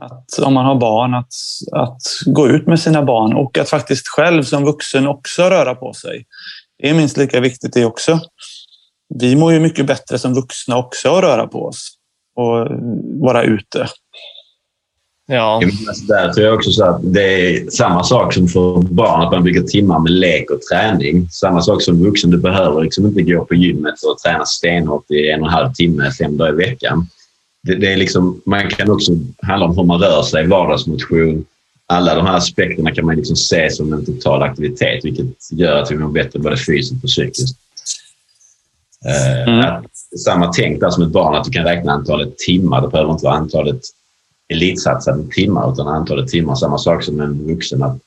att 0.01 0.39
om 0.39 0.53
man 0.53 0.65
har 0.65 0.75
barn, 0.75 1.13
att, 1.13 1.33
att 1.71 2.01
gå 2.25 2.47
ut 2.47 2.67
med 2.67 2.79
sina 2.79 3.03
barn 3.03 3.33
och 3.33 3.57
att 3.57 3.69
faktiskt 3.69 4.07
själv 4.07 4.43
som 4.43 4.65
vuxen 4.65 5.07
också 5.07 5.43
röra 5.43 5.75
på 5.75 5.93
sig. 5.93 6.25
Det 6.77 6.89
är 6.89 6.93
minst 6.93 7.17
lika 7.17 7.39
viktigt 7.39 7.73
det 7.73 7.85
också. 7.85 8.19
Vi 9.15 9.35
mår 9.35 9.53
ju 9.53 9.59
mycket 9.59 9.85
bättre 9.85 10.19
som 10.19 10.33
vuxna 10.33 10.77
också 10.77 11.15
att 11.15 11.23
röra 11.23 11.47
på 11.47 11.65
oss 11.65 11.91
och 12.35 12.67
vara 13.21 13.43
ute. 13.43 13.87
Ja. 15.31 15.61
Där 16.07 16.33
tror 16.33 16.45
jag 16.45 16.55
också 16.55 16.71
så 16.71 16.85
att 16.85 16.99
det 17.03 17.23
är 17.23 17.69
samma 17.69 18.03
sak 18.03 18.33
som 18.33 18.47
för 18.47 18.81
barn, 18.81 19.21
att 19.21 19.31
man 19.31 19.43
bygger 19.43 19.61
timmar 19.61 19.99
med 19.99 20.11
lek 20.11 20.51
och 20.51 20.61
träning. 20.61 21.27
Samma 21.31 21.61
sak 21.61 21.81
som 21.81 22.03
vuxen. 22.03 22.29
Du 22.29 22.37
behöver 22.37 22.81
liksom 22.81 23.05
inte 23.05 23.21
gå 23.21 23.45
på 23.45 23.55
gymmet 23.55 24.03
och 24.03 24.17
träna 24.17 24.45
stenhårt 24.45 25.11
i 25.11 25.29
en 25.29 25.41
och 25.41 25.47
en 25.47 25.53
halv 25.53 25.73
timme 25.73 26.11
fem 26.11 26.37
dagar 26.37 26.53
i 26.53 26.55
veckan 26.55 27.07
det, 27.63 27.75
det, 27.75 27.93
är 27.93 27.97
liksom, 27.97 28.41
man 28.45 28.69
kan 28.69 28.91
också 28.91 29.11
handla 29.41 29.65
om 29.65 29.77
hur 29.77 29.83
man 29.83 29.99
rör 29.99 30.23
sig, 30.23 30.47
vardagsmotion. 30.47 31.45
Alla 31.85 32.15
de 32.15 32.25
här 32.25 32.37
aspekterna 32.37 32.91
kan 32.91 33.05
man 33.05 33.15
liksom 33.15 33.35
se 33.35 33.71
som 33.71 33.93
en 33.93 34.05
total 34.05 34.43
aktivitet, 34.43 35.05
vilket 35.05 35.51
gör 35.51 35.81
att 35.81 35.91
vi 35.91 35.97
mår 35.97 36.09
bättre 36.09 36.39
både 36.39 36.57
fysiskt 36.57 37.03
och 37.03 37.09
psykiskt. 37.09 37.57
Eh, 39.05 39.43
mm. 39.43 39.59
Att, 39.59 39.85
samma 40.25 40.47
tänk 40.53 40.79
där 40.79 40.89
som 40.89 41.03
ett 41.03 41.09
barn, 41.09 41.35
att 41.35 41.43
du 41.43 41.51
kan 41.51 41.63
räkna 41.63 41.91
antalet 41.91 42.37
timmar. 42.37 42.81
Det 42.81 42.87
behöver 42.87 43.11
inte 43.11 43.25
vara 43.25 43.35
antalet 43.35 43.81
elitsatsade 44.53 45.23
timmar, 45.31 45.73
utan 45.73 45.87
antalet 45.87 46.27
timmar. 46.27 46.55
Samma 46.55 46.77
sak 46.77 47.03
som 47.03 47.19
en 47.19 47.47
vuxen. 47.47 47.83
Att 47.83 47.97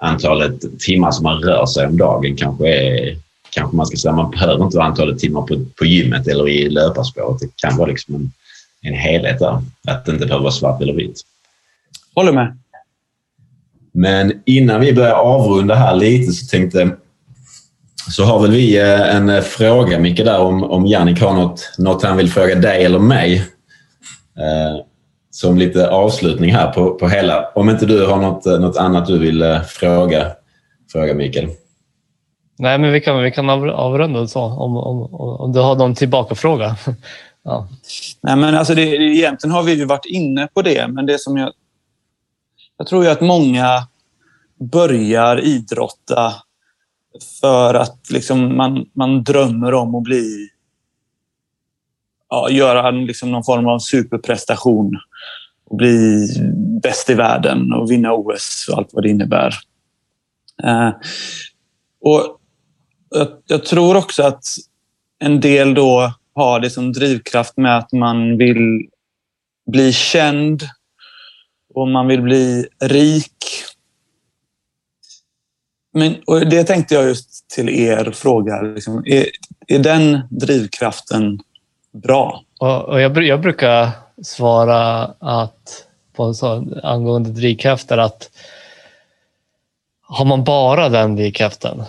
antalet 0.00 0.78
timmar 0.78 1.10
som 1.10 1.22
man 1.22 1.42
rör 1.42 1.66
sig 1.66 1.86
om 1.86 1.96
dagen 1.96 2.36
kanske 2.36 2.68
är 2.68 3.16
kanske 3.50 3.76
man 3.76 3.86
ska 3.86 3.96
säga, 3.96 4.12
man 4.12 4.30
behöver 4.30 4.64
inte 4.64 4.82
antalet 4.82 5.18
timmar 5.18 5.42
på, 5.42 5.64
på 5.78 5.84
gymmet 5.84 6.28
eller 6.28 6.48
i 6.48 6.68
löparspåret. 6.68 7.40
Det 7.40 7.48
kan 7.56 7.76
vara 7.76 7.88
liksom 7.88 8.14
en 8.14 8.32
en 8.82 8.94
helhet 8.94 9.38
där. 9.38 9.62
Att 9.88 10.04
det 10.04 10.12
inte 10.12 10.26
behöver 10.26 10.42
vara 10.42 10.52
svart 10.52 10.82
eller 10.82 10.92
vitt. 10.92 11.20
Håller 12.14 12.32
med. 12.32 12.58
Men 13.92 14.42
innan 14.46 14.80
vi 14.80 14.92
börjar 14.92 15.14
avrunda 15.14 15.74
här 15.74 15.94
lite 15.94 16.32
så 16.32 16.46
tänkte 16.46 16.96
så 18.10 18.24
har 18.24 18.40
väl 18.40 18.50
vi 18.50 18.78
eh, 18.78 19.16
en 19.16 19.28
eh, 19.28 19.40
fråga, 19.40 19.98
Micke, 19.98 20.24
där 20.24 20.38
om, 20.38 20.64
om 20.64 20.86
Jannik 20.86 21.20
har 21.20 21.34
något, 21.34 21.72
något 21.78 22.02
han 22.02 22.16
vill 22.16 22.30
fråga 22.30 22.54
dig 22.54 22.84
eller 22.84 22.98
mig. 22.98 23.36
Eh, 24.38 24.84
som 25.30 25.58
lite 25.58 25.90
avslutning 25.90 26.52
här 26.52 26.72
på, 26.72 26.94
på 26.94 27.08
hela. 27.08 27.48
Om 27.54 27.70
inte 27.70 27.86
du 27.86 28.06
har 28.06 28.16
något, 28.16 28.46
eh, 28.46 28.58
något 28.58 28.76
annat 28.76 29.06
du 29.06 29.18
vill 29.18 29.60
fråga, 29.66 30.26
fråga 30.92 31.14
Mikael. 31.14 31.48
Nej, 32.58 32.78
men 32.78 32.92
vi 32.92 33.00
kan, 33.00 33.22
vi 33.22 33.30
kan 33.30 33.50
avrunda 33.50 34.26
så 34.26 34.40
om, 34.40 34.76
om, 34.76 35.14
om 35.14 35.52
du 35.52 35.60
har 35.60 35.76
någon 35.76 35.94
tillbakafråga. 35.94 36.76
Ja. 37.42 37.68
Nej, 38.20 38.36
men 38.36 38.54
alltså 38.54 38.74
det, 38.74 38.82
egentligen 38.82 39.54
har 39.54 39.62
vi 39.62 39.74
ju 39.74 39.84
varit 39.84 40.06
inne 40.06 40.48
på 40.54 40.62
det, 40.62 40.88
men 40.88 41.06
det 41.06 41.18
som 41.18 41.36
jag... 41.36 41.52
Jag 42.78 42.86
tror 42.86 43.04
ju 43.04 43.10
att 43.10 43.20
många 43.20 43.86
börjar 44.72 45.40
idrotta 45.40 46.34
för 47.40 47.74
att 47.74 48.10
liksom 48.10 48.56
man, 48.56 48.86
man 48.92 49.24
drömmer 49.24 49.74
om 49.74 49.94
att 49.94 50.02
bli... 50.02 50.48
Ja, 52.28 52.50
göra 52.50 52.90
liksom 52.90 53.30
någon 53.30 53.44
form 53.44 53.66
av 53.66 53.78
superprestation 53.78 54.98
och 55.70 55.76
bli 55.76 56.26
bäst 56.82 57.10
i 57.10 57.14
världen 57.14 57.72
och 57.72 57.90
vinna 57.90 58.12
OS 58.12 58.68
och 58.70 58.78
allt 58.78 58.88
vad 58.92 59.02
det 59.02 59.10
innebär. 59.10 59.54
Eh, 60.62 60.90
och 62.00 62.40
jag, 63.10 63.28
jag 63.46 63.64
tror 63.64 63.96
också 63.96 64.22
att 64.22 64.44
en 65.18 65.40
del 65.40 65.74
då 65.74 66.12
har 66.34 66.60
det 66.60 66.70
som 66.70 66.92
drivkraft 66.92 67.56
med 67.56 67.78
att 67.78 67.92
man 67.92 68.38
vill 68.38 68.88
bli 69.70 69.92
känd 69.92 70.62
och 71.74 71.88
man 71.88 72.06
vill 72.06 72.22
bli 72.22 72.66
rik. 72.82 73.44
Men, 75.92 76.14
och 76.26 76.48
det 76.48 76.64
tänkte 76.64 76.94
jag 76.94 77.04
just 77.04 77.48
till 77.48 77.68
er 77.68 78.10
fråga. 78.14 78.62
Liksom, 78.62 79.02
är, 79.06 79.26
är 79.66 79.78
den 79.78 80.20
drivkraften 80.30 81.40
bra? 81.92 82.44
Och, 82.60 82.84
och 82.88 83.00
jag, 83.00 83.24
jag, 83.24 83.40
brukar 83.40 83.90
svara 84.22 85.14
att 85.18 85.86
på 86.12 86.34
så, 86.34 86.66
angående 86.82 87.30
drivkrafter 87.30 87.98
att 87.98 88.30
har 90.02 90.24
man 90.24 90.44
bara 90.44 90.88
den 90.88 91.16
drivkraften, 91.16 91.82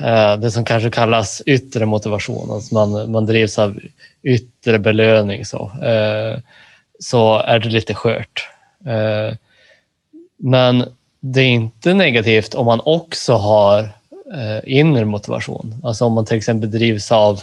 eh, 0.00 0.36
det 0.36 0.50
som 0.50 0.64
kanske 0.64 0.90
kallas 0.90 1.42
yttre 1.46 1.86
motivation, 1.86 2.50
alltså 2.50 2.74
man, 2.74 3.10
man 3.10 3.26
drivs 3.26 3.58
av 3.58 3.80
yttre 4.22 4.78
belöning, 4.78 5.44
så, 5.44 5.70
eh, 5.82 6.38
så 6.98 7.38
är 7.38 7.58
det 7.58 7.68
lite 7.68 7.94
skört. 7.94 8.48
Eh, 8.86 9.36
men 10.36 10.84
det 11.20 11.40
är 11.40 11.48
inte 11.48 11.94
negativt 11.94 12.54
om 12.54 12.66
man 12.66 12.80
också 12.84 13.34
har 13.34 13.88
inre 14.64 15.04
motivation. 15.04 15.80
Alltså 15.84 16.04
om 16.04 16.12
man 16.12 16.26
till 16.26 16.36
exempel 16.36 16.70
drivs 16.70 17.12
av 17.12 17.42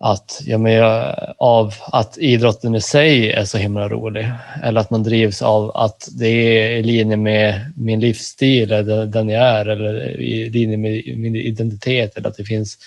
att, 0.00 0.42
ja, 0.44 0.58
men 0.58 0.72
jag, 0.72 1.16
av 1.38 1.74
att 1.92 2.18
idrotten 2.18 2.74
i 2.74 2.80
sig 2.80 3.32
är 3.32 3.44
så 3.44 3.58
himla 3.58 3.88
rolig. 3.88 4.30
Eller 4.62 4.80
att 4.80 4.90
man 4.90 5.02
drivs 5.02 5.42
av 5.42 5.76
att 5.76 6.08
det 6.18 6.28
är 6.28 6.70
i 6.70 6.82
linje 6.82 7.16
med 7.16 7.72
min 7.76 8.00
livsstil, 8.00 8.72
eller 8.72 9.06
den 9.06 9.28
jag 9.28 9.42
är, 9.42 9.66
eller 9.66 10.20
i 10.20 10.50
linje 10.50 10.76
med 10.76 11.18
min 11.18 11.36
identitet. 11.36 12.16
Eller 12.16 12.28
att 12.28 12.36
det 12.36 12.44
finns 12.44 12.78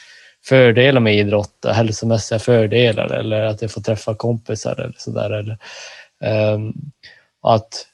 fördelar 0.45 0.99
med 0.99 1.15
idrott, 1.15 1.65
hälsomässiga 1.67 2.39
fördelar, 2.39 3.13
eller 3.13 3.41
att 3.41 3.61
jag 3.61 3.71
får 3.71 3.81
träffa 3.81 4.15
kompisar 4.15 4.79
eller 4.79 4.95
sådär. 4.97 5.29
Eller, 5.29 5.57
um, 6.53 6.73
att 7.41 7.85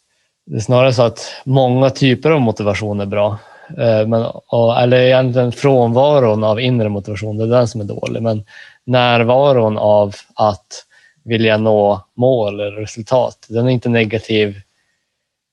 det 0.45 0.55
är 0.55 0.59
snarare 0.59 0.93
så 0.93 1.03
att 1.03 1.33
många 1.43 1.89
typer 1.89 2.31
av 2.31 2.41
motivation 2.41 2.99
är 2.99 3.05
bra. 3.05 3.39
Eh, 3.77 4.07
men, 4.07 4.25
och, 4.47 4.81
eller 4.81 4.97
egentligen 4.97 5.51
frånvaron 5.51 6.43
av 6.43 6.59
inre 6.59 6.89
motivation, 6.89 7.37
det 7.37 7.43
är 7.43 7.47
den 7.47 7.67
som 7.67 7.81
är 7.81 7.85
dålig. 7.85 8.21
Men 8.21 8.45
närvaron 8.83 9.77
av 9.77 10.15
att 10.35 10.85
vilja 11.23 11.57
nå 11.57 12.05
mål 12.13 12.59
eller 12.59 12.71
resultat, 12.71 13.45
den 13.47 13.67
är 13.67 13.71
inte 13.71 13.89
negativ 13.89 14.61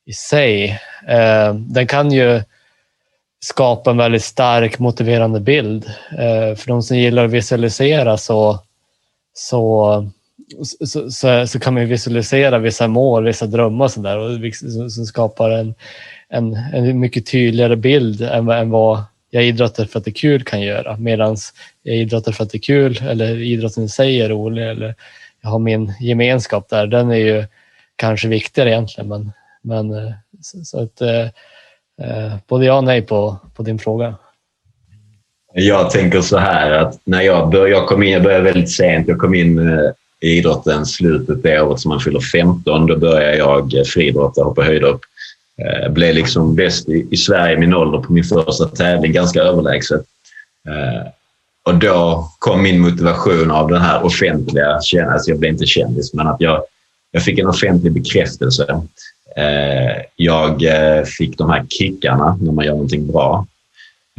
i 0.07 0.13
sig. 0.13 0.81
Eh, 1.09 1.55
den 1.55 1.87
kan 1.87 2.13
ju 2.13 2.43
skapa 3.41 3.91
en 3.91 3.97
väldigt 3.97 4.25
stark 4.25 4.79
motiverande 4.79 5.41
bild. 5.41 5.85
Eh, 6.11 6.57
för 6.57 6.67
de 6.67 6.83
som 6.83 6.97
gillar 6.97 7.25
att 7.25 7.31
visualisera 7.31 8.17
så, 8.17 8.59
så, 9.35 10.11
så, 10.87 11.11
så, 11.11 11.47
så 11.47 11.61
kan 11.61 11.75
man 11.75 11.87
visualisera 11.87 12.59
vissa 12.59 12.89
mål, 12.89 13.25
vissa 13.25 13.47
drömmar 13.47 13.85
och 13.85 13.91
sådär 13.91 14.39
liksom 14.39 14.91
som 14.91 15.07
skapar 15.07 15.51
en, 15.51 15.75
en, 16.31 16.55
en 16.73 17.01
mycket 17.01 17.27
tydligare 17.27 17.77
bild 17.77 18.23
än, 18.23 18.49
än 18.49 18.71
vad 18.71 19.03
jag 19.31 19.45
idrottar 19.45 19.85
för 19.85 19.99
att 19.99 20.05
det 20.05 20.11
är 20.11 20.15
kul 20.15 20.45
kan 20.45 20.61
göra. 20.61 20.97
Medan 20.97 21.37
jag 21.83 21.97
idrottar 21.97 22.33
för 22.33 22.45
att 22.45 22.51
det 22.51 22.59
är 22.59 22.63
kul 22.63 23.01
eller 23.03 23.43
idrotten 23.43 23.85
i 23.85 23.89
sig 23.89 24.21
är 24.21 24.29
rolig 24.29 24.71
eller 24.71 24.95
jag 25.43 25.51
har 25.51 25.59
min 25.59 25.93
gemenskap 26.01 26.69
där. 26.69 26.87
Den 26.87 27.11
är 27.11 27.17
ju 27.17 27.45
kanske 27.97 28.29
viktigare 28.29 28.71
egentligen. 28.71 29.09
Men, 29.09 29.33
men 29.63 29.95
eh, 29.95 30.13
så, 30.43 30.65
så 30.65 30.83
att, 30.83 31.01
eh, 31.01 31.27
eh, 32.03 32.35
både 32.49 32.67
ja 32.67 32.75
och 32.75 32.85
nej 32.85 33.03
på, 33.03 33.37
på 33.57 33.63
din 33.63 33.79
fråga. 33.79 34.15
Jag 35.53 35.91
tänker 35.91 36.21
så 36.21 36.39
här 36.39 36.71
att 36.71 37.01
när 37.05 37.23
jag 37.23 37.51
började, 37.51 37.71
jag 37.71 37.87
kom 37.87 38.03
in, 38.03 38.13
jag 38.13 38.23
började 38.23 38.45
väldigt 38.45 38.71
sent. 38.71 39.09
Jag 39.09 39.19
kom 39.19 39.35
in 39.35 39.59
eh, 39.59 39.91
i 40.21 40.39
idrotten 40.39 40.87
slutet 40.87 41.43
det 41.43 41.61
året 41.61 41.81
som 41.81 41.89
man 41.89 42.01
fyller 42.01 42.21
15. 42.21 42.87
Då 42.87 42.97
började 42.97 43.37
jag 43.37 43.87
friidrotta, 43.87 44.43
hoppa 44.43 44.63
höjdhopp. 44.63 45.01
Eh, 45.65 45.93
blev 45.93 46.15
liksom 46.15 46.55
bäst 46.55 46.89
i, 46.89 47.07
i 47.11 47.17
Sverige 47.17 47.55
i 47.55 47.59
min 47.59 47.75
ålder 47.75 47.99
på 47.99 48.13
min 48.13 48.25
första 48.25 48.69
tävling, 48.69 49.13
ganska 49.13 49.41
överlägset. 49.41 50.03
Eh, 50.69 51.07
och 51.63 51.75
då 51.75 52.31
kom 52.39 52.63
min 52.63 52.81
motivation 52.81 53.51
av 53.51 53.69
den 53.69 53.81
här 53.81 54.05
offentliga, 54.05 54.67
alltså 54.67 55.31
jag 55.31 55.39
blev 55.39 55.53
inte 55.53 55.67
kändis, 55.67 56.15
men 56.15 56.27
att 56.27 56.41
jag, 56.41 56.63
jag 57.11 57.23
fick 57.23 57.39
en 57.39 57.47
offentlig 57.47 57.93
bekräftelse. 57.93 58.83
Eh, 59.37 60.03
jag 60.17 60.63
eh, 60.63 61.05
fick 61.05 61.39
de 61.39 61.51
här 61.51 61.67
kickarna 61.69 62.39
när 62.41 62.53
man 62.53 62.65
gör 62.65 62.73
någonting 62.73 63.07
bra. 63.07 63.47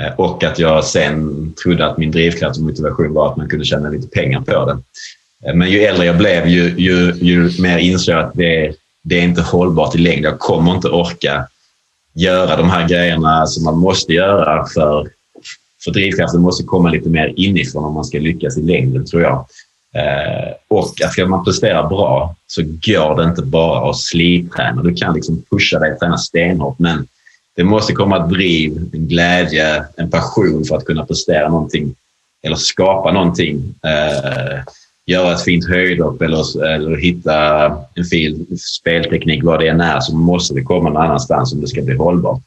Eh, 0.02 0.14
och 0.20 0.44
att 0.44 0.60
jag 0.60 0.84
sen 0.84 1.54
trodde 1.64 1.86
att 1.86 1.98
min 1.98 2.12
drivkraft 2.12 2.58
och 2.58 2.64
motivation 2.64 3.14
var 3.14 3.32
att 3.32 3.38
man 3.38 3.50
kunde 3.50 3.66
tjäna 3.66 3.90
lite 3.90 4.08
pengar 4.08 4.42
på 4.42 4.66
det. 4.66 4.78
Eh, 5.50 5.56
men 5.56 5.70
ju 5.70 5.80
äldre 5.80 6.06
jag 6.06 6.18
blev, 6.18 6.48
ju, 6.48 6.76
ju, 6.78 7.14
ju 7.22 7.62
mer 7.62 7.78
insåg 7.78 8.16
jag 8.16 8.24
att 8.24 8.34
det, 8.34 8.74
det 9.04 9.20
är 9.20 9.24
inte 9.24 9.42
hållbart 9.42 9.96
i 9.96 9.98
längden. 9.98 10.24
Jag 10.24 10.40
kommer 10.40 10.76
inte 10.76 10.90
orka 10.90 11.48
göra 12.14 12.56
de 12.56 12.70
här 12.70 12.88
grejerna 12.88 13.48
som 13.48 13.64
man 13.64 13.78
måste 13.78 14.14
göra 14.14 14.66
för, 14.66 15.08
för 15.84 15.92
drivkraften 15.92 16.42
måste 16.42 16.64
komma 16.64 16.90
lite 16.90 17.10
mer 17.10 17.34
inifrån 17.36 17.84
om 17.86 17.94
man 17.94 18.06
ska 18.06 18.20
lyckas 18.20 18.58
i 18.58 18.62
längden, 18.62 19.06
tror 19.06 19.22
jag. 19.22 19.46
Eh, 19.96 20.54
och 20.68 20.94
att 21.04 21.12
ska 21.12 21.26
man 21.26 21.46
prestera 21.46 21.88
bra 21.88 22.36
så 22.48 22.62
går 22.62 23.16
det 23.16 23.30
inte 23.30 23.42
bara 23.42 23.90
att 23.90 23.98
slitträna. 23.98 24.82
Du 24.82 24.96
kan 24.96 25.14
liksom 25.14 25.44
pusha 25.50 25.80
dig, 25.80 26.00
träna 26.00 26.18
stenhårt, 26.18 26.80
men 26.80 27.08
det 27.56 27.64
måste 27.64 27.94
komma 27.94 28.24
ett 28.24 28.30
driv, 28.30 28.90
en 28.94 29.08
glädje, 29.08 29.86
en 29.98 30.10
passion 30.10 30.66
för 30.66 30.76
att 30.76 30.86
kunna 30.86 31.06
prestera 31.06 31.50
någonting 31.50 31.96
eller 32.44 32.56
skapa 32.56 33.12
någonting. 33.12 33.74
Eh, 33.84 34.60
göra 35.12 35.34
ett 35.34 35.44
fint 35.44 35.68
höjdhopp 35.68 36.22
eller, 36.22 36.66
eller 36.66 36.98
hitta 36.98 37.66
en 37.96 38.06
fin 38.12 38.58
spelteknik, 38.80 39.44
vad 39.44 39.60
det 39.60 39.68
än 39.68 39.82
är, 39.82 40.00
så 40.00 40.16
måste 40.16 40.54
det 40.54 40.62
komma 40.62 40.90
någon 40.90 41.04
annanstans 41.04 41.54
om 41.54 41.62
det 41.62 41.68
ska 41.68 41.82
bli 41.82 41.96
hållbart. 41.96 42.42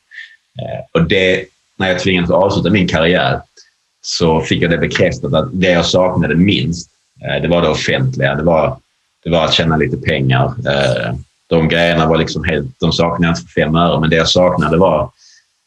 Eh, 0.58 1.00
och 1.00 1.08
det, 1.08 1.44
när 1.78 1.88
jag 1.88 1.98
tvingades 1.98 2.30
avsluta 2.30 2.70
min 2.70 2.88
karriär 2.88 3.40
så 4.02 4.40
fick 4.40 4.62
jag 4.62 4.70
det 4.70 4.78
bekräftat 4.78 5.34
att 5.34 5.48
det 5.52 5.70
jag 5.70 5.86
saknade 5.86 6.34
minst, 6.34 6.90
eh, 7.22 7.42
det 7.42 7.48
var 7.48 7.62
det 7.62 7.68
offentliga. 7.68 8.34
Det 8.34 8.42
var, 8.42 8.76
det 9.24 9.30
var 9.30 9.44
att 9.44 9.54
tjäna 9.54 9.76
lite 9.76 9.96
pengar. 9.96 10.44
Eh, 10.44 11.14
de 11.46 11.68
grejerna 11.68 12.06
var 12.06 12.18
liksom 12.18 12.44
helt, 12.44 12.80
de 12.80 12.92
saknade 12.92 13.24
jag 13.24 13.32
inte 13.32 13.52
för 13.52 13.60
fem 13.60 13.76
öre, 13.76 14.00
men 14.00 14.10
det 14.10 14.16
jag 14.16 14.28
saknade 14.28 14.76
var, 14.76 15.10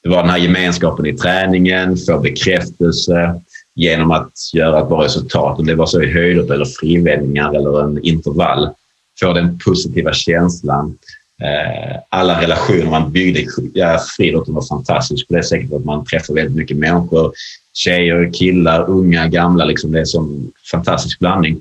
det 0.04 0.10
var 0.10 0.22
den 0.22 0.30
här 0.30 0.38
gemenskapen 0.38 1.06
i 1.06 1.14
träningen, 1.14 1.98
få 1.98 2.20
bekräftelse, 2.20 3.42
genom 3.78 4.12
att 4.12 4.32
göra 4.54 4.82
ett 4.82 4.90
bra 4.90 5.04
resultat. 5.04 5.60
Om 5.60 5.66
det 5.66 5.76
var 5.76 5.86
så 5.86 6.02
i 6.02 6.14
höjdhopp 6.14 6.50
eller 6.50 6.66
frivändningar 6.66 7.54
eller 7.54 7.84
en 7.84 8.04
intervall. 8.04 8.70
Få 9.20 9.34
den 9.34 9.60
positiva 9.66 10.14
känslan. 10.14 10.98
Eh, 11.42 12.00
alla 12.10 12.42
relationer 12.42 12.86
man 12.86 13.12
byggde. 13.12 13.46
Ja, 13.74 14.00
friidrotten 14.18 14.54
var 14.54 14.62
fantastisk 14.62 15.28
på 15.28 15.36
det 15.36 15.44
sättet 15.44 15.74
att 15.74 15.86
man 15.86 16.06
träffar 16.06 16.34
väldigt 16.34 16.56
mycket 16.56 16.78
människor. 16.78 17.34
Tjejer, 17.74 18.34
killar, 18.34 18.90
unga, 18.90 19.28
gamla. 19.28 19.66
Liksom 19.66 19.92
det 19.92 20.00
är 20.00 20.20
en 20.20 20.52
fantastisk 20.72 21.20
blandning. 21.20 21.58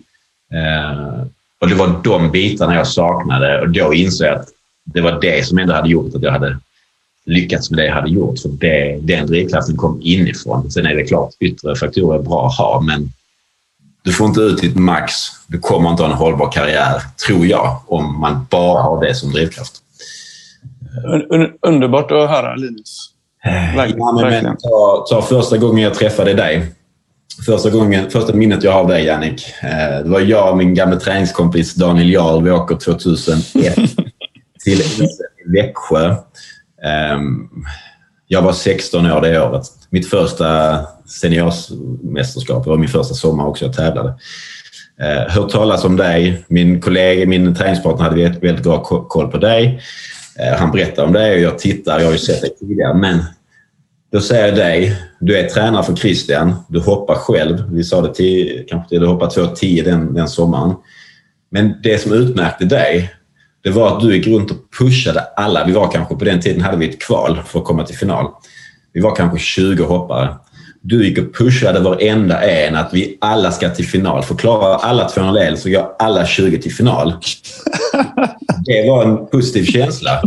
Eh, 0.52 1.26
och 1.60 1.68
det 1.68 1.74
var 1.74 2.00
de 2.04 2.30
bitarna 2.30 2.74
jag 2.74 2.86
saknade 2.86 3.60
och 3.60 3.68
då 3.68 3.94
insåg 3.94 4.26
jag 4.26 4.34
att 4.34 4.48
det 4.84 5.00
var 5.00 5.20
det 5.20 5.46
som 5.46 5.58
ändå 5.58 5.74
hade 5.74 5.88
gjort 5.88 6.14
att 6.14 6.22
jag 6.22 6.32
hade 6.32 6.58
lyckats 7.26 7.70
med 7.70 7.78
det 7.78 7.86
jag 7.86 7.94
hade 7.94 8.10
gjort. 8.10 8.38
För 8.38 8.48
det, 8.48 8.98
den 9.02 9.26
drivkraften 9.26 9.76
kom 9.76 10.00
inifrån. 10.02 10.70
Sen 10.70 10.86
är 10.86 10.94
det 10.94 11.04
klart, 11.04 11.30
yttre 11.40 11.76
faktorer 11.76 12.18
är 12.18 12.22
bra 12.22 12.46
att 12.46 12.58
ha, 12.58 12.80
men 12.80 13.12
du 14.02 14.12
får 14.12 14.26
inte 14.26 14.40
ut 14.40 14.60
ditt 14.60 14.76
max. 14.76 15.12
Du 15.46 15.58
kommer 15.58 15.90
inte 15.90 16.02
ha 16.02 16.10
en 16.10 16.16
hållbar 16.16 16.52
karriär, 16.52 17.02
tror 17.26 17.46
jag, 17.46 17.80
om 17.86 18.20
man 18.20 18.46
bara 18.50 18.82
har 18.82 19.06
det 19.06 19.14
som 19.14 19.32
drivkraft. 19.32 19.82
Un 21.30 21.52
underbart 21.62 22.10
att 22.10 22.30
höra, 22.30 22.54
Linus. 22.54 23.10
Verkligen. 23.44 23.98
Ja, 23.98 24.18
men, 24.22 24.44
men, 24.44 24.56
ta, 24.56 25.06
ta 25.10 25.22
första 25.22 25.56
gången 25.56 25.84
jag 25.84 25.94
träffade 25.94 26.34
dig. 26.34 26.72
Första, 27.46 27.70
gången, 27.70 28.10
första 28.10 28.32
minnet 28.32 28.62
jag 28.62 28.72
har 28.72 28.80
av 28.80 28.88
dig, 28.88 29.04
Jannik. 29.04 29.46
Eh, 29.62 30.04
det 30.04 30.08
var 30.08 30.20
jag 30.20 30.50
och 30.50 30.56
min 30.56 30.74
gamla 30.74 30.96
träningskompis 30.96 31.74
Daniel 31.74 32.12
Jarl. 32.12 32.42
Vi 32.42 32.50
åker 32.50 32.76
2001 32.76 33.74
till 34.64 34.82
Växjö. 35.46 36.16
Ehm, 36.86 37.48
jag 38.26 38.42
var 38.42 38.52
16 38.52 39.06
år 39.06 39.20
det 39.20 39.40
året. 39.40 39.62
Mitt 39.90 40.10
första 40.10 40.80
seniormästerskap. 41.06 42.64
Det 42.64 42.70
var 42.70 42.76
min 42.76 42.88
första 42.88 43.14
sommar 43.14 43.46
också 43.46 43.64
jag 43.64 43.74
tävlade. 43.74 44.14
Eh, 45.00 45.32
hört 45.32 45.50
talas 45.50 45.84
om 45.84 45.96
dig. 45.96 46.44
Min 46.48 46.80
kollega, 46.80 47.26
min 47.26 47.54
träningspartner 47.54 48.04
hade 48.04 48.28
väldigt 48.28 48.64
bra 48.64 48.82
koll 48.82 49.30
på 49.30 49.38
dig. 49.38 49.80
Ehm, 50.38 50.54
han 50.58 50.70
berättade 50.70 51.06
om 51.06 51.12
dig 51.12 51.34
och 51.34 51.52
jag 51.52 51.58
tittar. 51.58 51.98
Jag 51.98 52.06
har 52.06 52.12
ju 52.12 52.18
sett 52.18 52.40
dig 52.40 52.56
tidigare. 52.60 52.94
Men 52.94 53.18
då 54.12 54.20
säger 54.20 54.46
jag 54.46 54.56
dig, 54.56 54.96
du 55.20 55.38
är 55.38 55.48
tränare 55.48 55.82
för 55.82 55.96
Christian. 55.96 56.54
Du 56.68 56.80
hoppar 56.80 57.14
själv. 57.14 57.70
Vi 57.70 57.84
sa 57.84 58.00
det 58.00 58.14
till, 58.14 58.64
kanske 58.68 58.98
du 58.98 59.06
hoppade 59.06 59.30
2.10 59.30 59.84
den, 59.84 60.14
den 60.14 60.28
sommaren. 60.28 60.74
Men 61.50 61.74
det 61.82 61.98
som 61.98 62.12
utmärkte 62.12 62.64
dig, 62.64 63.10
det 63.66 63.72
var 63.72 63.96
att 63.96 64.00
du 64.00 64.16
gick 64.16 64.26
runt 64.26 64.50
och 64.50 64.56
pushade 64.78 65.20
alla. 65.36 65.64
Vi 65.64 65.72
var 65.72 65.90
kanske 65.90 66.14
på 66.14 66.24
den 66.24 66.40
tiden 66.40 66.60
hade 66.60 66.76
vi 66.76 66.88
ett 66.88 67.00
kval 67.00 67.38
för 67.46 67.58
att 67.58 67.64
komma 67.64 67.84
till 67.84 67.96
final. 67.96 68.26
Vi 68.92 69.00
var 69.00 69.16
kanske 69.16 69.38
20 69.38 69.84
hoppare. 69.84 70.34
Du 70.80 71.06
gick 71.06 71.18
och 71.18 71.34
pushade 71.34 71.80
varenda 71.80 72.42
en 72.42 72.76
att 72.76 72.94
vi 72.94 73.18
alla 73.20 73.50
ska 73.50 73.70
till 73.70 73.86
final. 73.86 74.22
För 74.22 74.34
klarar 74.34 74.78
alla 74.78 75.08
200 75.08 75.56
så 75.56 75.70
går 75.70 75.92
alla 75.98 76.26
20 76.26 76.58
till 76.58 76.74
final. 76.74 77.14
Det 78.66 78.90
var 78.90 79.04
en 79.04 79.26
positiv 79.26 79.64
känsla. 79.64 80.22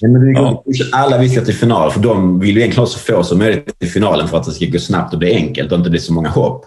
Men 0.00 0.12
du 0.12 0.28
gick 0.28 0.40
och 0.40 0.64
pushade 0.64 0.90
alla 0.92 1.18
vi 1.18 1.28
ska 1.28 1.44
till 1.44 1.54
final. 1.54 1.90
För 1.90 2.00
de 2.00 2.40
vill 2.40 2.54
ju 2.54 2.60
egentligen 2.60 2.80
ha 2.82 2.86
så 2.86 2.98
få 2.98 3.22
som 3.22 3.38
möjligt 3.38 3.78
till 3.78 3.90
finalen 3.90 4.28
för 4.28 4.36
att 4.36 4.44
det 4.44 4.52
ska 4.52 4.66
gå 4.66 4.78
snabbt 4.78 5.12
och 5.12 5.18
bli 5.18 5.34
enkelt 5.34 5.72
och 5.72 5.78
inte 5.78 5.90
bli 5.90 6.00
så 6.00 6.12
många 6.12 6.28
hopp. 6.28 6.64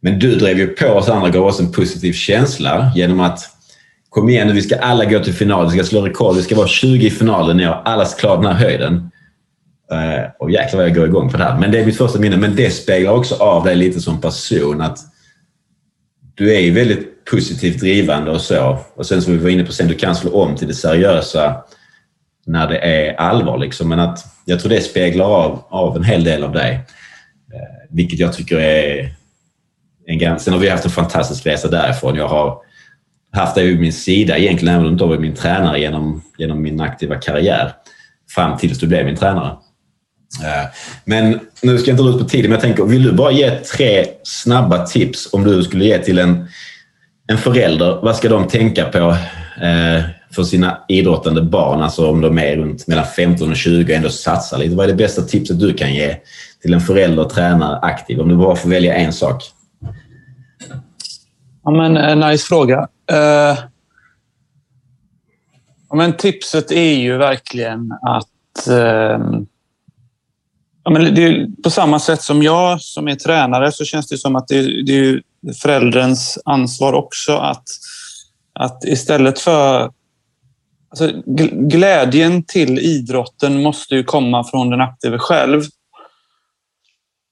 Men 0.00 0.18
du 0.18 0.34
drev 0.34 0.58
ju 0.58 0.66
på 0.66 0.86
oss 0.86 1.08
andra 1.08 1.26
och 1.26 1.32
gav 1.32 1.46
oss 1.46 1.60
en 1.60 1.72
positiv 1.72 2.12
känsla 2.12 2.92
genom 2.94 3.20
att 3.20 3.57
Kom 4.18 4.28
igen 4.28 4.48
nu, 4.48 4.52
vi 4.52 4.62
ska 4.62 4.76
alla 4.78 5.04
gå 5.04 5.24
till 5.24 5.34
final. 5.34 5.66
Vi 5.66 5.72
ska 5.72 5.84
slå 5.84 6.00
rekord. 6.00 6.36
Vi 6.36 6.42
ska 6.42 6.56
vara 6.56 6.68
20 6.68 7.06
i 7.06 7.10
finalen 7.10 7.56
Ni 7.56 7.64
har 7.64 7.82
Alla 7.84 8.04
ska 8.04 8.20
klara 8.20 8.36
den 8.36 8.46
här 8.46 8.66
höjden. 8.66 8.94
Uh, 9.92 10.30
och 10.38 10.50
jäklar 10.50 10.80
vad 10.80 10.88
jag 10.88 10.96
går 10.96 11.06
igång 11.06 11.30
på 11.30 11.36
det 11.36 11.44
här. 11.44 11.58
Men 11.58 11.70
det 11.70 11.80
är 11.80 11.86
mitt 11.86 11.96
första 11.96 12.18
minne. 12.18 12.36
Men 12.36 12.56
det 12.56 12.70
speglar 12.70 13.12
också 13.12 13.34
av 13.34 13.64
dig 13.64 13.76
lite 13.76 14.00
som 14.00 14.20
person. 14.20 14.80
att 14.80 14.98
Du 16.34 16.54
är 16.54 16.60
ju 16.60 16.70
väldigt 16.70 17.24
positivt 17.24 17.80
drivande 17.80 18.30
och 18.30 18.40
så. 18.40 18.78
Och 18.94 19.06
sen 19.06 19.22
som 19.22 19.32
vi 19.32 19.38
var 19.38 19.50
inne 19.50 19.64
på 19.64 19.72
sen, 19.72 19.88
du 19.88 19.94
kan 19.94 20.14
slå 20.14 20.42
om 20.42 20.56
till 20.56 20.68
det 20.68 20.74
seriösa 20.74 21.56
när 22.46 22.68
det 22.68 22.78
är 22.78 23.14
allvar. 23.14 23.58
Liksom. 23.58 23.88
Men 23.88 24.00
att 24.00 24.18
jag 24.44 24.60
tror 24.60 24.70
det 24.70 24.80
speglar 24.80 25.26
av, 25.26 25.64
av 25.68 25.96
en 25.96 26.04
hel 26.04 26.24
del 26.24 26.44
av 26.44 26.52
dig. 26.52 26.74
Uh, 26.74 27.94
vilket 27.96 28.18
jag 28.18 28.32
tycker 28.32 28.56
är 28.56 29.14
en 30.06 30.18
ganska... 30.18 30.44
Sen 30.44 30.52
har 30.52 30.60
vi 30.60 30.68
haft 30.68 30.84
en 30.84 30.90
fantastisk 30.90 31.46
resa 31.46 31.68
därifrån. 31.68 32.16
Jag 32.16 32.28
har 32.28 32.67
haft 33.32 33.54
dig 33.54 33.66
vid 33.66 33.80
min 33.80 33.92
sida 33.92 34.38
egentligen, 34.38 34.74
även 34.74 34.86
om 34.86 34.90
du 34.90 34.92
inte 34.92 35.04
varit 35.04 35.20
min 35.20 35.34
tränare 35.34 35.80
genom, 35.80 36.22
genom 36.38 36.62
min 36.62 36.80
aktiva 36.80 37.14
karriär. 37.14 37.72
Fram 38.34 38.58
tills 38.58 38.78
du 38.78 38.86
blev 38.86 39.06
min 39.06 39.16
tränare. 39.16 39.56
Eh, 40.44 40.68
men 41.04 41.40
nu 41.62 41.78
ska 41.78 41.90
jag 41.90 41.94
inte 41.94 42.02
dra 42.02 42.10
ut 42.10 42.18
på 42.18 42.28
tiden, 42.28 42.50
men 42.50 42.52
jag 42.52 42.60
tänker, 42.60 42.84
vill 42.84 43.02
du 43.02 43.12
bara 43.12 43.32
ge 43.32 43.50
tre 43.50 44.04
snabba 44.22 44.86
tips 44.86 45.28
om 45.32 45.44
du 45.44 45.62
skulle 45.62 45.84
ge 45.84 45.98
till 45.98 46.18
en, 46.18 46.48
en 47.28 47.38
förälder? 47.38 47.98
Vad 48.02 48.16
ska 48.16 48.28
de 48.28 48.48
tänka 48.48 48.84
på 48.84 48.98
eh, 49.62 50.02
för 50.30 50.42
sina 50.42 50.78
idrottande 50.88 51.42
barn? 51.42 51.82
Alltså 51.82 52.10
om 52.10 52.20
de 52.20 52.38
är 52.38 52.56
runt 52.56 52.86
mellan 52.86 53.06
15 53.16 53.50
och 53.50 53.56
20 53.56 53.92
och 53.92 53.96
ändå 53.96 54.08
satsar 54.08 54.58
lite. 54.58 54.76
Vad 54.76 54.84
är 54.84 54.88
det 54.88 54.94
bästa 54.94 55.22
tipset 55.22 55.60
du 55.60 55.74
kan 55.74 55.94
ge 55.94 56.16
till 56.62 56.74
en 56.74 56.80
förälder, 56.80 57.24
tränare, 57.24 57.78
aktiv? 57.78 58.20
Om 58.20 58.28
du 58.28 58.36
bara 58.36 58.56
får 58.56 58.68
välja 58.68 58.94
en 58.94 59.12
sak. 59.12 59.42
Ja, 61.68 61.72
men, 61.72 61.96
en 61.96 62.20
nice 62.20 62.46
fråga. 62.46 62.78
Uh, 63.12 63.58
ja, 65.88 65.96
men 65.96 66.16
tipset 66.16 66.72
är 66.72 66.94
ju 66.94 67.16
verkligen 67.16 67.92
att... 67.92 68.68
Uh, 68.68 69.40
ja, 70.84 70.90
men 70.90 71.14
det 71.14 71.24
är, 71.24 71.62
på 71.62 71.70
samma 71.70 71.98
sätt 71.98 72.22
som 72.22 72.42
jag 72.42 72.80
som 72.80 73.08
är 73.08 73.14
tränare 73.14 73.72
så 73.72 73.84
känns 73.84 74.08
det 74.08 74.18
som 74.18 74.36
att 74.36 74.48
det, 74.48 74.82
det 74.82 74.98
är 74.98 75.22
förälderns 75.62 76.38
ansvar 76.44 76.92
också 76.92 77.36
att, 77.36 77.64
att 78.52 78.84
istället 78.84 79.38
för... 79.38 79.92
Alltså, 80.90 81.10
glädjen 81.52 82.42
till 82.44 82.78
idrotten 82.78 83.62
måste 83.62 83.94
ju 83.94 84.04
komma 84.04 84.44
från 84.44 84.70
den 84.70 84.80
aktive 84.80 85.18
själv. 85.18 85.62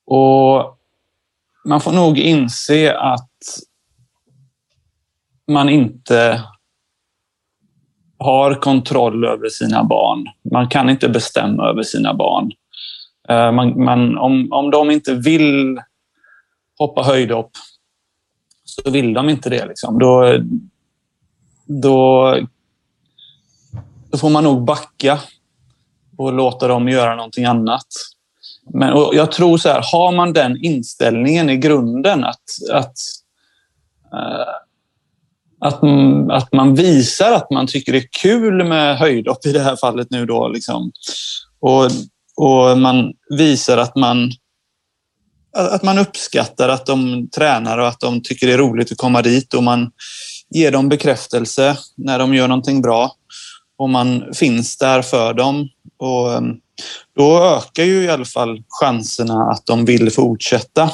Och 0.07 0.79
man 1.65 1.81
får 1.81 1.93
nog 1.93 2.19
inse 2.19 2.99
att 2.99 3.31
man 5.49 5.69
inte 5.69 6.43
har 8.19 8.55
kontroll 8.55 9.25
över 9.25 9.49
sina 9.49 9.85
barn. 9.85 10.27
Man 10.53 10.69
kan 10.69 10.91
inte 10.91 11.09
bestämma 11.09 11.69
över 11.69 11.83
sina 11.83 12.15
barn. 12.15 12.53
Eh, 13.29 13.53
man, 13.53 13.85
man, 13.85 14.19
om, 14.19 14.53
om 14.53 14.71
de 14.71 14.91
inte 14.91 15.15
vill 15.15 15.81
hoppa 16.79 17.03
höjdhopp 17.03 17.51
så 18.65 18.91
vill 18.91 19.15
de 19.15 19.29
inte 19.29 19.51
det. 19.51 19.67
Liksom. 19.67 19.99
Då, 19.99 20.39
då, 21.67 22.37
då 24.11 24.19
får 24.19 24.31
man 24.31 24.45
nog 24.45 24.65
backa 24.65 25.19
och 26.17 26.33
låta 26.33 26.69
dem 26.69 26.89
göra 26.89 27.17
någonting 27.17 27.45
annat. 27.45 27.87
Men 28.71 28.89
jag 29.13 29.33
tror 29.33 29.59
så 29.59 29.69
här, 29.69 29.83
har 29.93 30.13
man 30.13 30.33
den 30.33 30.65
inställningen 30.65 31.51
i 31.51 31.57
grunden 31.57 32.25
att, 32.25 32.45
att 32.73 32.95
uh, 34.15 34.66
att, 35.61 35.83
mm, 35.83 36.31
att 36.31 36.53
man 36.53 36.75
visar 36.75 37.33
att 37.33 37.51
man 37.51 37.67
tycker 37.67 37.93
det 37.93 37.99
är 37.99 38.09
kul 38.23 38.65
med 38.65 38.99
höjdhopp 38.99 39.47
i 39.47 39.53
det 39.53 39.61
här 39.61 39.77
fallet 39.77 40.11
nu 40.11 40.27
då. 40.27 40.49
Liksom. 40.49 40.93
Och, 41.61 41.85
och 42.37 42.79
man 42.79 43.13
visar 43.37 43.79
att 43.79 43.97
man, 43.97 44.33
att 45.57 45.83
man 45.83 45.99
uppskattar 45.99 46.69
att 46.69 46.87
de 46.87 47.29
tränar 47.31 47.79
och 47.79 47.89
att 47.89 48.01
de 48.01 48.23
tycker 48.23 48.47
det 48.47 48.53
är 48.53 48.59
roligt 48.59 48.93
att 48.93 48.99
komma 48.99 49.23
dit 49.23 49.55
och 49.55 49.63
man 49.63 49.91
ger 50.51 50.73
dem 50.73 50.89
bekräftelse 50.89 51.77
när 51.97 52.19
de 52.19 52.35
gör 52.35 52.49
någonting 52.49 52.83
bra 52.83 53.13
och 53.79 53.91
man 53.91 54.25
finns 54.35 54.79
där 54.79 55.03
för 55.03 55.35
dem. 55.35 55.69
Och 55.99 56.33
mm, 56.33 56.57
då 57.17 57.45
ökar 57.45 57.85
ju 57.85 58.03
i 58.03 58.09
alla 58.09 58.25
fall 58.25 58.63
chanserna 58.81 59.51
att 59.51 59.67
de 59.67 59.85
vill 59.85 60.11
fortsätta. 60.11 60.91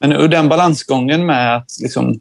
Men 0.00 0.30
den 0.30 0.48
balansgången 0.48 1.26
med 1.26 1.56
att 1.56 1.70
liksom 1.82 2.20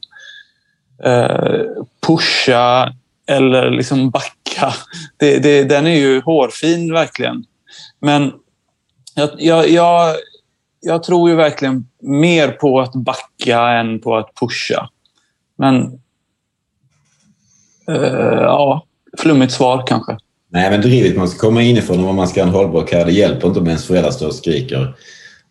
Eh, 1.04 1.66
pusha 2.08 2.94
eller 3.28 3.72
liksom 3.72 4.10
backa. 4.10 4.74
Det, 5.18 5.40
det, 5.40 5.64
den 5.64 5.88
är 5.88 5.96
ju 5.96 6.22
hårfin 6.22 6.94
verkligen. 6.94 7.46
Men 8.00 8.34
jag, 9.16 9.30
jag, 9.38 9.70
jag, 9.70 10.16
jag, 10.82 11.04
tror 11.04 11.30
ju 11.30 11.36
verkligen 11.36 11.88
mer 12.00 12.48
på 12.48 12.80
att 12.80 12.96
backa 12.96 13.68
än 13.70 14.00
på 14.00 14.18
att 14.18 14.36
pusha. 14.40 14.90
Men 15.58 16.00
eh, 17.88 18.42
ja, 18.42 18.86
flummigt 19.18 19.54
svar 19.54 19.84
kanske. 19.88 20.18
Nej, 20.50 20.72
men 20.72 20.82
drivet 20.82 21.18
man 21.18 21.28
ska 21.28 21.48
komma 21.48 21.62
inifrån 21.62 22.08
om 22.08 22.16
man 22.16 22.28
ska 22.28 22.42
ha 22.42 22.48
en 22.48 22.54
hållbar 22.54 22.88
karriär. 22.88 23.06
Det 23.06 23.12
hjälper 23.12 23.48
inte 23.48 23.60
om 23.60 23.68
ens 23.68 23.88
föräldrar 23.88 24.12
står 24.12 24.28
och 24.28 24.36
skriker. 24.36 24.96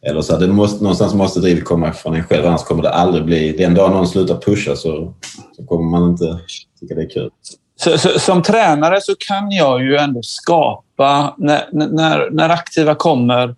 Eller 0.07 0.21
så 0.21 0.37
det 0.37 0.47
måste, 0.47 0.83
någonstans 0.83 1.15
måste 1.15 1.41
drivet 1.41 1.65
komma 1.65 1.93
från 1.93 2.15
en 2.15 2.25
själv, 2.25 2.47
annars 2.47 2.63
kommer 2.63 2.83
det 2.83 2.91
aldrig 2.91 3.25
bli... 3.25 3.53
Den 3.53 3.75
dag 3.75 3.91
någon 3.91 4.09
slutar 4.09 4.41
pusha 4.41 4.77
så, 4.77 5.15
så 5.57 5.67
kommer 5.67 5.91
man 5.91 6.11
inte 6.11 6.39
tycka 6.81 6.95
det 6.95 7.03
är 7.03 7.11
kul. 7.11 7.31
Så, 7.77 7.99
så, 7.99 8.19
som 8.19 8.43
tränare 8.43 9.01
så 9.01 9.15
kan 9.29 9.51
jag 9.51 9.83
ju 9.83 9.97
ändå 9.97 10.23
skapa... 10.23 11.35
När, 11.39 11.69
när, 11.73 12.31
när 12.31 12.49
aktiva 12.49 12.95
kommer 12.95 13.55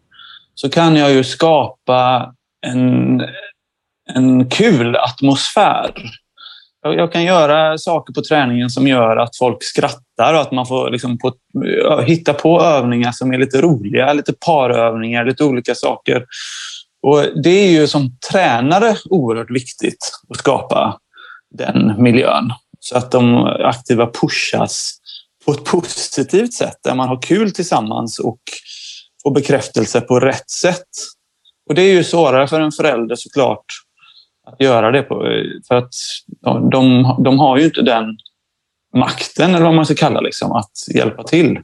så 0.55 0.71
kan 0.71 0.97
jag 0.97 1.13
ju 1.13 1.25
skapa 1.25 2.33
en, 2.67 3.23
en 4.15 4.51
kul 4.51 4.97
atmosfär. 4.97 5.95
Jag 6.83 7.13
kan 7.13 7.25
göra 7.25 7.79
saker 7.79 8.13
på 8.15 8.23
träningen 8.23 8.71
som 8.71 8.87
gör 8.87 9.17
att 9.17 9.37
folk 9.37 9.63
skrattar 9.63 10.12
och 10.31 10.41
att 10.41 10.53
man 10.53 10.67
får 10.67 10.91
liksom 10.91 11.19
på, 11.19 11.33
hitta 12.03 12.35
på 12.35 12.61
övningar 12.63 13.13
som 13.13 13.33
är 13.33 13.39
lite 13.39 13.61
roliga, 13.61 14.13
lite 14.13 14.33
parövningar, 14.47 15.25
lite 15.25 15.45
olika 15.45 15.75
saker. 15.75 16.27
Och 17.03 17.43
Det 17.43 17.51
är 17.51 17.71
ju 17.71 17.87
som 17.87 18.17
tränare 18.31 18.97
oerhört 19.11 19.51
viktigt 19.51 20.11
att 20.29 20.37
skapa 20.37 20.99
den 21.51 22.03
miljön 22.03 22.53
så 22.81 22.97
att 22.97 23.11
de 23.11 23.45
aktiva 23.45 24.11
pushas 24.21 24.99
på 25.47 25.53
ett 25.53 25.65
positivt 25.65 26.55
sätt 26.55 26.77
där 26.85 26.95
man 26.95 27.09
har 27.09 27.23
kul 27.23 27.53
tillsammans 27.53 28.19
och 28.19 28.41
får 29.23 29.35
bekräftelse 29.35 30.01
på 30.01 30.21
rätt 30.21 30.51
sätt. 30.51 30.89
Och 31.69 31.75
Det 31.75 31.83
är 31.83 31.95
ju 31.95 32.05
svårare 32.05 32.49
för 32.49 32.61
en 32.61 32.73
förälder 32.73 33.17
såklart 33.17 33.65
att 34.47 34.61
göra 34.61 34.91
det 34.91 35.03
på. 35.03 35.15
För 35.69 35.75
att 35.75 35.95
de, 36.73 37.15
de 37.25 37.39
har 37.39 37.59
ju 37.59 37.65
inte 37.65 37.83
den 37.83 38.17
makten, 38.93 39.55
eller 39.55 39.65
vad 39.65 39.75
man 39.75 39.87
ska 39.87 39.95
kalla 39.95 40.21
liksom, 40.21 40.53
att 40.53 40.73
hjälpa 40.95 41.23
till. 41.23 41.59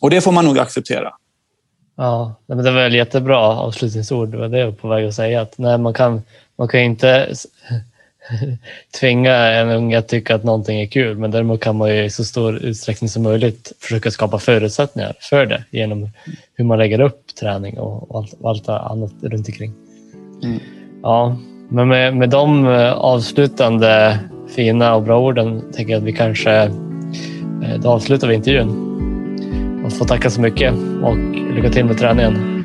Och 0.00 0.10
det 0.10 0.20
får 0.20 0.32
man 0.32 0.44
nog 0.44 0.58
acceptera. 0.58 1.12
Ja, 1.96 2.34
men 2.46 2.58
det 2.58 2.70
var 2.70 2.82
väl 2.82 2.94
jättebra 2.94 3.38
avslutningsord. 3.38 4.28
Det 4.28 4.38
var 4.38 4.48
det 4.48 4.58
jag 4.58 4.66
var 4.66 4.72
på 4.72 4.88
väg 4.88 5.06
att 5.06 5.14
säga. 5.14 5.40
Att 5.40 5.58
nej, 5.58 5.78
man, 5.78 5.94
kan, 5.94 6.22
man 6.58 6.68
kan 6.68 6.80
inte 6.80 7.34
tvinga 9.00 9.34
en 9.34 9.70
unge 9.70 9.98
att 9.98 10.08
tycka 10.08 10.34
att 10.34 10.44
någonting 10.44 10.80
är 10.80 10.86
kul, 10.86 11.18
men 11.18 11.30
däremot 11.30 11.60
kan 11.60 11.76
man 11.76 11.96
ju 11.96 12.04
i 12.04 12.10
så 12.10 12.24
stor 12.24 12.56
utsträckning 12.56 13.08
som 13.08 13.22
möjligt 13.22 13.72
försöka 13.80 14.10
skapa 14.10 14.38
förutsättningar 14.38 15.14
för 15.20 15.46
det 15.46 15.64
genom 15.70 16.08
hur 16.54 16.64
man 16.64 16.78
lägger 16.78 17.00
upp 17.00 17.34
träning 17.40 17.78
och 17.78 18.18
allt, 18.18 18.32
och 18.40 18.50
allt 18.50 18.68
annat 18.68 19.12
runt 19.22 19.48
omkring. 19.48 19.74
Mm. 20.42 20.60
Ja, 21.02 21.36
men 21.68 21.88
med, 21.88 22.16
med 22.16 22.30
de 22.30 22.66
eh, 22.66 22.92
avslutande 22.92 24.18
fina 24.54 24.94
och 24.94 25.02
bra 25.02 25.20
orden 25.20 25.62
tänker 25.72 25.92
jag 25.92 26.00
att 26.00 26.06
vi 26.06 26.12
kanske 26.12 26.52
eh, 26.52 27.80
då 27.82 27.88
avslutar 27.88 28.28
vi 28.28 28.34
intervjun. 28.34 28.88
Och 29.86 29.92
får 29.92 30.04
tacka 30.06 30.30
så 30.30 30.40
mycket 30.40 30.74
och 31.02 31.16
lycka 31.54 31.70
till 31.70 31.84
med 31.84 31.98
träningen. 31.98 32.64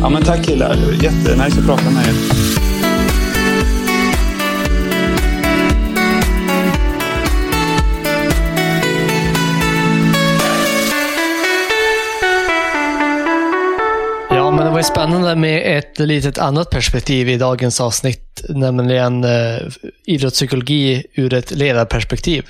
Ja, 0.00 0.08
men 0.08 0.22
tack 0.22 0.44
killar. 0.44 0.76
Jättenice 1.02 1.60
att 1.60 1.66
prata 1.66 1.90
med 1.90 2.02
er. 2.02 2.35
Var 14.76 14.82
spännande 14.82 15.36
med 15.36 15.78
ett 15.78 15.98
litet 15.98 16.38
annat 16.38 16.70
perspektiv 16.70 17.28
i 17.28 17.36
dagens 17.36 17.80
avsnitt, 17.80 18.44
nämligen 18.48 19.24
eh, 19.24 19.58
idrottspsykologi 20.04 21.06
ur 21.14 21.34
ett 21.34 21.50
ledarperspektiv. 21.50 22.44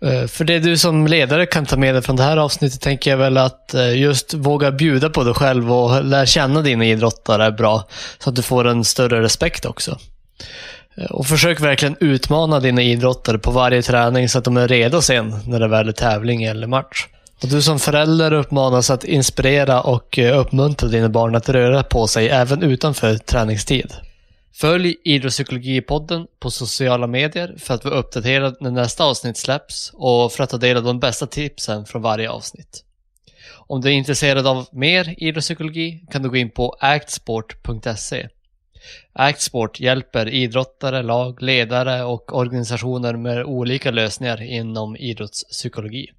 Eh, 0.00 0.26
för 0.26 0.44
det 0.44 0.58
du 0.58 0.78
som 0.78 1.06
ledare 1.06 1.46
kan 1.46 1.66
ta 1.66 1.76
med 1.76 1.94
dig 1.94 2.02
från 2.02 2.16
det 2.16 2.22
här 2.22 2.36
avsnittet 2.36 2.80
tänker 2.80 3.10
jag 3.10 3.18
väl 3.18 3.36
att 3.36 3.74
eh, 3.74 3.98
just 3.98 4.34
våga 4.34 4.72
bjuda 4.72 5.10
på 5.10 5.24
dig 5.24 5.34
själv 5.34 5.72
och 5.72 6.04
lära 6.04 6.26
känna 6.26 6.62
dina 6.62 6.84
idrottare 6.84 7.44
är 7.44 7.50
bra. 7.50 7.88
Så 8.18 8.30
att 8.30 8.36
du 8.36 8.42
får 8.42 8.66
en 8.66 8.84
större 8.84 9.22
respekt 9.22 9.64
också. 9.64 9.98
Eh, 10.96 11.04
och 11.04 11.26
försök 11.26 11.60
verkligen 11.60 11.96
utmana 12.00 12.60
dina 12.60 12.82
idrottare 12.82 13.38
på 13.38 13.50
varje 13.50 13.82
träning 13.82 14.28
så 14.28 14.38
att 14.38 14.44
de 14.44 14.56
är 14.56 14.68
redo 14.68 15.02
sen 15.02 15.34
när 15.46 15.60
det 15.60 15.68
väl 15.68 15.88
är 15.88 15.92
tävling 15.92 16.42
eller 16.42 16.66
match. 16.66 17.06
Och 17.42 17.48
du 17.48 17.62
som 17.62 17.78
förälder 17.78 18.32
uppmanas 18.32 18.90
att 18.90 19.04
inspirera 19.04 19.80
och 19.82 20.18
eh, 20.18 20.38
uppmuntra 20.38 20.88
dina 20.88 21.08
barn 21.08 21.34
att 21.34 21.48
röra 21.48 21.82
på 21.82 22.06
sig 22.06 22.28
även 22.28 22.62
utanför 22.62 23.16
träningstid. 23.16 23.92
Följ 24.52 24.96
Idrottspsykologipodden 25.04 26.26
på 26.40 26.50
sociala 26.50 27.06
medier 27.06 27.54
för 27.58 27.74
att 27.74 27.84
vara 27.84 27.94
uppdaterad 27.94 28.56
när 28.60 28.70
nästa 28.70 29.04
avsnitt 29.04 29.36
släpps 29.36 29.90
och 29.94 30.32
för 30.32 30.44
att 30.44 30.50
ta 30.50 30.56
del 30.56 30.76
av 30.76 30.82
de 30.82 31.00
bästa 31.00 31.26
tipsen 31.26 31.84
från 31.84 32.02
varje 32.02 32.30
avsnitt. 32.30 32.84
Om 33.66 33.80
du 33.80 33.88
är 33.88 33.92
intresserad 33.92 34.46
av 34.46 34.66
mer 34.72 35.14
idrottspsykologi 35.18 36.04
kan 36.10 36.22
du 36.22 36.30
gå 36.30 36.36
in 36.36 36.50
på 36.50 36.76
actsport.se. 36.80 38.28
Actsport 39.12 39.80
hjälper 39.80 40.28
idrottare, 40.28 41.02
lag, 41.02 41.42
ledare 41.42 42.04
och 42.04 42.36
organisationer 42.36 43.16
med 43.16 43.44
olika 43.44 43.90
lösningar 43.90 44.42
inom 44.42 44.96
idrottspsykologi. 44.96 46.10